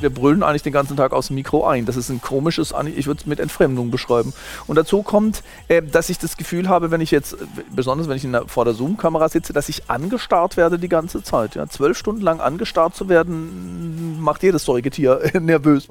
[0.00, 1.86] wir brüllen eigentlich den ganzen Tag aus dem Mikro ein.
[1.86, 4.32] Das ist ein komisches, ich würde es mit Entfremdung beschreiben.
[4.66, 7.36] Und dazu kommt, äh, dass ich das Gefühl habe, wenn ich jetzt,
[7.74, 11.54] besonders wenn ich der, vor der Zoom-Kamera sitze, dass ich angestarrt werde die ganze Zeit.
[11.54, 11.66] Ja?
[11.66, 15.88] Zwölf Stunden lang angestarrt zu werden, macht jedes Säugetier nervös.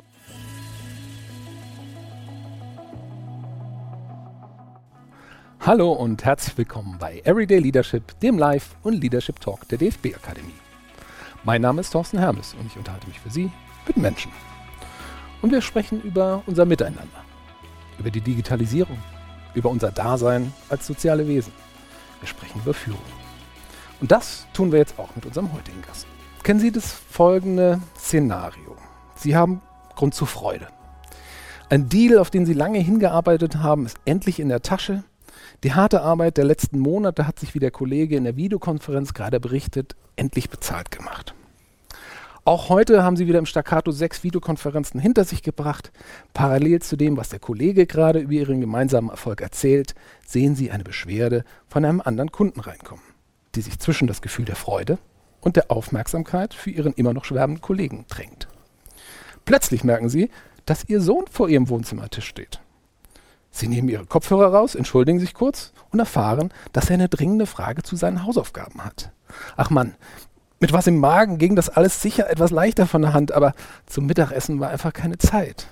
[5.62, 10.54] Hallo und herzlich willkommen bei Everyday Leadership, dem Live- und Leadership Talk der DFB Akademie.
[11.43, 13.51] Mein Name ist Thorsten Hermes und ich unterhalte mich für Sie
[13.88, 14.32] mit Menschen.
[15.42, 17.24] Und wir sprechen über unser Miteinander,
[18.00, 18.98] über die Digitalisierung,
[19.54, 21.54] über unser Dasein als soziale Wesen.
[22.20, 23.02] Wir sprechen über Führung.
[24.02, 26.07] Und das tun wir jetzt auch mit unserem heutigen Gast.
[26.43, 28.76] Kennen Sie das folgende Szenario?
[29.16, 29.62] Sie haben
[29.96, 30.68] Grund zur Freude.
[31.70, 35.04] Ein Deal, auf den Sie lange hingearbeitet haben, ist endlich in der Tasche.
[35.64, 39.40] Die harte Arbeit der letzten Monate hat sich, wie der Kollege in der Videokonferenz gerade
[39.40, 41.34] berichtet, endlich bezahlt gemacht.
[42.48, 45.92] Auch heute haben sie wieder im Staccato sechs Videokonferenzen hinter sich gebracht.
[46.36, 49.96] Parallel zu dem, was der Kollege gerade über ihren gemeinsamen Erfolg erzählt,
[50.28, 53.04] sehen sie eine Beschwerde von einem anderen Kunden reinkommen,
[53.56, 55.00] die sich zwischen das Gefühl der Freude
[55.42, 58.48] und der Aufmerksamkeit für ihren immer noch schwärmenden Kollegen drängt.
[59.46, 60.30] Plötzlich merken sie,
[60.68, 62.59] dass ihr Sohn vor ihrem Wohnzimmertisch steht.
[63.50, 67.82] Sie nehmen ihre Kopfhörer raus, entschuldigen sich kurz und erfahren, dass er eine dringende Frage
[67.82, 69.12] zu seinen Hausaufgaben hat.
[69.58, 69.96] Ach Mann,
[70.59, 73.53] mit was im Magen ging das alles sicher etwas leichter von der Hand, aber
[73.86, 75.67] zum Mittagessen war einfach keine Zeit.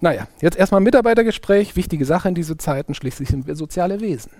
[0.00, 4.32] Naja, jetzt erstmal Mitarbeitergespräch, wichtige Sache in diese Zeiten, schließlich sind wir soziale Wesen.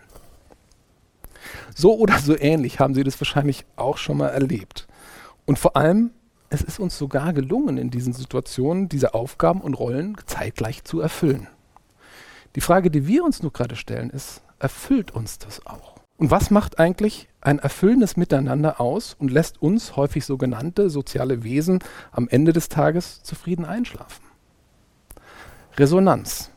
[1.74, 4.86] So oder so ähnlich haben Sie das wahrscheinlich auch schon mal erlebt.
[5.46, 6.10] Und vor allem,
[6.50, 11.46] es ist uns sogar gelungen, in diesen Situationen diese Aufgaben und Rollen zeitgleich zu erfüllen.
[12.54, 15.91] Die Frage, die wir uns nur gerade stellen, ist, erfüllt uns das auch?
[16.16, 21.80] Und was macht eigentlich ein erfüllendes Miteinander aus und lässt uns häufig sogenannte soziale Wesen
[22.12, 24.24] am Ende des Tages zufrieden einschlafen?
[25.76, 26.50] Resonanz.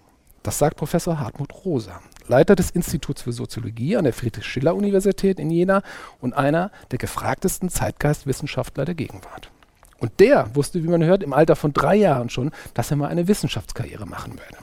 [0.43, 5.81] Das sagt Professor Hartmut Rosa, Leiter des Instituts für Soziologie an der Friedrich-Schiller-Universität in Jena
[6.19, 9.49] und einer der gefragtesten Zeitgeistwissenschaftler der Gegenwart.
[9.97, 13.07] Und der wusste, wie man hört, im Alter von drei Jahren schon, dass er mal
[13.07, 14.57] eine Wissenschaftskarriere machen werde.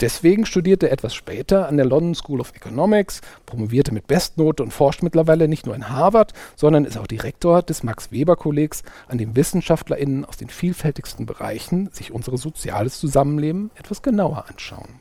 [0.00, 4.72] Deswegen studierte er etwas später an der London School of Economics, promovierte mit Bestnote und
[4.72, 9.18] forscht mittlerweile nicht nur in Harvard, sondern ist auch Direktor des Max Weber Kollegs, an
[9.18, 15.00] dem WissenschaftlerInnen aus den vielfältigsten Bereichen sich unser soziales Zusammenleben etwas genauer anschauen.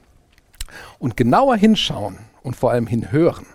[0.99, 3.45] Und genauer hinschauen und vor allem hinhören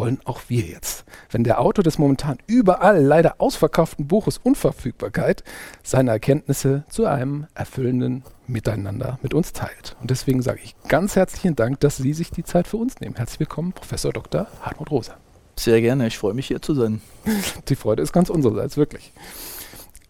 [0.00, 5.44] wollen auch wir jetzt, wenn der Autor des momentan überall leider ausverkauften Buches Unverfügbarkeit
[5.82, 9.96] seine Erkenntnisse zu einem erfüllenden Miteinander mit uns teilt.
[10.00, 13.16] Und deswegen sage ich ganz herzlichen Dank, dass Sie sich die Zeit für uns nehmen.
[13.16, 14.46] Herzlich willkommen, Professor Dr.
[14.62, 15.16] Hartmut Rosa.
[15.56, 17.02] Sehr gerne, ich freue mich hier zu sein.
[17.68, 19.12] Die Freude ist ganz unsererseits, wirklich.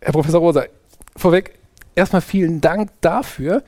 [0.01, 0.67] Herr Professor Rosa,
[1.17, 1.59] vorweg
[1.97, 3.65] erstmal vielen Dank dafür,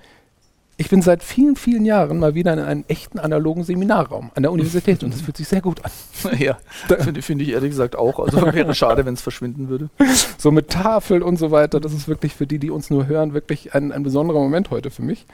[0.82, 4.50] ich bin seit vielen, vielen Jahren mal wieder in einem echten analogen Seminarraum an der
[4.50, 5.92] Universität und das fühlt sich sehr gut an.
[6.38, 6.56] Ja,
[6.98, 8.18] finde find ich ehrlich gesagt auch.
[8.18, 9.90] Also wäre schade, wenn es verschwinden würde.
[10.38, 13.32] So mit Tafel und so weiter, das ist wirklich für die, die uns nur hören,
[13.32, 15.26] wirklich ein, ein besonderer Moment heute für mich.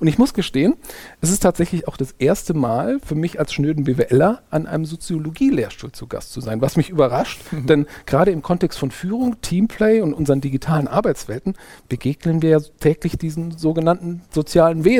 [0.00, 0.74] Und ich muss gestehen,
[1.20, 5.92] es ist tatsächlich auch das erste Mal für mich als schnöden BWLer an einem Soziologie-Lehrstuhl
[5.92, 7.66] zu Gast zu sein, was mich überrascht, mhm.
[7.66, 11.54] denn gerade im Kontext von Führung, Teamplay und unseren digitalen Arbeitswelten
[11.88, 14.95] begegnen wir ja täglich diesen sogenannten sozialen Wesen.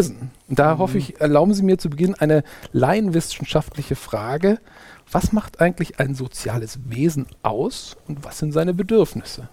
[0.49, 0.79] Und da mhm.
[0.79, 2.43] hoffe ich, erlauben Sie mir zu Beginn eine
[2.73, 4.59] laienwissenschaftliche Frage.
[5.11, 9.49] Was macht eigentlich ein soziales Wesen aus und was sind seine Bedürfnisse?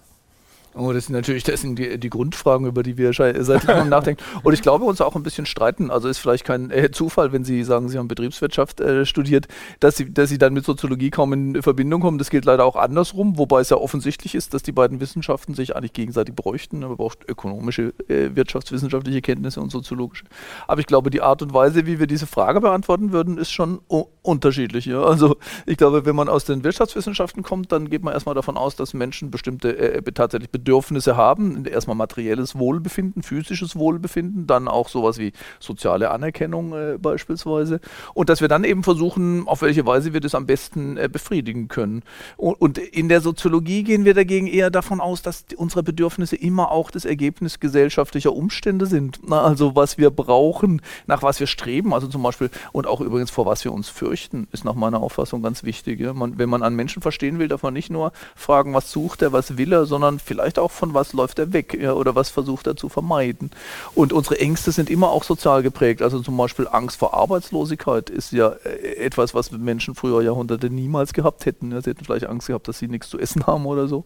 [0.76, 4.22] Oh, das sind natürlich das sind die, die Grundfragen, über die wir seit langem nachdenken.
[4.42, 5.90] Und ich glaube, uns auch ein bisschen streiten.
[5.90, 9.46] Also ist vielleicht kein äh, Zufall, wenn Sie sagen, Sie haben Betriebswirtschaft äh, studiert,
[9.78, 12.18] dass Sie, dass Sie dann mit Soziologie kaum in Verbindung kommen.
[12.18, 15.76] Das gilt leider auch andersrum, wobei es ja offensichtlich ist, dass die beiden Wissenschaften sich
[15.76, 16.80] eigentlich gegenseitig bräuchten.
[16.80, 20.24] Man braucht ökonomische, äh, wirtschaftswissenschaftliche Kenntnisse und soziologische.
[20.66, 23.80] Aber ich glaube, die Art und Weise, wie wir diese Frage beantworten würden, ist schon
[24.24, 24.86] unterschiedlich.
[24.86, 25.02] Ja?
[25.02, 25.36] Also
[25.66, 28.94] ich glaube, wenn man aus den Wirtschaftswissenschaften kommt, dann geht man erstmal davon aus, dass
[28.94, 31.64] Menschen bestimmte äh, tatsächlich Bedürfnisse haben.
[31.66, 37.80] Erstmal materielles Wohlbefinden, physisches Wohlbefinden, dann auch sowas wie soziale Anerkennung äh, beispielsweise.
[38.14, 41.68] Und dass wir dann eben versuchen, auf welche Weise wir das am besten äh, befriedigen
[41.68, 42.02] können.
[42.38, 46.70] Und, und, in der Soziologie gehen wir dagegen eher davon aus, dass unsere Bedürfnisse immer
[46.70, 49.20] auch das Ergebnis gesellschaftlicher Umstände sind.
[49.26, 53.30] Na, also was wir brauchen, nach was wir streben, also zum Beispiel und auch übrigens
[53.30, 55.98] vor was wir uns fürchten fürchten, ist nach meiner Auffassung ganz wichtig.
[55.98, 56.12] Ja?
[56.12, 59.32] Man, wenn man einen Menschen verstehen will, darf man nicht nur fragen, was sucht er,
[59.32, 61.94] was will er, sondern vielleicht auch von was läuft er weg ja?
[61.94, 63.50] oder was versucht er zu vermeiden.
[63.96, 66.00] Und unsere Ängste sind immer auch sozial geprägt.
[66.00, 71.12] Also zum Beispiel Angst vor Arbeitslosigkeit ist ja äh, etwas, was Menschen früher Jahrhunderte niemals
[71.12, 71.72] gehabt hätten.
[71.72, 71.82] Ja?
[71.82, 74.04] Sie hätten vielleicht Angst gehabt, dass sie nichts zu essen haben oder so.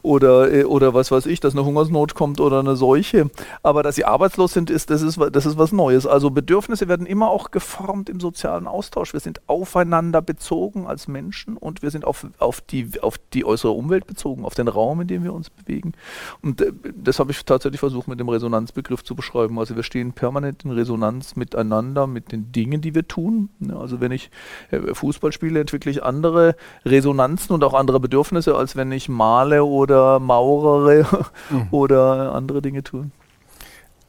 [0.00, 3.30] Oder, äh, oder was weiß ich, dass eine Hungersnot kommt oder eine Seuche.
[3.62, 6.06] Aber dass sie arbeitslos sind, ist, das, ist, das ist was Neues.
[6.06, 9.12] Also Bedürfnisse werden immer auch geformt im sozialen Austausch.
[9.12, 13.72] Wir sind aufeinander bezogen als Menschen und wir sind auf, auf, die, auf die äußere
[13.72, 15.92] Umwelt bezogen, auf den Raum, in dem wir uns bewegen.
[16.40, 19.58] Und äh, das habe ich tatsächlich versucht mit dem Resonanzbegriff zu beschreiben.
[19.58, 23.50] Also wir stehen permanent in Resonanz miteinander, mit den Dingen, die wir tun.
[23.76, 24.30] Also wenn ich
[24.70, 26.54] äh, Fußball spiele, entwickle ich andere
[26.84, 31.04] Resonanzen und auch andere Bedürfnisse, als wenn ich male oder maurere
[31.50, 31.68] mhm.
[31.72, 33.10] oder andere Dinge tue.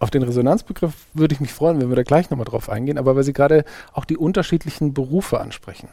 [0.01, 3.15] Auf den Resonanzbegriff würde ich mich freuen, wenn wir da gleich nochmal drauf eingehen, aber
[3.15, 5.89] weil Sie gerade auch die unterschiedlichen Berufe ansprechen.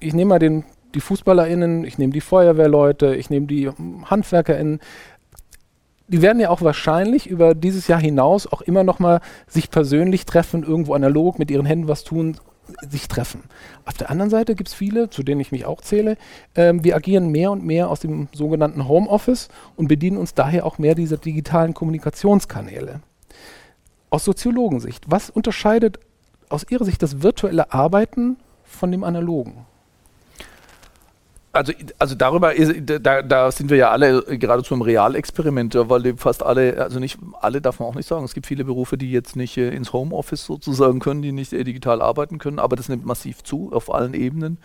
[0.00, 0.64] Ich nehme mal den,
[0.96, 3.70] die FußballerInnen, ich nehme die Feuerwehrleute, ich nehme die
[4.10, 4.80] HandwerkerInnen.
[6.08, 10.64] Die werden ja auch wahrscheinlich über dieses Jahr hinaus auch immer nochmal sich persönlich treffen,
[10.64, 12.38] irgendwo analog mit ihren Händen was tun,
[12.90, 13.44] sich treffen.
[13.84, 16.16] Auf der anderen Seite gibt es viele, zu denen ich mich auch zähle,
[16.56, 20.78] ähm, wir agieren mehr und mehr aus dem sogenannten Homeoffice und bedienen uns daher auch
[20.78, 23.00] mehr dieser digitalen Kommunikationskanäle
[24.10, 25.98] aus Soziologensicht, was unterscheidet
[26.48, 29.66] aus Ihrer Sicht das virtuelle Arbeiten von dem analogen?
[31.50, 36.80] Also, also darüber, da, da sind wir ja alle geradezu im Realexperiment, weil fast alle,
[36.80, 38.24] also nicht alle darf man auch nicht sagen.
[38.24, 41.64] Es gibt viele Berufe, die jetzt nicht äh, ins Homeoffice sozusagen können, die nicht äh,
[41.64, 44.58] digital arbeiten können, aber das nimmt massiv zu auf allen Ebenen.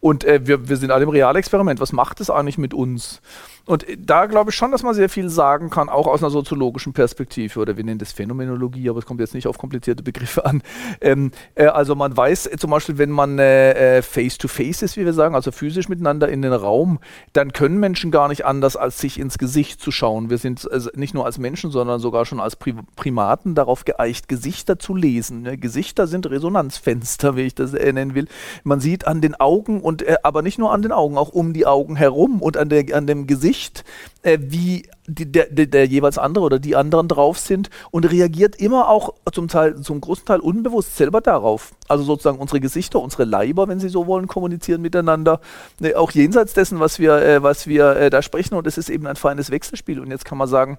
[0.00, 1.80] Und äh, wir, wir sind alle im Realexperiment.
[1.80, 3.20] Was macht es eigentlich mit uns?
[3.68, 6.94] Und da glaube ich schon, dass man sehr viel sagen kann, auch aus einer soziologischen
[6.94, 7.60] Perspektive.
[7.60, 10.62] Oder wir nennen das Phänomenologie, aber es kommt jetzt nicht auf komplizierte Begriffe an.
[11.02, 15.34] Ähm, äh, also man weiß zum Beispiel, wenn man äh, face-to-face ist, wie wir sagen,
[15.34, 16.98] also physisch miteinander in den Raum,
[17.34, 20.30] dann können Menschen gar nicht anders, als sich ins Gesicht zu schauen.
[20.30, 24.28] Wir sind also nicht nur als Menschen, sondern sogar schon als Pri Primaten darauf geeicht,
[24.28, 25.42] Gesichter zu lesen.
[25.42, 25.58] Ne?
[25.58, 28.28] Gesichter sind Resonanzfenster, wie ich das äh, nennen will.
[28.64, 31.52] Man sieht an den Augen und äh, aber nicht nur an den Augen, auch um
[31.52, 33.84] die Augen herum und an, der, an dem Gesicht Sicht,
[34.22, 38.88] äh, wie die, der, der, jeweils andere oder die anderen drauf sind und reagiert immer
[38.88, 41.72] auch zum Teil, zum großen Teil unbewusst selber darauf.
[41.88, 45.40] Also sozusagen unsere Gesichter, unsere Leiber, wenn Sie so wollen, kommunizieren miteinander,
[45.80, 48.54] äh, auch jenseits dessen, was wir, äh, was wir äh, da sprechen.
[48.54, 49.98] Und es ist eben ein feines Wechselspiel.
[49.98, 50.78] Und jetzt kann man sagen,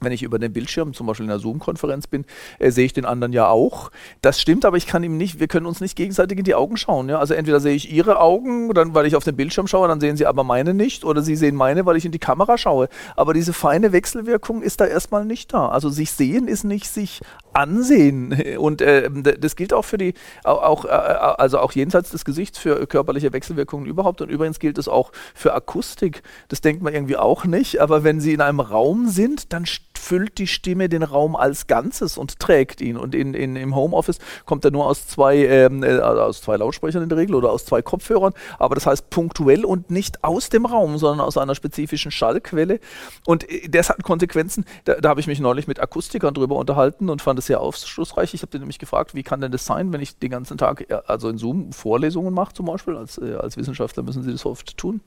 [0.00, 2.24] wenn ich über den Bildschirm, zum Beispiel in einer Zoom-Konferenz bin,
[2.58, 3.90] äh, sehe ich den anderen ja auch.
[4.22, 6.76] Das stimmt, aber ich kann ihm nicht, wir können uns nicht gegenseitig in die Augen
[6.76, 7.08] schauen.
[7.08, 7.18] Ja?
[7.18, 10.16] Also entweder sehe ich ihre Augen, dann, weil ich auf den Bildschirm schaue, dann sehen
[10.16, 12.88] sie aber meine nicht, oder sie sehen meine, weil ich in die Kamera schaue.
[13.16, 15.68] Aber diese feine Wechselwirkung ist da erstmal nicht da.
[15.68, 17.20] Also sich sehen ist nicht sich
[17.52, 18.32] ansehen.
[18.58, 20.14] Und äh, das gilt auch für die,
[20.44, 24.20] auch, äh, also auch jenseits des Gesichts für körperliche Wechselwirkungen überhaupt.
[24.20, 26.22] Und übrigens gilt es auch für Akustik.
[26.48, 29.66] Das denkt man irgendwie auch nicht, aber wenn sie in einem Raum sind, dann
[30.00, 32.96] füllt die Stimme den Raum als Ganzes und trägt ihn.
[32.96, 37.02] Und in, in, im Homeoffice kommt er nur aus zwei, ähm, äh, aus zwei Lautsprechern
[37.02, 38.32] in der Regel oder aus zwei Kopfhörern.
[38.58, 42.80] Aber das heißt punktuell und nicht aus dem Raum, sondern aus einer spezifischen Schallquelle.
[43.26, 44.64] Und äh, das hat Konsequenzen.
[44.84, 48.34] Da, da habe ich mich neulich mit Akustikern drüber unterhalten und fand es sehr aufschlussreich.
[48.34, 50.86] Ich habe den nämlich gefragt, wie kann denn das sein, wenn ich den ganzen Tag,
[51.06, 54.76] also in Zoom Vorlesungen mache zum Beispiel, als, äh, als Wissenschaftler müssen sie das oft
[54.76, 55.00] tun.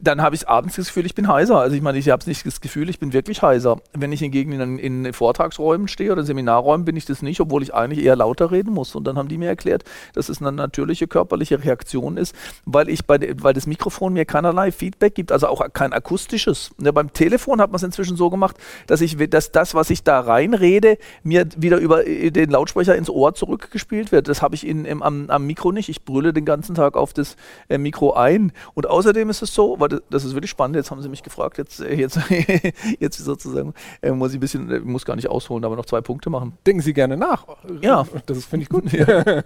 [0.00, 1.58] Dann habe ich abends das Gefühl, ich bin heiser.
[1.58, 3.80] Also ich meine, ich habe nicht das Gefühl, ich bin wirklich heiser.
[3.92, 7.74] Wenn ich hingegen in, in Vortragsräumen stehe oder Seminarräumen, bin ich das nicht, obwohl ich
[7.74, 8.94] eigentlich eher lauter reden muss.
[8.94, 9.84] Und dann haben die mir erklärt,
[10.14, 12.34] dass es eine natürliche körperliche Reaktion ist,
[12.64, 16.70] weil ich bei weil das Mikrofon mir keinerlei Feedback gibt, also auch kein akustisches.
[16.80, 18.56] Ja, beim Telefon hat man es inzwischen so gemacht,
[18.86, 23.10] dass ich dass das, was ich da reinrede, mir wieder über äh, den Lautsprecher ins
[23.10, 24.28] Ohr zurückgespielt wird.
[24.28, 25.88] Das habe ich in, im, am, am, Mikro nicht.
[25.88, 27.36] Ich brülle den ganzen Tag auf das
[27.68, 28.52] äh, Mikro ein.
[28.74, 31.22] Und außerdem ist es so, weil das, das, ist wirklich spannend, jetzt haben Sie mich
[31.22, 32.18] gefragt, jetzt, äh, jetzt,
[33.00, 33.74] jetzt sozusagen
[34.18, 36.52] äh, muss ich ein bisschen, äh, muss gar nicht ausholen, aber noch zwei Punkte machen.
[36.66, 37.46] Denken Sie gerne nach.
[37.80, 38.06] Ja.
[38.26, 38.84] Das finde ich gut.
[38.98, 39.42] Ja.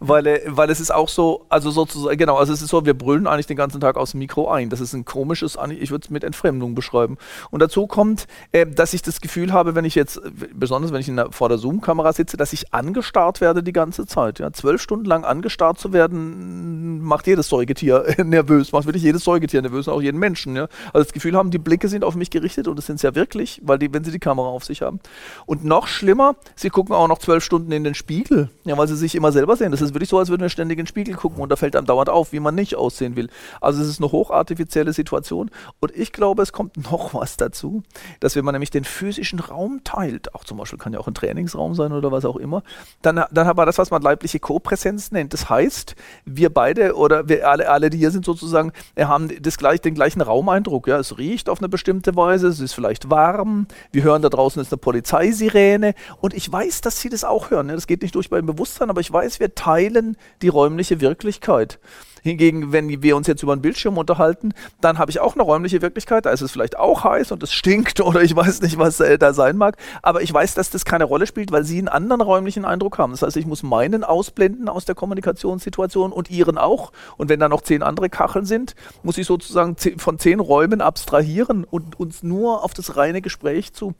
[0.00, 2.94] weil, äh, weil es ist auch so, also sozusagen, genau, also es ist so, wir
[2.94, 4.70] brüllen eigentlich den ganzen Tag aus dem Mikro ein.
[4.70, 7.18] Das ist ein komisches, ich würde es mit Entfremdung beschreiben.
[7.50, 10.20] Und dazu kommt, äh, dass ich das Gefühl habe, wenn ich jetzt,
[10.54, 14.38] besonders wenn ich der, vor der Zoom-Kamera sitze, dass ich angestarrt werde die ganze Zeit.
[14.38, 14.52] Ja.
[14.52, 19.88] Zwölf Stunden lang angestarrt zu werden, macht jedes Säugetier nervös, macht wirklich jedes Säugetier nervös,
[19.88, 20.56] auch jeden Menschen.
[20.56, 20.68] Ja.
[20.92, 23.14] Also das Gefühl haben, die Blicke sind auf mich gerichtet und das sind es ja
[23.14, 25.00] wirklich, weil die, wenn sie die Kamera auf sich haben.
[25.44, 28.96] Und noch schlimmer, sie gucken auch noch zwölf Stunden in den Spiegel, ja, weil sie
[28.96, 29.72] sich immer selber sehen.
[29.72, 31.74] Das ist wirklich so, als würden wir ständig in den Spiegel gucken und da fällt
[31.74, 33.28] einem dauernd auf, wie man nicht aussehen will.
[33.60, 35.50] Also es ist eine hochartifizielle Situation
[35.80, 37.82] und ich glaube, es kommt noch was dazu,
[38.20, 41.14] dass wenn man nämlich den physischen Raum teilt, auch zum Beispiel kann ja auch ein
[41.14, 42.62] Trainingsraum sein oder was auch immer,
[43.02, 45.32] dann, dann hat man das, was man leibliche Kopräsenz nennt.
[45.32, 49.80] Das heißt, wir beide oder wir alle, alle die hier sind sozusagen, haben das gleich,
[49.80, 50.86] den gleichen Raumeindruck.
[50.86, 54.60] Ja, es riecht auf eine bestimmte Weise, es ist vielleicht warm, wir hören da draußen
[54.60, 57.68] ist eine Polizeisirene und ich weiß, dass sie das auch hören.
[57.68, 57.74] Ne?
[57.74, 61.78] Das geht nicht durch beim Bewusstsein, aber ich weiß, wir teilen die räumliche Wirklichkeit.
[62.22, 65.82] Hingegen, wenn wir uns jetzt über einen Bildschirm unterhalten, dann habe ich auch eine räumliche
[65.82, 66.26] Wirklichkeit.
[66.26, 69.18] Da ist es vielleicht auch heiß und es stinkt oder ich weiß nicht, was äh,
[69.18, 69.76] da sein mag.
[70.02, 73.12] Aber ich weiß, dass das keine Rolle spielt, weil sie einen anderen räumlichen Eindruck haben.
[73.12, 76.92] Das heißt, ich muss meinen ausblenden aus der Kommunikationssituation und ihren auch.
[77.16, 81.64] Und wenn da noch zehn andere Kacheln sind, muss ich sozusagen von zehn Räumen abstrahieren
[81.64, 83.94] und uns nur auf das reine Gespräch zu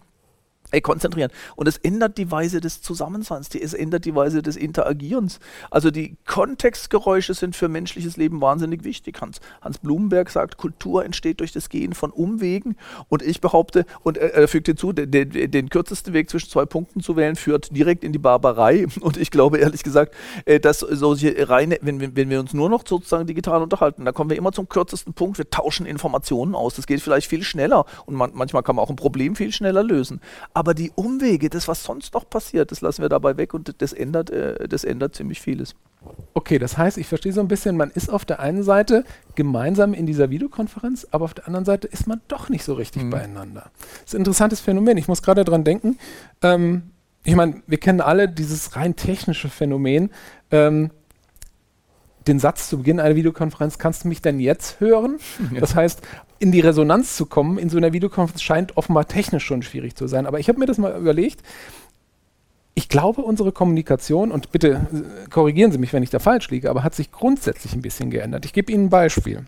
[0.70, 1.30] Ey, konzentrieren.
[1.56, 5.40] Und es ändert die Weise des Zusammenseins, es ändert die Weise des Interagierens.
[5.70, 9.18] Also die Kontextgeräusche sind für menschliches Leben wahnsinnig wichtig.
[9.22, 12.76] Hans, Hans Blumenberg sagt, Kultur entsteht durch das Gehen von Umwegen.
[13.08, 16.66] Und ich behaupte, und er, er fügt hinzu, den, den, den, kürzesten Weg zwischen zwei
[16.66, 18.86] Punkten zu wählen, führt direkt in die Barbarei.
[19.00, 22.86] Und ich glaube ehrlich gesagt, äh, dass solche reine, wenn, wenn wir uns nur noch
[22.86, 25.38] sozusagen digital unterhalten, da kommen wir immer zum kürzesten Punkt.
[25.38, 26.74] Wir tauschen Informationen aus.
[26.74, 27.86] Das geht vielleicht viel schneller.
[28.04, 30.20] Und man, manchmal kann man auch ein Problem viel schneller lösen
[30.58, 33.92] aber die Umwege, das, was sonst noch passiert, das lassen wir dabei weg und das
[33.92, 35.76] ändert, äh, das ändert ziemlich vieles.
[36.34, 39.04] Okay, das heißt, ich verstehe so ein bisschen, man ist auf der einen Seite
[39.36, 43.04] gemeinsam in dieser Videokonferenz, aber auf der anderen Seite ist man doch nicht so richtig
[43.04, 43.10] mhm.
[43.10, 43.70] beieinander.
[44.00, 44.98] Das ist ein interessantes Phänomen.
[44.98, 45.96] Ich muss gerade daran denken,
[46.42, 46.90] ähm,
[47.22, 50.10] ich meine, wir kennen alle dieses rein technische Phänomen.
[50.50, 50.90] Ähm,
[52.28, 55.18] den Satz zu Beginn einer Videokonferenz, kannst du mich denn jetzt hören?
[55.52, 55.60] Ja.
[55.60, 56.02] Das heißt,
[56.40, 60.06] in die Resonanz zu kommen in so einer Videokonferenz scheint offenbar technisch schon schwierig zu
[60.06, 60.26] sein.
[60.26, 61.42] Aber ich habe mir das mal überlegt.
[62.74, 66.68] Ich glaube, unsere Kommunikation, und bitte äh, korrigieren Sie mich, wenn ich da falsch liege,
[66.70, 68.44] aber hat sich grundsätzlich ein bisschen geändert.
[68.44, 69.46] Ich gebe Ihnen ein Beispiel.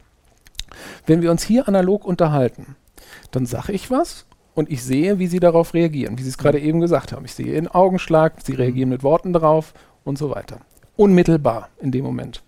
[1.07, 2.77] Wenn wir uns hier analog unterhalten,
[3.31, 6.59] dann sage ich was und ich sehe, wie Sie darauf reagieren, wie Sie es gerade
[6.59, 6.65] mhm.
[6.65, 7.25] eben gesagt haben.
[7.25, 10.61] Ich sehe Ihren Augenschlag, Sie reagieren mit Worten darauf und so weiter.
[10.97, 12.43] Unmittelbar in dem Moment.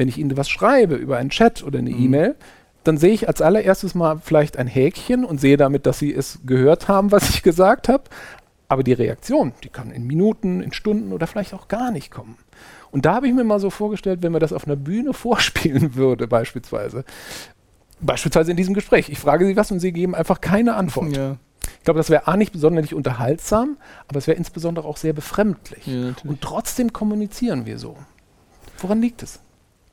[0.00, 2.02] Wenn ich Ihnen was schreibe über einen Chat oder eine mhm.
[2.02, 2.34] E-Mail,
[2.84, 6.38] dann sehe ich als allererstes mal vielleicht ein Häkchen und sehe damit, dass Sie es
[6.46, 8.04] gehört haben, was ich gesagt habe.
[8.66, 12.38] Aber die Reaktion, die kann in Minuten, in Stunden oder vielleicht auch gar nicht kommen.
[12.90, 15.94] Und da habe ich mir mal so vorgestellt, wenn man das auf einer Bühne vorspielen
[15.96, 17.04] würde, beispielsweise.
[18.00, 19.10] Beispielsweise in diesem Gespräch.
[19.10, 21.14] Ich frage Sie was und Sie geben einfach keine Antwort.
[21.14, 21.36] Ja.
[21.76, 23.76] Ich glaube, das wäre A nicht besonders unterhaltsam,
[24.08, 25.86] aber es wäre insbesondere auch sehr befremdlich.
[25.86, 27.98] Ja, und trotzdem kommunizieren wir so.
[28.78, 29.40] Woran liegt es?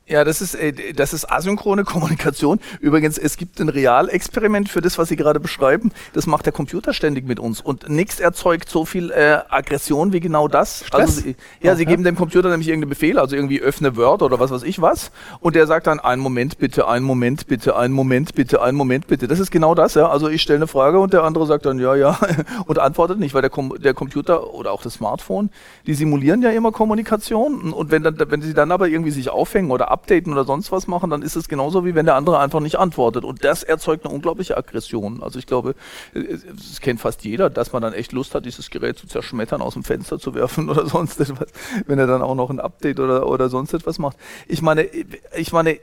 [0.09, 2.59] Ja, das ist, äh, das ist asynchrone Kommunikation.
[2.79, 5.91] Übrigens, es gibt ein Realexperiment für das, was Sie gerade beschreiben.
[6.13, 7.59] Das macht der Computer ständig mit uns.
[7.59, 10.85] Und nichts erzeugt so viel äh, Aggression wie genau das.
[10.85, 11.01] Stress?
[11.01, 11.79] Also, Sie, ja, okay.
[11.79, 14.81] Sie geben dem Computer nämlich irgendeinen Befehl, also irgendwie öffne Word oder was weiß ich
[14.81, 15.11] was.
[15.41, 19.07] Und der sagt dann, einen Moment bitte, einen Moment bitte, einen Moment bitte, einen Moment
[19.07, 19.27] bitte.
[19.27, 20.07] Das ist genau das, ja.
[20.07, 22.17] Also ich stelle eine Frage und der andere sagt dann, ja, ja,
[22.65, 25.49] und antwortet nicht, weil der, Com der Computer oder auch das Smartphone,
[25.85, 27.73] die simulieren ja immer Kommunikation.
[27.73, 30.87] Und wenn, dann, wenn sie dann aber irgendwie sich aufhängen oder updaten oder sonst was
[30.87, 33.23] machen, dann ist es genauso wie wenn der andere einfach nicht antwortet.
[33.23, 35.23] Und das erzeugt eine unglaubliche Aggression.
[35.23, 35.75] Also ich glaube,
[36.13, 39.73] es kennt fast jeder, dass man dann echt Lust hat, dieses Gerät zu zerschmettern, aus
[39.73, 41.47] dem Fenster zu werfen oder sonst etwas,
[41.87, 44.17] wenn er dann auch noch ein Update oder, oder sonst etwas macht.
[44.47, 45.79] Ich meine, ich meine,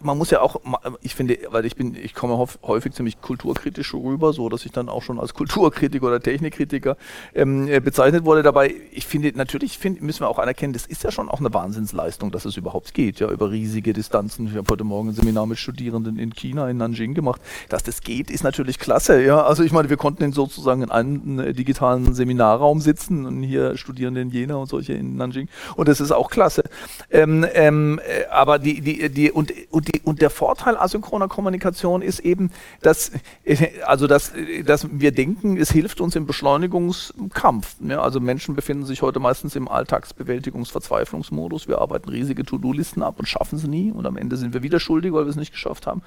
[0.00, 0.60] man muss ja auch,
[1.02, 4.88] ich finde, weil ich bin, ich komme häufig ziemlich kulturkritisch rüber, so dass ich dann
[4.88, 6.96] auch schon als Kulturkritiker oder Technikkritiker
[7.34, 8.42] ähm, äh, bezeichnet wurde.
[8.42, 11.52] Dabei, ich finde, natürlich find, müssen wir auch anerkennen, das ist ja schon auch eine
[11.52, 14.48] Wahnsinnsleistung, dass es überhaupt geht, ja, über riesige Distanzen.
[14.48, 17.40] Ich habe heute Morgen ein Seminar mit Studierenden in China, in Nanjing gemacht.
[17.68, 19.42] Dass das geht, ist natürlich klasse, ja.
[19.42, 23.76] Also ich meine, wir konnten in sozusagen in einem äh, digitalen Seminarraum sitzen und hier
[23.76, 25.48] Studierende in Jena und solche in Nanjing.
[25.76, 26.64] Und das ist auch klasse.
[27.10, 32.02] Ähm, ähm, äh, aber die, die, die, und, und die, und der Vorteil asynchroner Kommunikation
[32.02, 32.50] ist eben,
[32.82, 33.12] dass,
[33.86, 34.32] also dass,
[34.64, 37.80] dass wir denken, es hilft uns im Beschleunigungskampf.
[37.80, 38.00] Ne?
[38.00, 41.68] Also Menschen befinden sich heute meistens im Alltagsbewältigungsverzweiflungsmodus.
[41.68, 43.92] Wir arbeiten riesige To-Do-Listen ab und schaffen sie nie.
[43.92, 46.02] Und am Ende sind wir wieder schuldig, weil wir es nicht geschafft haben.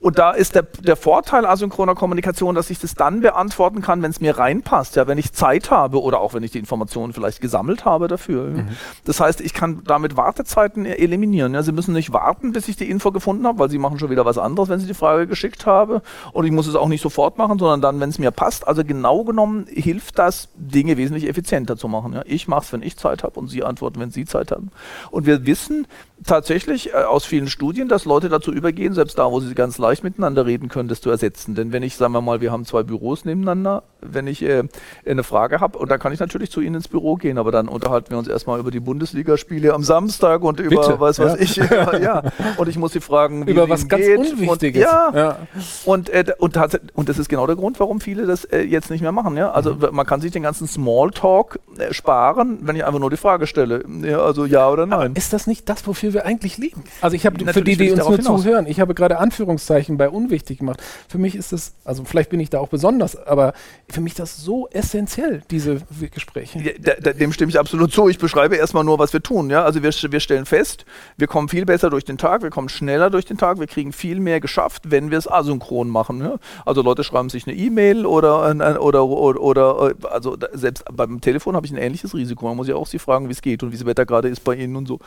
[0.00, 4.10] Und da ist der, der Vorteil asynchroner Kommunikation, dass ich das dann beantworten kann, wenn
[4.10, 4.96] es mir reinpasst.
[4.96, 8.50] Ja, wenn ich Zeit habe oder auch wenn ich die Informationen vielleicht gesammelt habe dafür.
[8.50, 8.68] Mhm.
[9.04, 11.54] Das heißt, ich kann damit Wartezeiten eliminieren.
[11.54, 13.98] Ja, Sie müssen nicht warten, bis ich die Info gefunden gefunden habe, weil sie machen
[13.98, 16.02] schon wieder was anderes, wenn sie die Frage geschickt habe.
[16.32, 18.68] Und ich muss es auch nicht sofort machen, sondern dann, wenn es mir passt.
[18.68, 22.12] Also genau genommen hilft das, Dinge wesentlich effizienter zu machen.
[22.12, 22.22] Ja.
[22.26, 24.70] Ich mache es, wenn ich Zeit habe und Sie antworten, wenn Sie Zeit haben.
[25.10, 25.86] Und wir wissen,
[26.26, 30.04] tatsächlich äh, aus vielen Studien, dass Leute dazu übergehen, selbst da, wo sie ganz leicht
[30.04, 31.54] miteinander reden können, das zu ersetzen.
[31.54, 34.64] Denn wenn ich, sagen wir mal, wir haben zwei Büros nebeneinander, wenn ich äh,
[35.06, 37.68] eine Frage habe, und dann kann ich natürlich zu Ihnen ins Büro gehen, aber dann
[37.68, 41.38] unterhalten wir uns erstmal über die Bundesligaspiele am Samstag und über Bitte, was weiß ja.
[41.40, 41.56] ich.
[41.74, 42.22] Ja, ja.
[42.56, 44.18] Und ich muss Sie fragen, wie Über es was ganz geht.
[44.18, 44.84] Unwichtiges.
[44.84, 45.38] Und, ja, Ja.
[45.84, 46.56] und, äh, und,
[46.94, 49.36] und das ist genau der Grund, warum viele das äh, jetzt nicht mehr machen.
[49.36, 49.50] Ja?
[49.50, 49.88] Also Mhm.
[49.92, 53.84] man kann sich den ganzen Smalltalk äh, sparen, wenn ich einfach nur die Frage stelle.
[54.02, 55.14] Ja, also ja oder nein.
[55.14, 56.84] Ist das nicht das, wofür wir eigentlich leben?
[57.00, 58.42] Also ich habe für die, die uns nur hinaus.
[58.42, 60.82] zuhören, ich habe gerade Anführungszeichen bei unwichtig gemacht.
[61.08, 63.52] Für mich ist das, also vielleicht bin ich da auch besonders, aber
[63.90, 66.60] für mich das so essentiell, diese Gespräche.
[66.60, 68.08] Ja, da, dem stimme ich absolut zu.
[68.08, 69.50] Ich beschreibe erstmal nur, was wir tun.
[69.50, 69.64] Ja?
[69.64, 70.84] Also wir, wir stellen fest,
[71.16, 73.92] wir kommen viel besser durch den Tag, wir kommen schneller durch den Tag, wir kriegen
[73.92, 76.20] viel mehr geschafft, wenn wir es asynchron machen.
[76.20, 76.36] Ja?
[76.64, 81.66] Also Leute schreiben sich eine E-Mail oder, oder, oder, oder also selbst beim Telefon habe
[81.66, 82.46] ich ein ähnliches Risiko.
[82.46, 84.44] Man muss ja auch sie fragen, wie es geht und wie das Wetter gerade ist
[84.44, 84.98] bei Ihnen und so.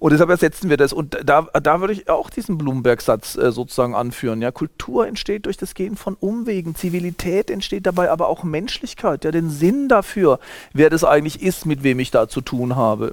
[0.00, 0.92] Und deshalb ersetzen wir das.
[0.92, 4.40] Und da, da würde ich auch diesen Bloomberg-Satz äh, sozusagen anführen.
[4.40, 4.52] Ja?
[4.52, 9.50] Kultur entsteht durch das Gehen von Umwegen, Zivilität entsteht dabei aber auch Menschlichkeit, ja, den
[9.50, 10.38] Sinn dafür,
[10.72, 13.12] wer das eigentlich ist, mit wem ich da zu tun habe.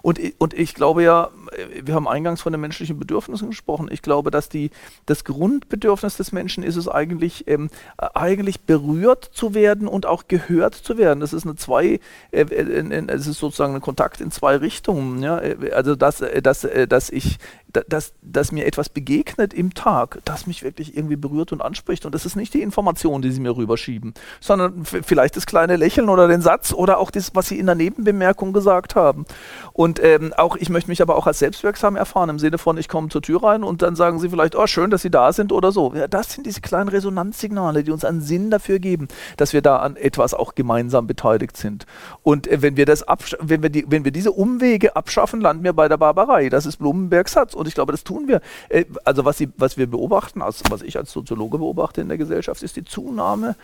[0.00, 3.88] Und, und ich glaube ja, äh, wir haben eingangs von den menschlichen Bedürfnissen gesprochen.
[3.90, 4.70] Ich glaube, dass die,
[5.04, 7.68] das Grundbedürfnis des Menschen ist es eigentlich, ähm,
[7.98, 11.20] äh, eigentlich berührt zu werden und auch gehört zu werden.
[11.20, 15.22] Das ist eine zwei, äh, äh, äh, es ist sozusagen ein Kontakt in zwei Richtungen.
[15.22, 15.38] Ja?
[15.38, 17.38] Äh, Also dass, dass, dass ich
[17.72, 22.06] dass, dass mir etwas begegnet im Tag, das mich wirklich irgendwie berührt und anspricht.
[22.06, 26.08] Und das ist nicht die Information, die sie mir rüberschieben, sondern vielleicht das kleine Lächeln
[26.08, 29.24] oder den Satz oder auch das, was sie in der Nebenbemerkung gesagt haben.
[29.72, 32.88] Und ähm, auch, ich möchte mich aber auch als selbstwirksam erfahren, im Sinne von, ich
[32.88, 35.52] komme zur Tür rein und dann sagen sie vielleicht, oh, schön, dass sie da sind
[35.52, 35.92] oder so.
[35.94, 39.76] Ja, das sind diese kleinen Resonanzsignale, die uns einen Sinn dafür geben, dass wir da
[39.78, 41.86] an etwas auch gemeinsam beteiligt sind.
[42.22, 43.04] Und äh, wenn wir das
[43.40, 46.48] wenn wir die, wenn wir diese Umwege abschaffen, landen wir bei der Barbarei.
[46.48, 47.54] Das ist Blumenbergs Satz.
[47.60, 48.40] Und ich glaube, das tun wir.
[48.70, 52.16] Äh, also was, sie, was wir beobachten, als, was ich als Soziologe beobachte in der
[52.16, 53.54] Gesellschaft, ist die Zunahme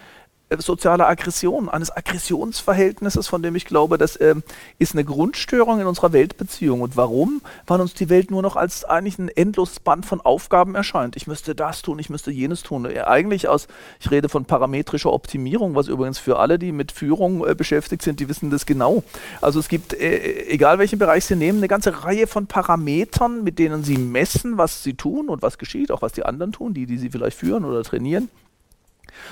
[0.58, 4.44] sozialer Aggression, eines Aggressionsverhältnisses, von dem ich glaube, das ähm,
[4.78, 6.82] ist eine Grundstörung in unserer Weltbeziehung.
[6.82, 7.42] Und warum?
[7.66, 11.16] Weil uns die Welt nur noch als eigentlich ein endloses Band von Aufgaben erscheint.
[11.16, 12.88] Ich müsste das tun, ich müsste jenes tun.
[12.94, 13.66] Ja, eigentlich aus,
[13.98, 18.20] ich rede von parametrischer Optimierung, was übrigens für alle, die mit Führung äh, beschäftigt sind,
[18.20, 19.02] die wissen das genau.
[19.40, 23.58] Also es gibt, äh, egal welchen Bereich Sie nehmen, eine ganze Reihe von Parametern, mit
[23.58, 26.86] denen Sie messen, was Sie tun und was geschieht, auch was die anderen tun, die,
[26.86, 28.28] die Sie vielleicht führen oder trainieren.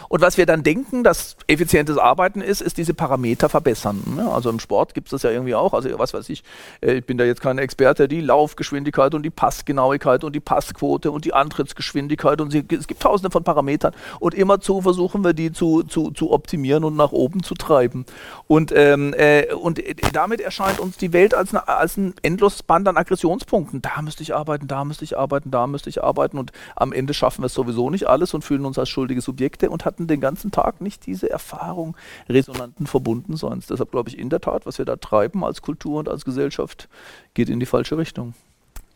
[0.09, 4.03] Und was wir dann denken, dass effizientes Arbeiten ist, ist diese Parameter verbessern.
[4.17, 4.31] ne?
[4.31, 5.75] Also im Sport gibt es das ja irgendwie auch.
[5.75, 6.43] Also was weiß ich,
[6.81, 11.11] äh, ich bin da jetzt kein Experte, die Laufgeschwindigkeit und die Passgenauigkeit und die Passquote
[11.11, 15.53] und die Antrittsgeschwindigkeit und sie, es gibt tausende von Parametern und immerzu versuchen wir die
[15.53, 18.04] zu, zu, zu optimieren und nach oben zu treiben.
[18.47, 22.63] Und, ähm, äh, und äh, damit erscheint uns die Welt als, eine, als ein endloses
[22.63, 23.82] Band an Aggressionspunkten.
[23.82, 27.15] Da müsste ich arbeiten, da müsste ich arbeiten, da müsste ich arbeiten und am Ende
[27.15, 30.21] schaffen wir es sowieso nicht alles und fühlen uns als schuldige Subjekte und hatten den
[30.21, 31.97] ganzen Tag nicht diese Erfahrung
[32.28, 33.67] resonanten Verbundenseins.
[33.67, 36.89] Deshalb glaube ich in der Tat, was wir da treiben als Kultur und als Gesellschaft,
[37.34, 38.34] geht in die falsche Richtung.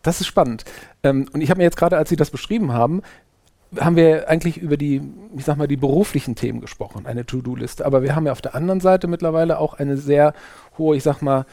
[0.03, 0.65] Das ist spannend.
[1.03, 3.03] Ähm, und ich habe mir jetzt gerade, als Sie das beschrieben haben,
[3.77, 5.03] haben wir eigentlich über die,
[5.37, 7.85] ich sag mal, die beruflichen Themen gesprochen, eine To-Do-Liste.
[7.85, 10.33] Aber wir haben ja auf der anderen Seite mittlerweile auch eine sehr
[10.79, 11.45] hohe, ich sag mal,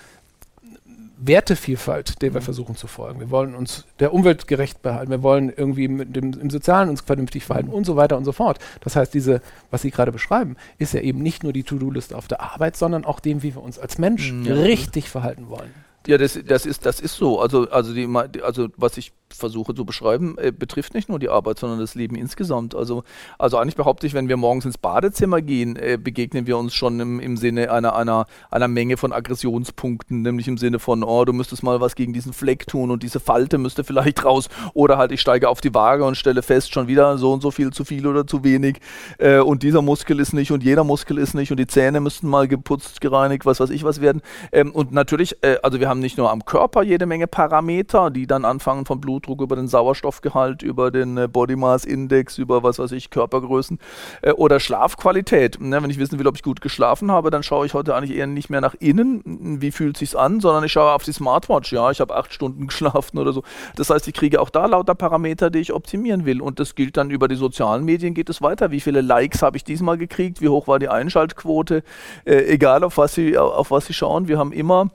[1.18, 3.20] Wertevielfalt, der wir versuchen zu folgen.
[3.20, 7.02] Wir wollen uns der Umwelt gerecht behalten, wir wollen irgendwie mit dem, im Sozialen uns
[7.02, 8.60] vernünftig verhalten und so weiter und so fort.
[8.82, 12.28] Das heißt, diese, was Sie gerade beschreiben, ist ja eben nicht nur die To-Do-Liste auf
[12.28, 14.54] der Arbeit, sondern auch dem, wie wir uns als Mensch Ja.
[14.54, 15.74] richtig verhalten wollen.
[16.08, 17.40] Ja, das, das, ist, das ist so.
[17.40, 18.08] Also, also, die-
[18.44, 22.16] also was ich versuche zu beschreiben, äh, betrifft nicht nur die Arbeit, sondern das Leben
[22.16, 22.76] insgesamt.
[22.76, 23.04] Also,
[23.38, 27.00] also eigentlich behaupte ich, wenn wir morgens ins Badezimmer gehen, äh, begegnen wir uns schon
[27.00, 31.34] im, im Sinne einer, einer, einer Menge von Aggressionspunkten, nämlich im Sinne von, oh, du
[31.34, 34.48] müsstest mal was gegen diesen Fleck tun und diese Falte müsste vielleicht raus.
[34.74, 37.52] Oder halt, ich steige auf die Waage und stelle fest, schon wieder so und so
[37.52, 38.80] viel zu viel oder zu wenig.
[39.18, 42.28] Äh, und dieser Muskel ist nicht und jeder Muskel ist nicht und die Zähne müssten
[42.28, 44.22] mal geputzt, gereinigt, was weiß ich was werden.
[44.52, 48.28] Ähm, und natürlich, äh, also wir haben nicht nur am Körper jede Menge Parameter, die
[48.28, 52.80] dann anfangen vom Blutdruck über den Sauerstoffgehalt, über den äh, Body Mass Index, über was
[52.80, 53.80] weiß ich, Körpergrößen
[54.22, 55.60] äh, oder Schlafqualität.
[55.60, 58.18] Ne, wenn ich wissen will, ob ich gut geschlafen habe, dann schaue ich heute eigentlich
[58.18, 61.74] eher nicht mehr nach innen, wie fühlt sich's an, sondern ich schaue auf die Smartwatch.
[61.74, 63.44] Ja, ich habe acht Stunden geschlafen oder so.
[63.76, 66.42] Das heißt, ich kriege auch da lauter Parameter, die ich optimieren will.
[66.42, 68.72] Und das gilt dann über die sozialen Medien, geht es weiter.
[68.72, 70.42] Wie viele Likes habe ich diesmal gekriegt?
[70.42, 71.84] Wie hoch war die Einschaltquote?
[72.26, 74.90] Äh, egal auf was Sie, auf was Sie schauen, wir haben immer,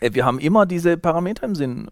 [0.00, 1.88] äh, wir haben immer diese Parameter im Sinn.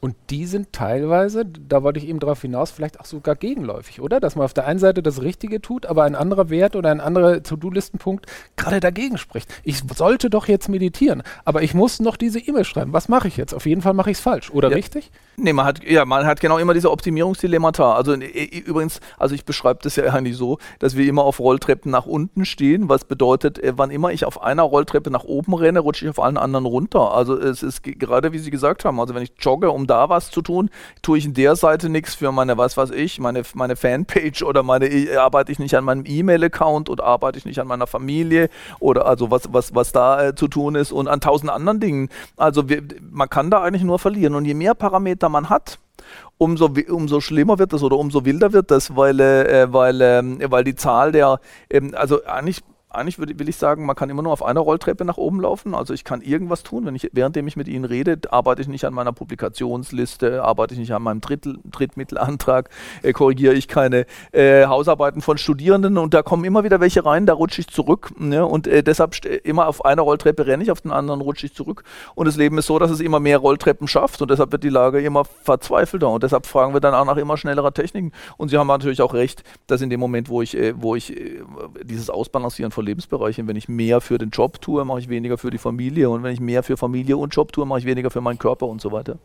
[0.00, 4.20] Und die sind teilweise, da wollte ich eben darauf hinaus, vielleicht auch sogar gegenläufig, oder?
[4.20, 7.00] Dass man auf der einen Seite das Richtige tut, aber ein anderer Wert oder ein
[7.00, 9.52] anderer To-Do-Listenpunkt gerade dagegen spricht.
[9.64, 12.92] Ich sollte doch jetzt meditieren, aber ich muss noch diese E-Mail schreiben.
[12.92, 13.54] Was mache ich jetzt?
[13.54, 14.76] Auf jeden Fall mache ich es falsch, oder ja.
[14.76, 15.10] richtig?
[15.36, 17.94] Nee, man hat, ja, man hat genau immer diese Optimierungsdilemmata.
[17.94, 22.06] Also übrigens, also ich beschreibe das ja eigentlich so, dass wir immer auf Rolltreppen nach
[22.06, 26.04] unten stehen, was bedeutet, äh, wann immer ich auf einer Rolltreppe nach oben renne, rutsche
[26.04, 27.12] ich auf allen anderen runter.
[27.14, 30.30] Also es ist gerade, wie Sie gesagt haben, also wenn ich jogge, um da was
[30.30, 30.70] zu tun,
[31.02, 34.62] tue ich in der Seite nichts für meine, was weiß ich, meine, meine Fanpage oder
[34.62, 38.48] meine, arbeite ich nicht an meinem E-Mail-Account oder arbeite ich nicht an meiner Familie
[38.78, 42.08] oder also was, was, was da äh, zu tun ist und an tausend anderen Dingen.
[42.36, 44.34] Also wir, man kann da eigentlich nur verlieren.
[44.34, 45.78] Und je mehr Parameter man hat,
[46.38, 50.64] umso, umso schlimmer wird das oder umso wilder wird das, weil, äh, weil, äh, weil
[50.64, 54.32] die Zahl der, äh, also eigentlich eigentlich würde, will ich sagen, man kann immer nur
[54.32, 55.74] auf einer Rolltreppe nach oben laufen.
[55.74, 56.86] Also ich kann irgendwas tun.
[56.86, 60.80] Wenn ich, währenddem ich mit Ihnen rede, arbeite ich nicht an meiner Publikationsliste, arbeite ich
[60.80, 62.70] nicht an meinem Drittel, Drittmittelantrag,
[63.02, 67.26] äh, korrigiere ich keine äh, Hausarbeiten von Studierenden und da kommen immer wieder welche rein,
[67.26, 68.12] da rutsche ich zurück.
[68.18, 68.46] Ne?
[68.46, 71.84] Und äh, deshalb immer auf einer Rolltreppe renne ich, auf den anderen rutsche ich zurück.
[72.14, 74.70] Und das Leben ist so, dass es immer mehr Rolltreppen schafft und deshalb wird die
[74.70, 76.08] Lage immer verzweifelter.
[76.08, 78.12] Und deshalb fragen wir dann auch nach immer schnellerer Techniken.
[78.38, 81.14] Und Sie haben natürlich auch recht, dass in dem Moment, wo ich, äh, wo ich
[81.14, 81.42] äh,
[81.84, 83.48] dieses Ausbalancieren von Lebensbereichen.
[83.48, 86.10] Wenn ich mehr für den Job tue, mache ich weniger für die Familie.
[86.10, 88.66] Und wenn ich mehr für Familie und Job tue, mache ich weniger für meinen Körper
[88.66, 89.18] und so weiter.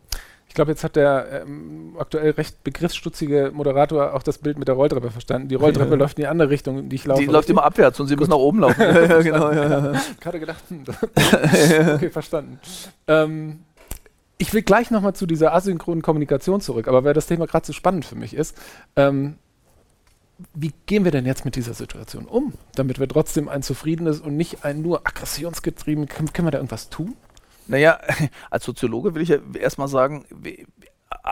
[0.48, 4.76] Ich glaube, jetzt hat der ähm, aktuell recht begriffsstutzige Moderator auch das Bild mit der
[4.76, 5.50] Rolltreppe verstanden.
[5.50, 5.98] Die Rolltreppe ja.
[5.98, 7.22] läuft in die andere Richtung, in die ich laufe.
[7.22, 8.22] Die läuft immer abwärts und Sie Gut.
[8.22, 8.82] müssen nach oben laufen.
[8.82, 9.94] ja, genau, ja.
[10.20, 10.84] Gerade gedacht, hm,
[11.96, 12.60] okay, verstanden.
[13.08, 13.60] Ähm,
[14.40, 17.74] ich will gleich nochmal zu dieser asynchronen Kommunikation zurück, aber weil das Thema gerade so
[17.74, 18.58] spannend für mich ist,
[18.96, 19.36] ähm,
[20.54, 24.36] wie gehen wir denn jetzt mit dieser Situation um, damit wir trotzdem ein zufriedenes und
[24.36, 27.16] nicht ein nur aggressionsgetrieben, können, können wir da irgendwas tun?
[27.68, 28.00] Naja,
[28.50, 30.26] als Soziologe will ich ja erstmal sagen,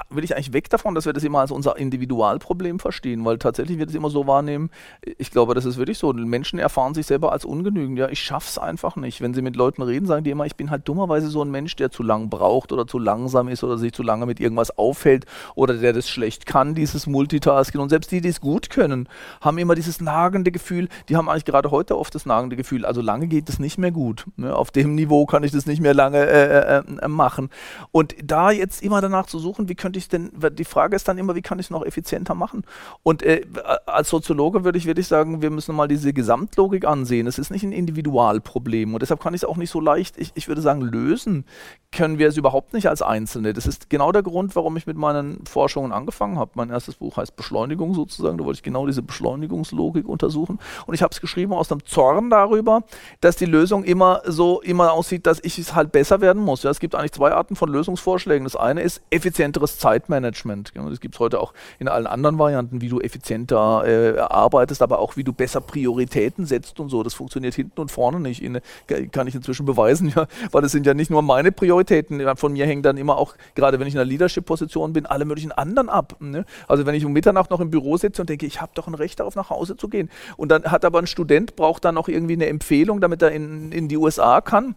[0.10, 3.78] will ich eigentlich weg davon, dass wir das immer als unser Individualproblem verstehen, weil tatsächlich
[3.78, 4.70] wir das immer so wahrnehmen.
[5.18, 6.14] Ich glaube, das ist wirklich so.
[6.14, 8.00] Menschen erfahren sich selber als ungenügend.
[8.00, 9.20] Ja, ich schaff's einfach nicht.
[9.20, 11.76] Wenn sie mit Leuten reden, sagen die immer, ich bin halt dummerweise so ein Mensch,
[11.76, 15.26] der zu lang braucht oder zu langsam ist oder sich zu lange mit irgendwas aufhält
[15.56, 17.82] oder der das schlecht kann, dieses Multitasking.
[17.82, 19.10] Und selbst die, die es gut können,
[19.42, 23.02] haben immer dieses nagende Gefühl, die haben eigentlich gerade heute oft das nagende Gefühl, also
[23.02, 24.26] lange geht es nicht mehr gut.
[24.38, 24.56] Ne?
[24.56, 27.50] Auf dem Niveau kann ich das nicht mehr lange äh, äh, äh machen.
[27.92, 31.18] Und da jetzt immer danach zu suchen, wie könnte ich denn, die Frage ist dann
[31.18, 32.64] immer, wie kann ich es noch effizienter machen?
[33.02, 33.42] Und äh,
[33.88, 37.26] als Soziologe würde ich wirklich sagen, wir müssen mal diese Gesamtlogik ansehen.
[37.26, 40.32] Es ist nicht ein Individualproblem und deshalb kann ich es auch nicht so leicht, ich,
[40.36, 41.46] ich würde sagen, lösen
[41.92, 43.54] können wir es überhaupt nicht als Einzelne.
[43.54, 46.52] Das ist genau der Grund, warum ich mit meinen Forschungen angefangen habe.
[46.54, 48.38] Mein erstes Buch heißt Beschleunigung sozusagen.
[48.38, 50.60] Da wollte ich genau diese Beschleunigungslogik untersuchen.
[50.86, 52.84] Und ich habe es geschrieben aus einem Zorn darüber,
[53.20, 56.64] dass die Lösung immer so immer aussieht, dass ich es halt besser werden muss.
[56.64, 58.46] Ja, es gibt eigentlich zwei Arten von Lösungsvorschlägen.
[58.46, 60.74] Das eine ist effizienteres Zeitmanagement.
[60.76, 65.00] Das gibt es heute auch in allen anderen Varianten, wie du effizienter äh, arbeitest, aber
[65.00, 67.04] auch wie du besser Prioritäten setzt und so.
[67.04, 68.42] Das funktioniert hinten und vorne nicht.
[68.42, 68.60] In,
[69.12, 72.38] kann ich inzwischen beweisen, ja, weil es sind ja nicht nur meine Prioritäten, Prioritäten.
[72.38, 75.52] Von mir hängen dann immer auch, gerade wenn ich in einer Leadership-Position bin, alle möglichen
[75.52, 76.16] anderen ab.
[76.20, 76.46] Ne?
[76.68, 78.96] Also wenn ich um Mitternacht noch im Büro sitze und denke, ich habe doch ein
[78.96, 80.10] Recht darauf, nach Hause zu gehen.
[80.38, 83.72] Und dann hat aber ein Student, braucht dann noch irgendwie eine Empfehlung, damit er in,
[83.72, 84.76] in die USA kann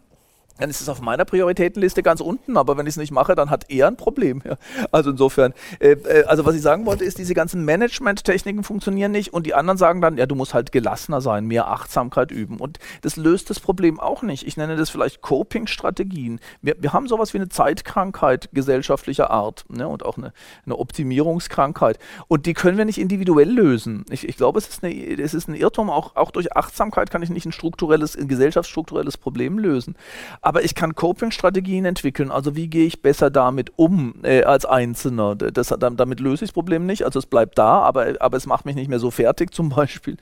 [0.59, 3.51] dann ist es auf meiner Prioritätenliste ganz unten, aber wenn ich es nicht mache, dann
[3.51, 4.41] hat er ein Problem.
[4.45, 4.57] Ja.
[4.93, 9.33] Also insofern, äh, äh, also was ich sagen wollte, ist, diese ganzen Management-Techniken funktionieren nicht
[9.33, 12.59] und die anderen sagen dann, ja, du musst halt gelassener sein, mehr Achtsamkeit üben.
[12.59, 14.47] Und das löst das Problem auch nicht.
[14.47, 16.39] Ich nenne das vielleicht Coping-Strategien.
[16.63, 20.33] Wir, wir haben sowas wie eine Zeitkrankheit gesellschaftlicher Art ne, und auch eine,
[20.67, 21.99] eine Optimierungskrankheit.
[22.29, 24.05] Und die können wir nicht individuell lösen.
[24.09, 25.91] Ich, ich glaube, es ist, eine, es ist ein Irrtum.
[25.91, 29.97] Auch, auch durch Achtsamkeit kann ich nicht ein strukturelles, ein gesellschaftsstrukturelles Problem lösen
[30.45, 32.31] aber ich kann Coping-Strategien entwickeln.
[32.31, 35.35] Also wie gehe ich besser damit um äh, als Einzelner?
[35.37, 37.05] Das, damit löse ich das Problem nicht.
[37.05, 40.19] Also es bleibt da, aber, aber es macht mich nicht mehr so fertig zum Beispiel.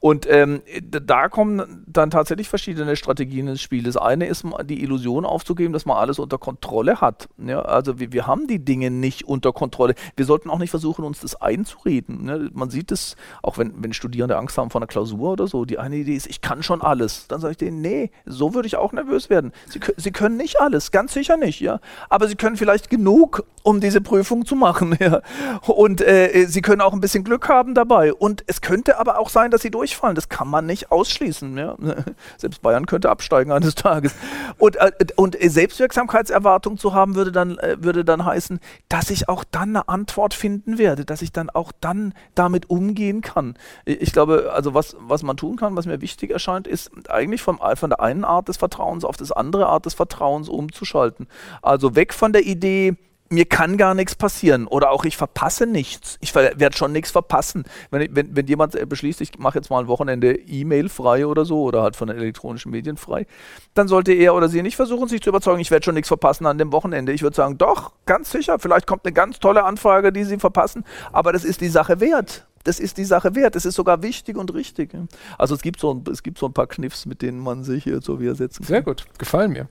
[0.00, 3.82] Und ähm, da kommen dann tatsächlich verschiedene Strategien ins Spiel.
[3.82, 7.28] Das eine ist die Illusion aufzugeben, dass man alles unter Kontrolle hat.
[7.36, 9.94] Ja, also wir, wir haben die Dinge nicht unter Kontrolle.
[10.16, 12.24] Wir sollten auch nicht versuchen, uns das einzureden.
[12.24, 12.48] Ne?
[12.54, 15.66] Man sieht es, auch wenn, wenn Studierende Angst haben vor einer Klausur oder so.
[15.66, 17.28] Die eine Idee ist, ich kann schon alles.
[17.28, 19.52] Dann sage ich denen, nee, so würde ich auch nervös werden.
[19.66, 21.80] Sie, sie, können nicht alles, ganz sicher nicht, ja.
[22.08, 25.22] Aber sie können vielleicht genug, um diese Prüfung zu machen, ja.
[25.66, 28.12] Und äh, sie können auch ein bisschen Glück haben dabei.
[28.12, 30.14] Und es könnte aber auch sein, dass sie durchfallen.
[30.14, 31.76] Das kann man nicht ausschließen, ja.
[32.36, 34.14] Selbst Bayern könnte absteigen eines Tages.
[34.58, 39.44] Und, äh, und Selbstwirksamkeitserwartung zu haben, würde dann, äh, würde dann heißen, dass ich auch
[39.50, 43.54] dann eine Antwort finden werde, dass ich dann auch dann damit umgehen kann.
[43.84, 47.60] Ich glaube, also was, was man tun kann, was mir wichtig erscheint, ist eigentlich vom,
[47.74, 51.26] von der einen Art des Vertrauens auf das andere andere Art des Vertrauens umzuschalten.
[51.62, 52.96] Also weg von der Idee,
[53.30, 56.16] mir kann gar nichts passieren oder auch ich verpasse nichts.
[56.20, 57.64] Ich werde schon nichts verpassen.
[57.90, 61.44] Wenn, wenn, wenn jemand äh, beschließt, ich mache jetzt mal ein Wochenende E-Mail frei oder
[61.44, 63.26] so oder halt von den elektronischen Medien frei,
[63.74, 66.46] dann sollte er oder sie nicht versuchen, sich zu überzeugen, ich werde schon nichts verpassen
[66.46, 67.12] an dem Wochenende.
[67.12, 70.84] Ich würde sagen, doch, ganz sicher, vielleicht kommt eine ganz tolle Anfrage, die sie verpassen,
[71.12, 72.47] aber das ist die Sache wert.
[72.68, 73.54] Das ist die Sache wert.
[73.54, 74.90] Das ist sogar wichtig und richtig.
[75.38, 77.84] Also es gibt so ein, es gibt so ein paar Kniffs, mit denen man sich
[77.84, 78.66] hier so wieder setzen kann.
[78.66, 79.68] Sehr gut, gefallen mir.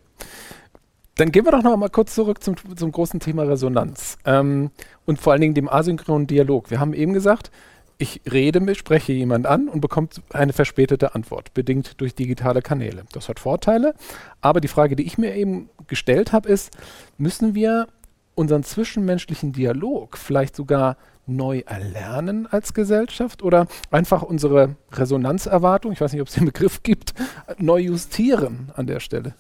[1.14, 4.72] Dann gehen wir doch noch mal kurz zurück zum, zum großen Thema Resonanz ähm,
[5.06, 6.72] und vor allen Dingen dem asynchronen Dialog.
[6.72, 7.52] Wir haben eben gesagt,
[8.00, 13.04] ich rede, spreche jemand an und bekommt eine verspätete Antwort, bedingt durch digitale Kanäle.
[13.12, 13.94] Das hat Vorteile,
[14.42, 16.76] aber die Frage, die ich mir eben gestellt habe, ist,
[17.20, 17.90] müssen wir
[18.34, 26.14] unseren zwischenmenschlichen Dialog vielleicht sogar neu erlernen als Gesellschaft oder einfach unsere Resonanzerwartung, ich weiß
[26.14, 27.14] nicht, ob es den Begriff gibt,
[27.58, 29.36] neu justieren an der Stelle?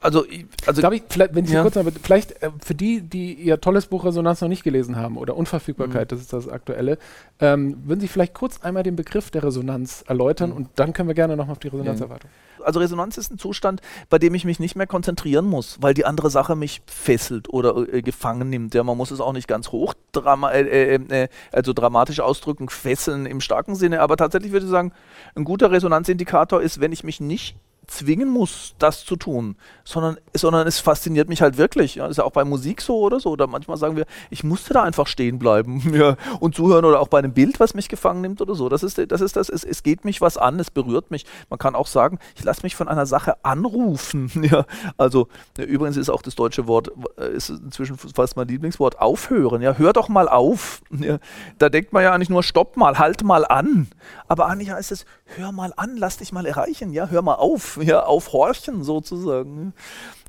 [0.00, 0.24] Also,
[0.66, 1.62] also Darf ich, vielleicht, wenn ich ja.
[1.62, 5.18] kurz mal, vielleicht äh, für die, die ihr tolles Buch Resonanz noch nicht gelesen haben
[5.18, 6.14] oder Unverfügbarkeit, mhm.
[6.14, 6.98] das ist das aktuelle,
[7.38, 10.56] ähm, würden Sie vielleicht kurz einmal den Begriff der Resonanz erläutern mhm.
[10.56, 12.30] und dann können wir gerne nochmal auf die Resonanzerwartung.
[12.64, 16.04] Also Resonanz ist ein Zustand, bei dem ich mich nicht mehr konzentrieren muss, weil die
[16.04, 18.74] andere Sache mich fesselt oder äh, gefangen nimmt.
[18.74, 22.68] Ja, man muss es auch nicht ganz hoch drama äh, äh, äh, also dramatisch ausdrücken,
[22.68, 24.92] fesseln im starken Sinne, aber tatsächlich würde ich sagen,
[25.34, 27.56] ein guter Resonanzindikator ist, wenn ich mich nicht
[27.90, 31.96] zwingen muss, das zu tun, sondern, sondern es fasziniert mich halt wirklich.
[31.96, 32.04] Ja.
[32.04, 33.30] Das ist ja auch bei Musik so oder so.
[33.30, 37.08] Oder manchmal sagen wir, ich musste da einfach stehen bleiben ja, und zuhören oder auch
[37.08, 38.68] bei einem Bild, was mich gefangen nimmt oder so.
[38.68, 41.26] Das ist das, ist das es, es geht mich was an, es berührt mich.
[41.48, 44.30] Man kann auch sagen, ich lasse mich von einer Sache anrufen.
[44.50, 44.64] Ja.
[44.96, 49.60] Also ja, übrigens ist auch das deutsche Wort, äh, ist inzwischen fast mein Lieblingswort, aufhören.
[49.60, 49.74] Ja.
[49.74, 50.80] Hör doch mal auf.
[51.00, 51.18] Ja.
[51.58, 53.88] Da denkt man ja eigentlich nur, stopp mal, halt mal an.
[54.28, 57.79] Aber eigentlich heißt es, hör mal an, lass dich mal erreichen, ja, hör mal auf
[57.82, 59.74] ja, aufhorchen sozusagen.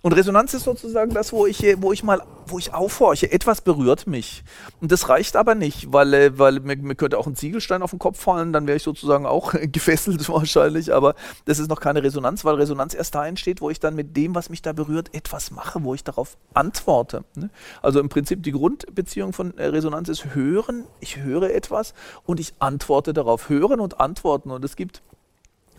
[0.04, 3.32] Und Resonanz ist sozusagen das, wo ich, wo ich mal, wo ich aufhorche.
[3.32, 4.44] Etwas berührt mich.
[4.80, 7.92] Und das reicht aber nicht, weil, äh, weil mir, mir könnte auch ein Ziegelstein auf
[7.92, 10.92] den Kopf fallen, dann wäre ich sozusagen auch gefesselt wahrscheinlich.
[10.92, 11.14] Aber
[11.46, 14.34] das ist noch keine Resonanz, weil Resonanz erst da entsteht, wo ich dann mit dem,
[14.34, 17.24] was mich da berührt, etwas mache, wo ich darauf antworte.
[17.36, 17.52] Ne?
[17.84, 20.86] Also im Prinzip die Grundbeziehung von äh, Resonanz ist hören.
[21.00, 21.94] Ich höre etwas
[22.26, 23.50] und ich antworte darauf.
[23.50, 24.50] Hören und antworten.
[24.50, 25.04] Und es gibt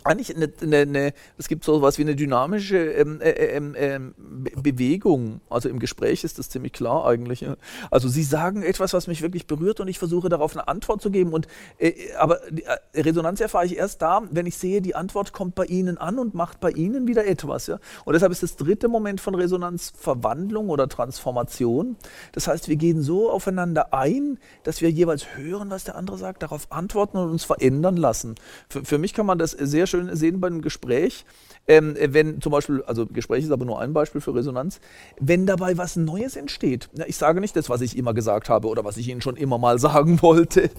[0.04, 3.74] eigentlich eine, eine, eine, es gibt so etwas wie eine dynamische ähm, äh, äh, ähm,
[3.76, 4.14] ähm
[4.56, 5.40] Bewegung.
[5.50, 7.46] Also im Gespräch ist das ziemlich klar eigentlich.
[7.90, 11.10] Also Sie sagen etwas, was mich wirklich berührt und ich versuche darauf eine Antwort zu
[11.10, 11.32] geben.
[11.32, 11.46] Und,
[11.78, 15.54] äh, aber die, äh, Resonanz erfahre ich erst da, wenn ich sehe, die Antwort kommt
[15.54, 17.66] bei Ihnen an und macht bei Ihnen wieder etwas.
[17.66, 17.78] Ja?
[18.04, 21.96] Und deshalb ist das dritte Moment von Resonanz Verwandlung oder Transformation.
[22.32, 26.42] Das heißt, wir gehen so aufeinander ein, dass wir jeweils hören, was der andere sagt,
[26.42, 28.34] darauf antworten und uns verändern lassen.
[28.68, 31.24] Für, für mich kann man das sehr schön sehen beim Gespräch,
[31.68, 34.80] ähm, wenn zum Beispiel, also Gespräch ist aber nur ein Beispiel für Resonanz,
[35.20, 36.88] wenn dabei was Neues entsteht.
[36.94, 39.36] Ja, ich sage nicht das, was ich immer gesagt habe oder was ich Ihnen schon
[39.36, 40.70] immer mal sagen wollte.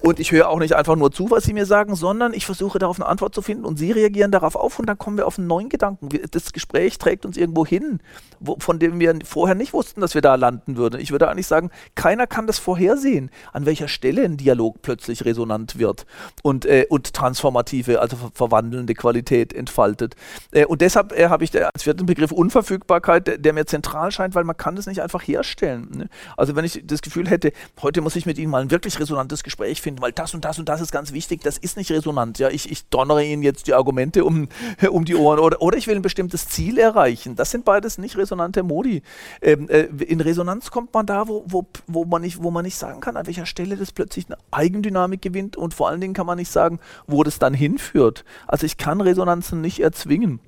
[0.00, 2.80] Und ich höre auch nicht einfach nur zu, was Sie mir sagen, sondern ich versuche
[2.80, 5.38] darauf eine Antwort zu finden und Sie reagieren darauf auf und dann kommen wir auf
[5.38, 6.08] einen neuen Gedanken.
[6.32, 8.00] Das Gespräch trägt uns irgendwo hin,
[8.40, 11.00] wo, von dem wir vorher nicht wussten, dass wir da landen würden.
[11.00, 15.78] Ich würde eigentlich sagen, keiner kann das vorhersehen, an welcher Stelle ein Dialog plötzlich resonant
[15.78, 16.06] wird
[16.42, 18.16] und, äh, und transformative, also
[18.54, 20.14] verwandelnde Qualität entfaltet.
[20.52, 24.34] Äh, und deshalb äh, habe ich als vierten Begriff Unverfügbarkeit, der, der, mir zentral scheint,
[24.34, 25.88] weil man kann das nicht einfach herstellen.
[25.94, 26.08] Ne?
[26.36, 29.42] Also wenn ich das Gefühl hätte, heute muss ich mit Ihnen mal ein wirklich resonantes
[29.42, 32.38] Gespräch finden, weil das und das und das ist ganz wichtig, das ist nicht resonant.
[32.38, 34.48] Ja, ich, ich donnere Ihnen jetzt die Argumente um,
[34.90, 37.34] um die Ohren oder, oder ich will ein bestimmtes Ziel erreichen.
[37.36, 39.02] Das sind beides nicht resonante Modi.
[39.42, 42.76] Ähm, äh, in Resonanz kommt man da, wo, wo, wo, man nicht, wo man nicht
[42.76, 46.26] sagen kann, an welcher Stelle das plötzlich eine Eigendynamik gewinnt und vor allen Dingen kann
[46.26, 48.24] man nicht sagen, wo das dann hinführt.
[48.46, 50.40] Also ich kann Resonanzen nicht erzwingen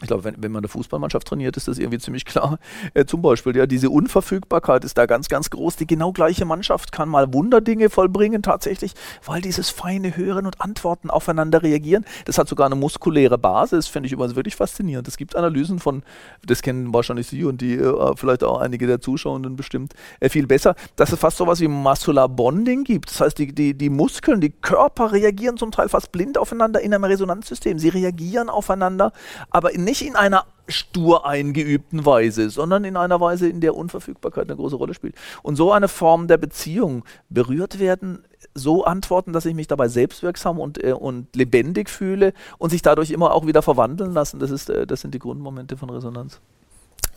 [0.00, 2.58] ich glaube, wenn, wenn man eine Fußballmannschaft trainiert, ist das irgendwie ziemlich klar.
[2.94, 5.76] Äh, zum Beispiel, ja, diese Unverfügbarkeit ist da ganz, ganz groß.
[5.76, 11.10] Die genau gleiche Mannschaft kann mal Wunderdinge vollbringen, tatsächlich, weil dieses feine Hören und Antworten
[11.10, 12.04] aufeinander reagieren.
[12.24, 15.08] Das hat sogar eine muskuläre Basis, finde ich übrigens wirklich faszinierend.
[15.08, 16.02] Es gibt Analysen von,
[16.44, 20.46] das kennen wahrscheinlich Sie und die, äh, vielleicht auch einige der Zuschauenden bestimmt, äh, viel
[20.46, 23.10] besser, dass es fast so etwas wie Muscular Bonding gibt.
[23.10, 26.94] Das heißt, die, die, die Muskeln, die Körper reagieren zum Teil fast blind aufeinander in
[26.94, 27.78] einem Resonanzsystem.
[27.78, 29.12] Sie reagieren aufeinander,
[29.50, 34.46] aber in nicht in einer stur eingeübten Weise, sondern in einer Weise, in der Unverfügbarkeit
[34.46, 35.14] eine große Rolle spielt.
[35.42, 40.58] Und so eine Form der Beziehung berührt werden, so antworten, dass ich mich dabei selbstwirksam
[40.58, 44.38] und, äh, und lebendig fühle und sich dadurch immer auch wieder verwandeln lassen.
[44.38, 46.40] Das, ist, äh, das sind die Grundmomente von Resonanz.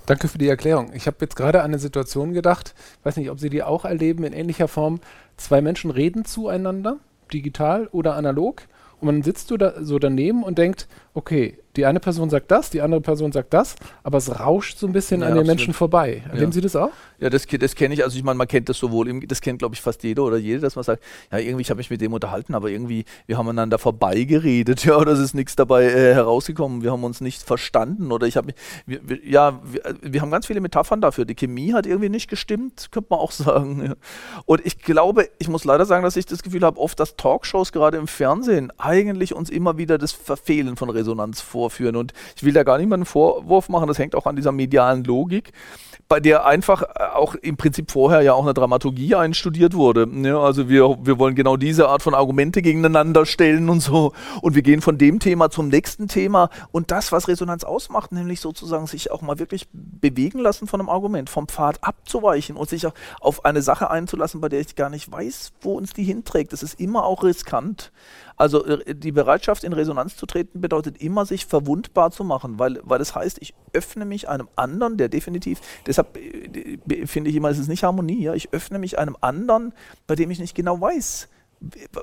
[0.06, 0.92] Danke für die Erklärung.
[0.94, 4.26] Ich habe jetzt gerade an eine Situation gedacht, weiß nicht, ob Sie die auch erleben
[4.26, 5.00] in ähnlicher Form.
[5.38, 6.98] Zwei Menschen reden zueinander,
[7.32, 8.64] digital oder analog,
[9.04, 9.50] und man sitzt
[9.82, 13.76] so daneben und denkt, okay, Die eine Person sagt das, die andere Person sagt das,
[14.04, 15.58] aber es rauscht so ein bisschen Ja, an den absolut.
[15.58, 16.22] Menschen vorbei.
[16.30, 16.54] Erleben Ja.
[16.54, 16.92] Sie das auch?
[17.24, 18.04] Ja, das, das kenne ich.
[18.04, 20.36] Also ich meine, man kennt das sowohl, im, das kennt glaube ich fast jeder oder
[20.36, 23.38] jede, dass man sagt, ja, irgendwie, ich habe mich mit dem unterhalten, aber irgendwie, wir
[23.38, 27.42] haben einander vorbeigeredet, ja, oder es ist nichts dabei äh, herausgekommen, wir haben uns nicht
[27.42, 28.56] verstanden oder ich habe mich,
[28.86, 31.24] wir, wir, ja, wir, äh, wir haben ganz viele Metaphern dafür.
[31.24, 33.86] Die Chemie hat irgendwie nicht gestimmt, könnte man auch sagen.
[33.86, 33.94] Ja.
[34.44, 37.72] Und ich glaube, ich muss leider sagen, dass ich das Gefühl habe, oft, dass Talkshows
[37.72, 41.96] gerade im Fernsehen eigentlich uns immer wieder das Verfehlen von Resonanz vorführen.
[41.96, 45.54] Und ich will da gar niemanden Vorwurf machen, das hängt auch an dieser medialen Logik
[46.14, 50.06] bei der einfach äh, auch im Prinzip vorher ja auch eine Dramaturgie einstudiert wurde.
[50.06, 50.38] Ne?
[50.38, 54.14] Also wir, wir wollen genau diese Art von Argumente gegeneinander stellen und so.
[54.44, 56.52] Und wir gehen von dem Thema zum nächsten Thema.
[56.72, 60.90] Und das, was Resonanz ausmacht, nämlich sozusagen sich auch mal wirklich bewegen lassen von einem
[60.90, 64.92] Argument, vom Pfad abzuweichen und sich auch auf eine Sache einzulassen, bei der ich gar
[64.92, 66.54] nicht weiß, wo uns die hinträgt.
[66.54, 67.92] Das ist immer auch riskant.
[68.36, 72.80] Also äh, die Bereitschaft, in Resonanz zu treten, bedeutet immer, sich verwundbar zu machen, weil,
[72.84, 77.50] weil das heißt, ich öffne mich einem anderen, der definitiv, deshalb äh, finde ich immer,
[77.50, 78.34] es ist nicht Harmonie, ja?
[78.34, 79.74] ich öffne mich einem anderen,
[80.08, 81.30] bei dem ich nicht genau weiß,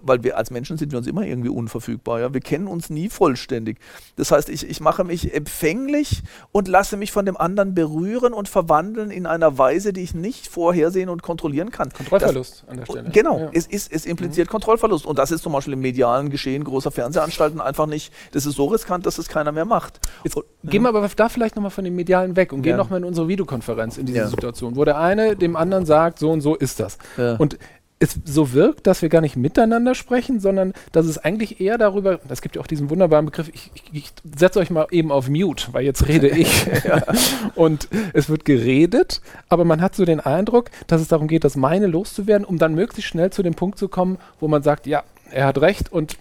[0.03, 2.21] weil wir als Menschen sind wir uns immer irgendwie unverfügbar.
[2.21, 2.33] Ja?
[2.35, 3.79] Wir kennen uns nie vollständig.
[4.17, 8.49] Das heißt, ich, ich mache mich empfänglich und lasse mich von dem anderen berühren und
[8.49, 11.91] verwandeln in einer Weise, die ich nicht vorhersehen und kontrollieren kann.
[11.91, 13.11] Kontrollverlust an der Stelle.
[13.11, 13.51] Genau, Ja.
[13.53, 15.05] es, ist, es impliziert Kontrollverlust.
[15.07, 18.67] Und das ist zum Beispiel im medialen Geschehen großer Fernsehanstalten einfach nicht, das ist so
[18.67, 20.01] riskant, dass es keiner mehr macht.
[20.25, 22.77] Jetzt gehen wir aber da vielleicht nochmal von den Medialen weg und gehen Ja.
[22.77, 24.27] nochmal in unsere Videokonferenz in diese Ja.
[24.29, 26.99] Situation, wo der eine dem anderen sagt, so und so ist das.
[27.39, 27.59] Und
[28.01, 32.19] es so wirkt, dass wir gar nicht miteinander sprechen, sondern dass es eigentlich eher darüber,
[32.31, 35.29] es gibt ja auch diesen wunderbaren Begriff, ich, ich, ich setze euch mal eben auf
[35.29, 36.67] Mute, weil jetzt rede ich.
[37.55, 41.57] Und es wird geredet, aber man hat so den Eindruck, dass es darum geht, das
[41.57, 45.05] meine loszuwerden, um dann möglichst schnell zu dem Punkt zu kommen, wo man sagt, ja,
[45.33, 46.17] er hat recht und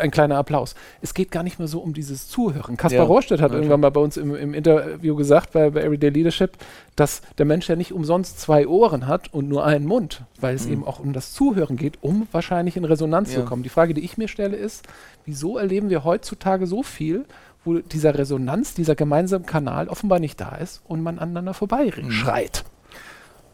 [0.00, 0.74] ein kleiner Applaus.
[1.00, 2.76] Es geht gar nicht mehr so um dieses Zuhören.
[2.76, 3.06] Kaspar Ja.
[3.06, 6.52] Rohrstedt hat Ja, irgendwann mal bei uns im, im Interview gesagt, bei, bei Everyday Leadership,
[6.96, 10.66] dass der Mensch ja nicht umsonst zwei Ohren hat und nur einen Mund, weil es
[10.66, 10.72] Mhm.
[10.72, 13.44] eben auch um das Zuhören geht, um wahrscheinlich in Resonanz zu Ja.
[13.44, 13.62] kommen.
[13.62, 14.84] Die Frage, die ich mir stelle, ist,
[15.24, 17.24] wieso erleben wir heutzutage so viel,
[17.64, 22.10] wo dieser Resonanz, dieser gemeinsame Kanal offenbar nicht da ist und man aneinander vorbei Mhm.
[22.10, 22.64] schreit?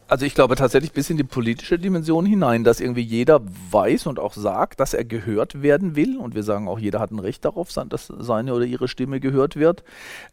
[0.09, 4.19] Also ich glaube tatsächlich bis in die politische Dimension hinein, dass irgendwie jeder weiß und
[4.19, 6.17] auch sagt, dass er gehört werden will.
[6.17, 9.57] Und wir sagen auch, jeder hat ein Recht darauf, dass seine oder ihre Stimme gehört
[9.57, 9.85] wird.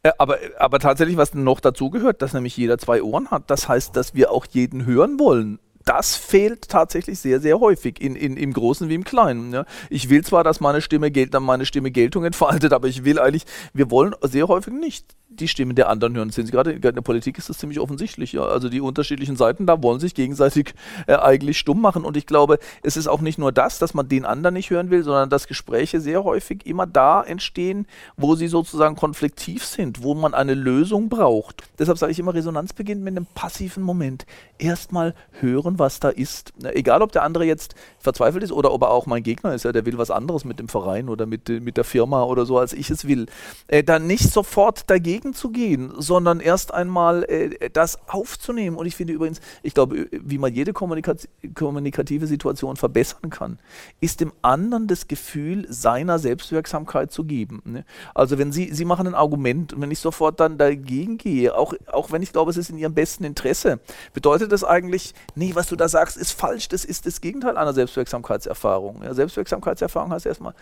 [0.02, 3.68] Äh, aber, aber tatsächlich, was noch dazu gehört, dass nämlich jeder zwei Ohren hat, das
[3.68, 5.60] heißt, dass wir auch jeden hören wollen.
[5.84, 9.54] Das fehlt tatsächlich sehr, sehr häufig, in, in, im Großen wie im Kleinen.
[9.54, 9.66] Ja.
[9.90, 13.92] Ich will zwar, dass meine Stimme, meine Stimme Geltung entfaltet, aber ich will eigentlich, wir
[13.92, 15.06] wollen sehr häufig nicht
[15.40, 16.30] die Stimmen der anderen hören.
[16.30, 18.34] Sehen Sie gerade, in der Politik ist das ziemlich offensichtlich.
[18.34, 18.44] Ja.
[18.44, 20.74] Also die unterschiedlichen Seiten da wollen sich gegenseitig
[21.08, 22.04] äh, eigentlich stumm machen.
[22.06, 24.90] Und ich glaube, es ist auch nicht nur das, dass man den anderen nicht hören
[24.90, 30.14] will, sondern dass Gespräche sehr häufig immer da entstehen, wo sie sozusagen konfliktiv sind, wo
[30.14, 31.64] man eine Lösung braucht.
[31.80, 34.26] Deshalb sage ich immer, Resonanz beginnt mit einem passiven Moment.
[34.58, 36.54] Erstmal hören, was da ist.
[36.64, 39.72] Egal, ob der andere jetzt verzweifelt ist oder ob er auch mein Gegner ist, ja,
[39.72, 42.58] der will was anderes mit dem Verein oder mit, äh, mit der Firma oder so,
[42.58, 43.26] als ich es will.
[43.68, 48.78] Äh, dann nicht sofort dagegen zu gehen, sondern erst einmal äh, das aufzunehmen.
[48.78, 53.60] Und ich finde übrigens, ich glaube, wie man jede Kommunikaz kommunikative Situation verbessern kann,
[54.00, 57.62] ist dem anderen das Gefühl seiner Selbstwirksamkeit zu geben.
[57.66, 57.86] Ne?
[58.14, 61.74] Also wenn Sie, Sie machen ein Argument und wenn ich sofort dann dagegen gehe, auch,
[61.92, 63.80] auch wenn ich glaube, es ist in Ihrem besten Interesse,
[64.14, 67.74] bedeutet das eigentlich, nee, was du da sagst, ist falsch, das ist das Gegenteil einer
[67.74, 69.04] Selbstwirksamkeitserfahrung.
[69.04, 70.54] Ja, Selbstwirksamkeitserfahrung heißt erstmal,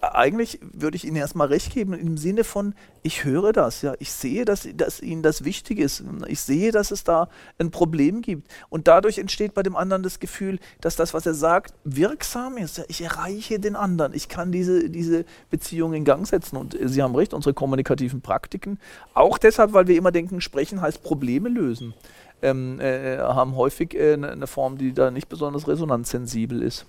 [0.00, 4.12] eigentlich würde ich Ihnen erstmal recht geben im Sinne von, ich höre das, ja, ich
[4.12, 8.48] sehe, dass, dass Ihnen das wichtig ist, ich sehe, dass es da ein Problem gibt.
[8.68, 12.78] Und dadurch entsteht bei dem anderen das Gefühl, dass das, was er sagt, wirksam ist.
[12.78, 16.56] Ja, ich erreiche den anderen, ich kann diese, diese Beziehung in Gang setzen.
[16.56, 18.78] Und äh, Sie haben recht, unsere kommunikativen Praktiken,
[19.14, 21.94] auch deshalb, weil wir immer denken, sprechen heißt Probleme lösen,
[22.42, 26.86] ähm, äh, haben häufig äh, eine eine Form, die da nicht besonders resonanzsensibel ist.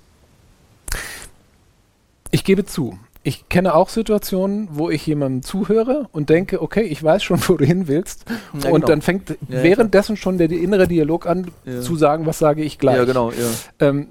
[2.32, 2.98] Ich gebe zu.
[3.24, 7.56] Ich kenne auch Situationen, wo ich jemandem zuhöre und denke, okay, ich weiß schon, wo
[7.58, 8.26] du hin willst.
[8.54, 8.88] Ja, und genau.
[8.88, 11.82] dann fängt Ja, währenddessen schon der, innere Dialog an, Ja.
[11.82, 12.98] zu sagen, was sage ich gleich.
[12.98, 13.50] Ja, genau, ja.
[13.80, 14.08] Ähm,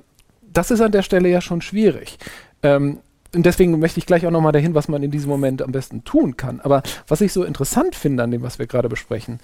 [0.52, 2.18] das ist an der Stelle ja schon schwierig.
[2.62, 2.98] Ähm,
[3.34, 6.04] und deswegen möchte ich gleich auch nochmal dahin, was man in diesem Moment am besten
[6.04, 6.60] tun kann.
[6.60, 9.40] Aber was ich so interessant finde an dem, was wir gerade besprechen,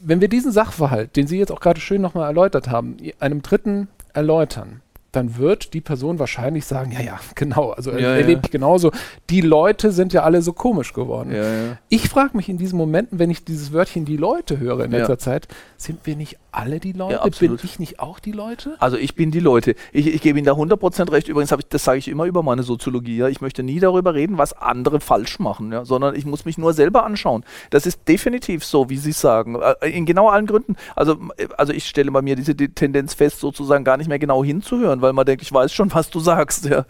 [0.00, 3.88] wenn wir diesen Sachverhalt, den Sie jetzt auch gerade schön nochmal erläutert haben, einem Dritten
[4.14, 4.80] erläutern,
[5.12, 8.40] dann wird die Person wahrscheinlich sagen, ja, ja, genau, also Ja, erlebe ja.
[8.44, 8.92] ich genauso.
[9.28, 11.32] Die Leute sind ja alle so komisch geworden.
[11.32, 11.78] Ja.
[11.88, 15.18] Ich frage mich in diesen Momenten, wenn ich dieses Wörtchen die Leute höre in letzter
[15.18, 17.14] Zeit, sind wir nicht alle die Leute?
[17.14, 17.60] Ja, absolut.
[17.60, 18.76] Bin ich nicht auch die Leute?
[18.78, 19.74] Also ich bin die Leute.
[19.92, 21.28] Ich, ich gebe Ihnen da 100% recht.
[21.28, 23.16] Übrigens, ich, das sage ich immer über meine Soziologie.
[23.16, 23.28] Ja.
[23.28, 26.72] Ich möchte nie darüber reden, was andere falsch machen, ja, sondern ich muss mich nur
[26.72, 27.44] selber anschauen.
[27.70, 29.56] Das ist definitiv so, wie Sie sagen.
[29.80, 30.76] Äh, in genau allen Gründen.
[30.96, 34.44] Also, äh, also ich stelle bei mir diese Tendenz fest, sozusagen gar nicht mehr genau
[34.44, 36.66] hinzuhören, weil man denkt, ich weiß schon, was du sagst.
[36.66, 36.84] Ja.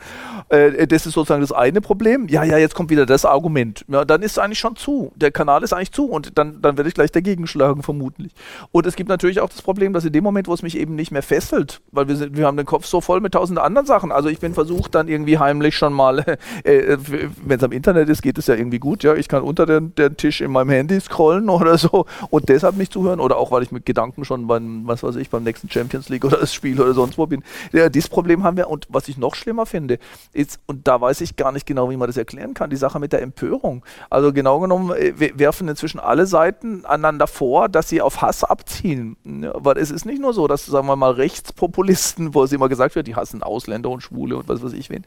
[0.49, 2.29] Äh, das ist sozusagen das eine Problem.
[2.29, 3.85] Ja, ja, jetzt kommt wieder das Argument.
[3.89, 5.13] Ja, dann ist es eigentlich schon zu.
[5.17, 8.33] Der Kanal ist eigentlich zu und dann, dann werde ich gleich dagegen schlagen, vermutlich.
[8.73, 10.95] Und es gibt natürlich auch das Problem, dass in dem Moment, wo es mich eben
[10.95, 13.87] nicht mehr fesselt, weil wir, sind, wir haben den Kopf so voll mit tausenden anderen
[13.87, 14.13] Sachen.
[14.13, 16.21] Also ich bin versucht, dann irgendwie heimlich schon mal,
[16.65, 16.97] äh,
[17.45, 19.03] wenn es am Internet ist, geht es ja irgendwie gut.
[19.03, 22.77] Ja, ich kann unter den, den, Tisch in meinem Handy scrollen oder so und deshalb
[22.77, 25.71] nicht zuhören oder auch, weil ich mit Gedanken schon beim, was weiß ich, beim nächsten
[25.71, 27.43] Champions League oder das Spiel oder sonst wo bin.
[27.73, 29.99] Ja, dieses Problem haben wir und was ich noch schlimmer finde,
[30.33, 32.99] ist, und da weiß ich gar nicht genau, wie man das erklären kann, die Sache
[32.99, 33.85] mit der Empörung.
[34.09, 39.17] Also genau genommen äh, werfen inzwischen alle Seiten aneinander vor, dass sie auf Hass abziehen.
[39.55, 42.95] Weil es ist nicht nur so, dass, sagen wir mal, Rechtspopulisten, wo es immer gesagt
[42.95, 45.05] wird, die hassen Ausländer und Schwule und was weiß ich wen.